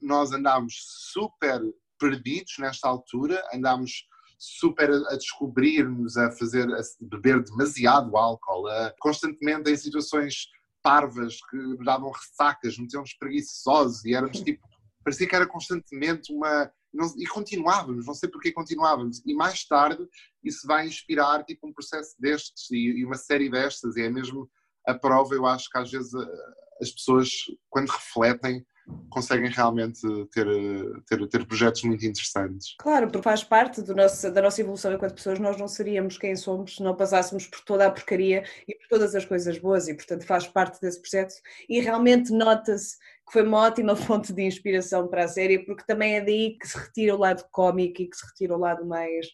nós 0.01 0.33
andámos 0.33 0.75
super 1.13 1.61
perdidos 1.99 2.55
nesta 2.59 2.89
altura, 2.89 3.43
andámos 3.53 4.07
super 4.39 4.91
a, 4.91 5.17
descobrir-nos, 5.17 6.17
a 6.17 6.31
fazer, 6.33 6.69
a 6.73 6.81
beber 7.01 7.43
demasiado 7.43 8.17
álcool, 8.17 8.67
a, 8.67 8.93
constantemente 8.99 9.71
em 9.71 9.77
situações 9.77 10.49
parvas 10.83 11.39
que 11.49 11.57
nos 11.57 11.85
davam 11.85 12.11
ressacas, 12.11 12.77
metemos 12.77 13.15
preguiçosos 13.15 14.05
e 14.05 14.15
éramos 14.15 14.41
tipo, 14.41 14.63
parecia 15.03 15.27
que 15.27 15.35
era 15.35 15.47
constantemente 15.47 16.33
uma. 16.33 16.71
Não- 16.95 17.13
e 17.19 17.27
continuávamos, 17.27 18.07
não 18.07 18.15
sei 18.15 18.29
porque 18.29 18.53
continuávamos. 18.53 19.23
E 19.27 19.35
mais 19.35 19.65
tarde 19.67 20.07
isso 20.43 20.67
vai 20.67 20.87
inspirar 20.87 21.45
tipo 21.45 21.67
um 21.67 21.73
processo 21.73 22.15
destes 22.19 22.71
e, 22.71 23.01
e 23.01 23.05
uma 23.05 23.17
série 23.17 23.51
destas, 23.51 23.97
e 23.97 24.03
é 24.03 24.11
mesmo 24.11 24.49
a 24.87 24.95
prova, 24.95 25.35
eu 25.35 25.47
acho 25.47 25.69
que 25.71 25.79
às 25.79 25.91
vezes 25.91 26.15
a- 26.15 26.29
as 26.81 26.91
pessoas, 26.91 27.31
quando 27.71 27.89
refletem, 27.89 28.65
conseguem 29.09 29.49
realmente 29.51 30.01
ter, 30.31 30.47
ter, 31.07 31.27
ter 31.29 31.47
projetos 31.47 31.83
muito 31.85 32.05
interessantes. 32.05 32.75
Claro, 32.79 33.07
porque 33.07 33.23
faz 33.23 33.43
parte 33.43 33.81
do 33.81 33.95
nosso, 33.95 34.31
da 34.31 34.43
nossa 34.43 34.61
evolução 34.61 34.93
enquanto 34.93 35.15
pessoas, 35.15 35.39
nós 35.39 35.57
não 35.57 35.67
seríamos 35.67 36.19
quem 36.19 36.37
somos 36.37 36.77
se 36.77 36.83
não 36.83 36.95
passássemos 36.95 37.47
por 37.47 37.61
toda 37.65 37.87
a 37.87 37.91
porcaria 37.91 38.45
e 38.69 38.75
por 38.75 38.89
todas 38.89 39.15
as 39.15 39.25
coisas 39.25 39.57
boas, 39.59 39.89
e 39.89 39.95
portanto 39.95 40.27
faz 40.27 40.47
parte 40.47 40.79
desse 40.83 41.01
processo. 41.01 41.41
E 41.67 41.81
realmente 41.81 42.31
nota-se 42.31 42.97
que 43.27 43.33
foi 43.33 43.43
uma 43.43 43.63
ótima 43.63 43.95
fonte 43.97 44.33
de 44.33 44.43
inspiração 44.43 45.09
para 45.09 45.25
a 45.25 45.29
série, 45.29 45.65
porque 45.65 45.85
também 45.87 46.17
é 46.17 46.21
daí 46.21 46.57
que 46.59 46.67
se 46.67 46.79
retira 46.79 47.15
o 47.15 47.19
lado 47.19 47.45
cómico 47.51 48.03
e 48.03 48.09
que 48.09 48.17
se 48.17 48.27
retira 48.27 48.57
o 48.57 48.61
lado 48.61 48.87
mais 48.87 49.27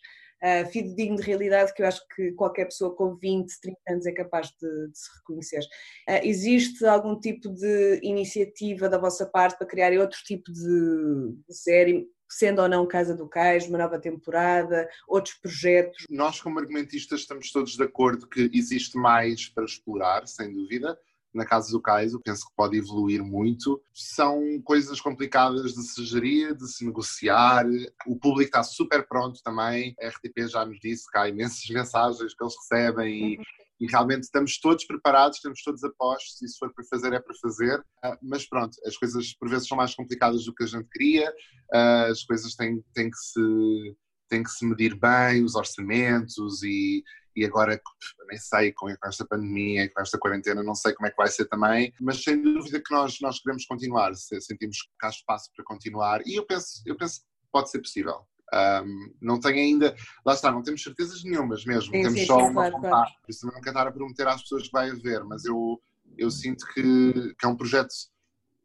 ah, 0.42 0.64
fidedigno 0.64 1.16
de 1.16 1.22
realidade, 1.22 1.74
que 1.74 1.82
eu 1.82 1.86
acho 1.86 2.00
que 2.14 2.32
qualquer 2.32 2.64
pessoa 2.64 2.94
com 2.94 3.14
20, 3.14 3.60
30 3.60 3.78
anos 3.90 4.06
é 4.06 4.12
capaz 4.12 4.48
de, 4.48 4.88
de 4.88 4.98
se 4.98 5.10
reconhecer. 5.18 5.60
Ah, 6.08 6.24
existe 6.24 6.84
algum 6.86 7.18
tipo 7.18 7.50
de 7.50 8.00
iniciativa 8.02 8.88
da 8.88 8.96
vossa 8.96 9.26
parte 9.26 9.58
para 9.58 9.66
criar 9.66 9.92
outro 9.98 10.18
tipo 10.24 10.50
de, 10.50 11.34
de 11.46 11.54
série? 11.54 12.08
sendo 12.32 12.62
ou 12.62 12.68
não 12.68 12.86
Casa 12.86 13.12
do 13.12 13.28
Cais, 13.28 13.66
uma 13.66 13.76
nova 13.76 13.98
temporada, 13.98 14.88
outros 15.08 15.34
projetos. 15.34 16.04
Nós, 16.08 16.40
como 16.40 16.60
argumentistas, 16.60 17.22
estamos 17.22 17.50
todos 17.50 17.76
de 17.76 17.82
acordo 17.82 18.28
que 18.28 18.48
existe 18.54 18.96
mais 18.96 19.48
para 19.48 19.64
explorar, 19.64 20.28
sem 20.28 20.52
dúvida. 20.52 20.96
Na 21.32 21.44
Casa 21.44 21.70
do 21.70 21.80
Cais, 21.80 22.12
eu 22.12 22.20
penso 22.20 22.46
que 22.46 22.54
pode 22.56 22.76
evoluir 22.76 23.22
muito. 23.22 23.80
São 23.94 24.60
coisas 24.64 25.00
complicadas 25.00 25.74
de 25.74 25.82
se 25.82 26.04
gerir, 26.04 26.54
de 26.56 26.66
se 26.66 26.84
negociar. 26.84 27.64
O 28.06 28.16
público 28.16 28.48
está 28.48 28.62
super 28.62 29.06
pronto 29.06 29.40
também. 29.42 29.94
A 30.00 30.08
RTP 30.08 30.48
já 30.48 30.64
nos 30.64 30.78
disse 30.80 31.10
que 31.10 31.18
há 31.18 31.28
imensas 31.28 31.64
mensagens 31.70 32.34
que 32.34 32.44
eles 32.44 32.54
recebem 32.56 33.34
e, 33.34 33.38
e 33.80 33.86
realmente 33.86 34.24
estamos 34.24 34.58
todos 34.58 34.84
preparados, 34.84 35.38
estamos 35.38 35.62
todos 35.62 35.82
apostos, 35.82 36.42
e 36.42 36.48
se 36.48 36.58
for 36.58 36.72
para 36.74 36.84
fazer, 36.84 37.12
é 37.14 37.20
para 37.20 37.34
fazer. 37.40 37.82
Ah, 38.04 38.18
mas 38.22 38.46
pronto, 38.46 38.76
as 38.84 38.96
coisas 38.96 39.32
por 39.34 39.48
vezes 39.48 39.66
são 39.66 39.76
mais 39.76 39.94
complicadas 39.94 40.44
do 40.44 40.54
que 40.54 40.64
a 40.64 40.66
gente 40.66 40.88
queria, 40.90 41.32
ah, 41.72 42.06
as 42.10 42.22
coisas 42.22 42.54
têm, 42.54 42.84
têm, 42.92 43.10
que, 43.10 43.16
se, 43.16 43.96
têm 44.28 44.42
que 44.42 44.50
se 44.50 44.66
medir 44.66 44.94
bem, 44.94 45.42
os 45.42 45.54
orçamentos, 45.54 46.62
e, 46.62 47.02
e 47.36 47.44
agora 47.44 47.80
nem 48.28 48.38
sei 48.38 48.72
com, 48.72 48.86
com 48.86 49.08
esta 49.08 49.24
pandemia, 49.26 49.90
com 49.92 50.00
esta 50.00 50.18
quarentena, 50.18 50.62
não 50.62 50.74
sei 50.74 50.92
como 50.94 51.06
é 51.06 51.10
que 51.10 51.16
vai 51.16 51.28
ser 51.28 51.46
também, 51.46 51.92
mas 52.00 52.22
sem 52.22 52.40
dúvida 52.42 52.80
que 52.80 52.92
nós, 52.94 53.16
nós 53.20 53.40
queremos 53.40 53.64
continuar, 53.66 54.14
se- 54.14 54.40
sentimos 54.40 54.78
que 54.82 55.06
há 55.06 55.08
espaço 55.08 55.50
para 55.54 55.64
continuar, 55.64 56.20
e 56.26 56.36
eu 56.36 56.46
penso, 56.46 56.82
eu 56.86 56.96
penso 56.96 57.20
que 57.20 57.26
pode 57.52 57.70
ser 57.70 57.78
possível. 57.80 58.26
Um, 58.52 59.14
não 59.22 59.38
tenho 59.38 59.58
ainda, 59.58 59.94
lá 60.26 60.34
está, 60.34 60.50
não 60.50 60.62
temos 60.62 60.82
certezas 60.82 61.22
nenhumas 61.22 61.64
mesmo, 61.64 61.92
Sim, 61.92 62.02
temos 62.02 62.18
sim, 62.18 62.26
só 62.26 62.36
sim, 62.38 62.44
uma 62.46 62.52
claro, 62.54 62.72
vontade. 62.72 62.92
claro. 62.94 63.10
Por 63.22 63.30
isso 63.30 63.40
também 63.42 63.54
não 63.54 63.62
quero 63.62 63.76
estar 63.76 63.88
a 63.88 63.92
prometer 63.92 64.26
às 64.28 64.42
pessoas 64.42 64.62
que 64.64 64.72
vai 64.72 64.90
haver, 64.90 65.22
mas 65.24 65.44
eu, 65.44 65.80
eu 66.18 66.30
sinto 66.32 66.66
que, 66.74 67.34
que 67.38 67.46
é 67.46 67.48
um 67.48 67.56
projeto 67.56 67.94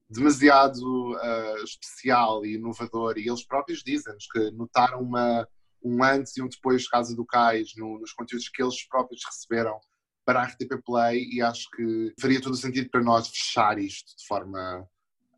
demasiado 0.09 1.15
ah, 1.17 1.55
especial 1.63 2.45
e 2.45 2.55
inovador 2.55 3.17
e 3.17 3.27
eles 3.27 3.45
próprios 3.45 3.83
dizem-nos 3.83 4.25
que 4.27 4.51
notaram 4.51 5.01
uma, 5.01 5.47
um 5.85 6.03
antes 6.03 6.35
e 6.35 6.41
um 6.41 6.47
depois 6.49 6.81
de 6.83 6.89
Casa 6.89 7.15
do 7.15 7.25
Cais 7.25 7.73
no- 7.77 7.99
nos 7.99 8.11
conteúdos 8.11 8.49
que 8.49 8.61
eles 8.61 8.85
próprios 8.87 9.21
receberam 9.23 9.79
para 10.25 10.41
a 10.41 10.45
RTP 10.45 10.81
Play 10.83 11.29
e 11.31 11.41
acho 11.41 11.69
que 11.75 12.11
faria 12.19 12.41
todo 12.41 12.53
o 12.53 12.57
sentido 12.57 12.89
para 12.89 13.03
nós 13.03 13.27
fechar 13.27 13.77
isto 13.77 14.17
de 14.17 14.25
forma 14.27 14.87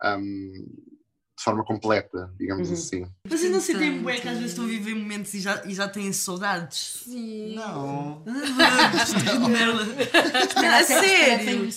ahm, 0.01 0.65
de 1.38 1.43
forma 1.43 1.63
completa, 1.63 2.31
digamos 2.39 2.67
Uhum. 2.69 2.73
assim. 2.73 3.05
Vocês 3.25 3.51
não 3.51 3.59
sentem 3.61 3.99
bué 3.99 4.17
que 4.19 4.27
às 4.27 4.33
vezes 4.38 4.51
estão 4.51 4.65
a 4.65 4.67
viver 4.67 4.95
momentos 4.95 5.35
e 5.35 5.39
já, 5.39 5.61
e 5.65 5.73
já 5.75 5.88
têm 5.88 6.11
saudades? 6.11 7.03
Sim. 7.05 7.53
Não. 7.55 8.23
Que 8.27 9.49
merda. 9.49 9.83
A 10.77 10.83
sério? 10.83 11.69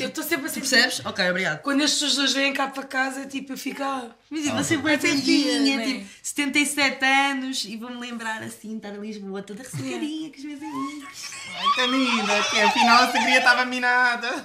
Eu 0.00 0.08
estou 0.08 0.22
sempre 0.22 0.46
assim. 0.46 0.60
Percebes? 0.60 1.00
Ok, 1.06 1.30
obrigado. 1.30 1.62
Quando 1.62 1.82
as 1.82 1.94
pessoas 1.98 2.32
vêm 2.34 2.52
cá 2.52 2.68
para 2.68 2.82
casa, 2.82 3.24
tipo, 3.26 3.52
eu 3.52 3.56
fico. 3.56 3.82
Ah, 3.82 4.10
Mas 4.30 4.46
eu 4.46 4.52
vou 4.54 4.62
ser 4.64 4.76
bué 4.78 4.96
velhinha, 4.98 5.82
tipo, 5.84 6.06
77 6.22 7.04
anos 7.04 7.64
e 7.64 7.76
vou-me 7.76 7.98
lembrar 7.98 8.42
assim, 8.42 8.76
estar 8.76 8.90
em 8.94 9.00
Lisboa 9.00 9.42
toda 9.42 9.62
resseguidinha 9.62 10.30
com 10.30 10.36
os 10.38 10.44
meus 10.44 10.60
amigos. 10.62 11.30
Ai, 11.56 11.66
que 11.74 11.86
linda, 11.90 12.42
que 12.50 12.60
afinal 12.60 13.02
a 13.04 13.12
sangria 13.12 13.38
estava 13.38 13.64
minada. 13.64 14.44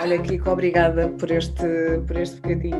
Olha, 0.00 0.20
Kiko, 0.20 0.50
obrigada 0.50 1.08
por 1.08 1.30
este, 1.30 1.62
por 2.06 2.16
este 2.16 2.36
bocadinho. 2.36 2.71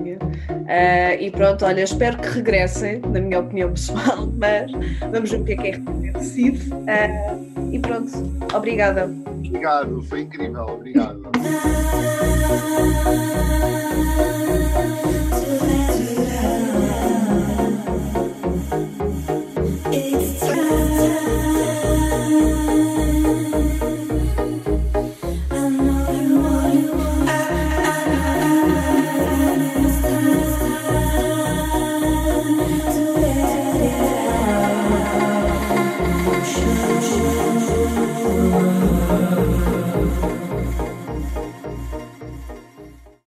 Ah, 0.68 1.14
e 1.14 1.30
pronto, 1.30 1.64
olha, 1.64 1.82
espero 1.82 2.18
que 2.18 2.28
regressem, 2.28 3.00
na 3.00 3.20
minha 3.20 3.40
opinião 3.40 3.70
pessoal, 3.70 4.28
mas 4.38 4.70
vamos 5.10 5.30
ver 5.30 5.40
o 5.40 5.44
que 5.44 5.52
é 5.52 5.56
que 5.56 5.68
é 5.68 5.72
que 5.72 6.12
decide. 6.12 6.70
Ah, 6.88 7.36
e 7.70 7.78
pronto, 7.78 8.10
obrigada. 8.54 9.10
Obrigado, 9.44 10.02
foi 10.02 10.22
incrível, 10.22 10.66
obrigado. 10.66 11.22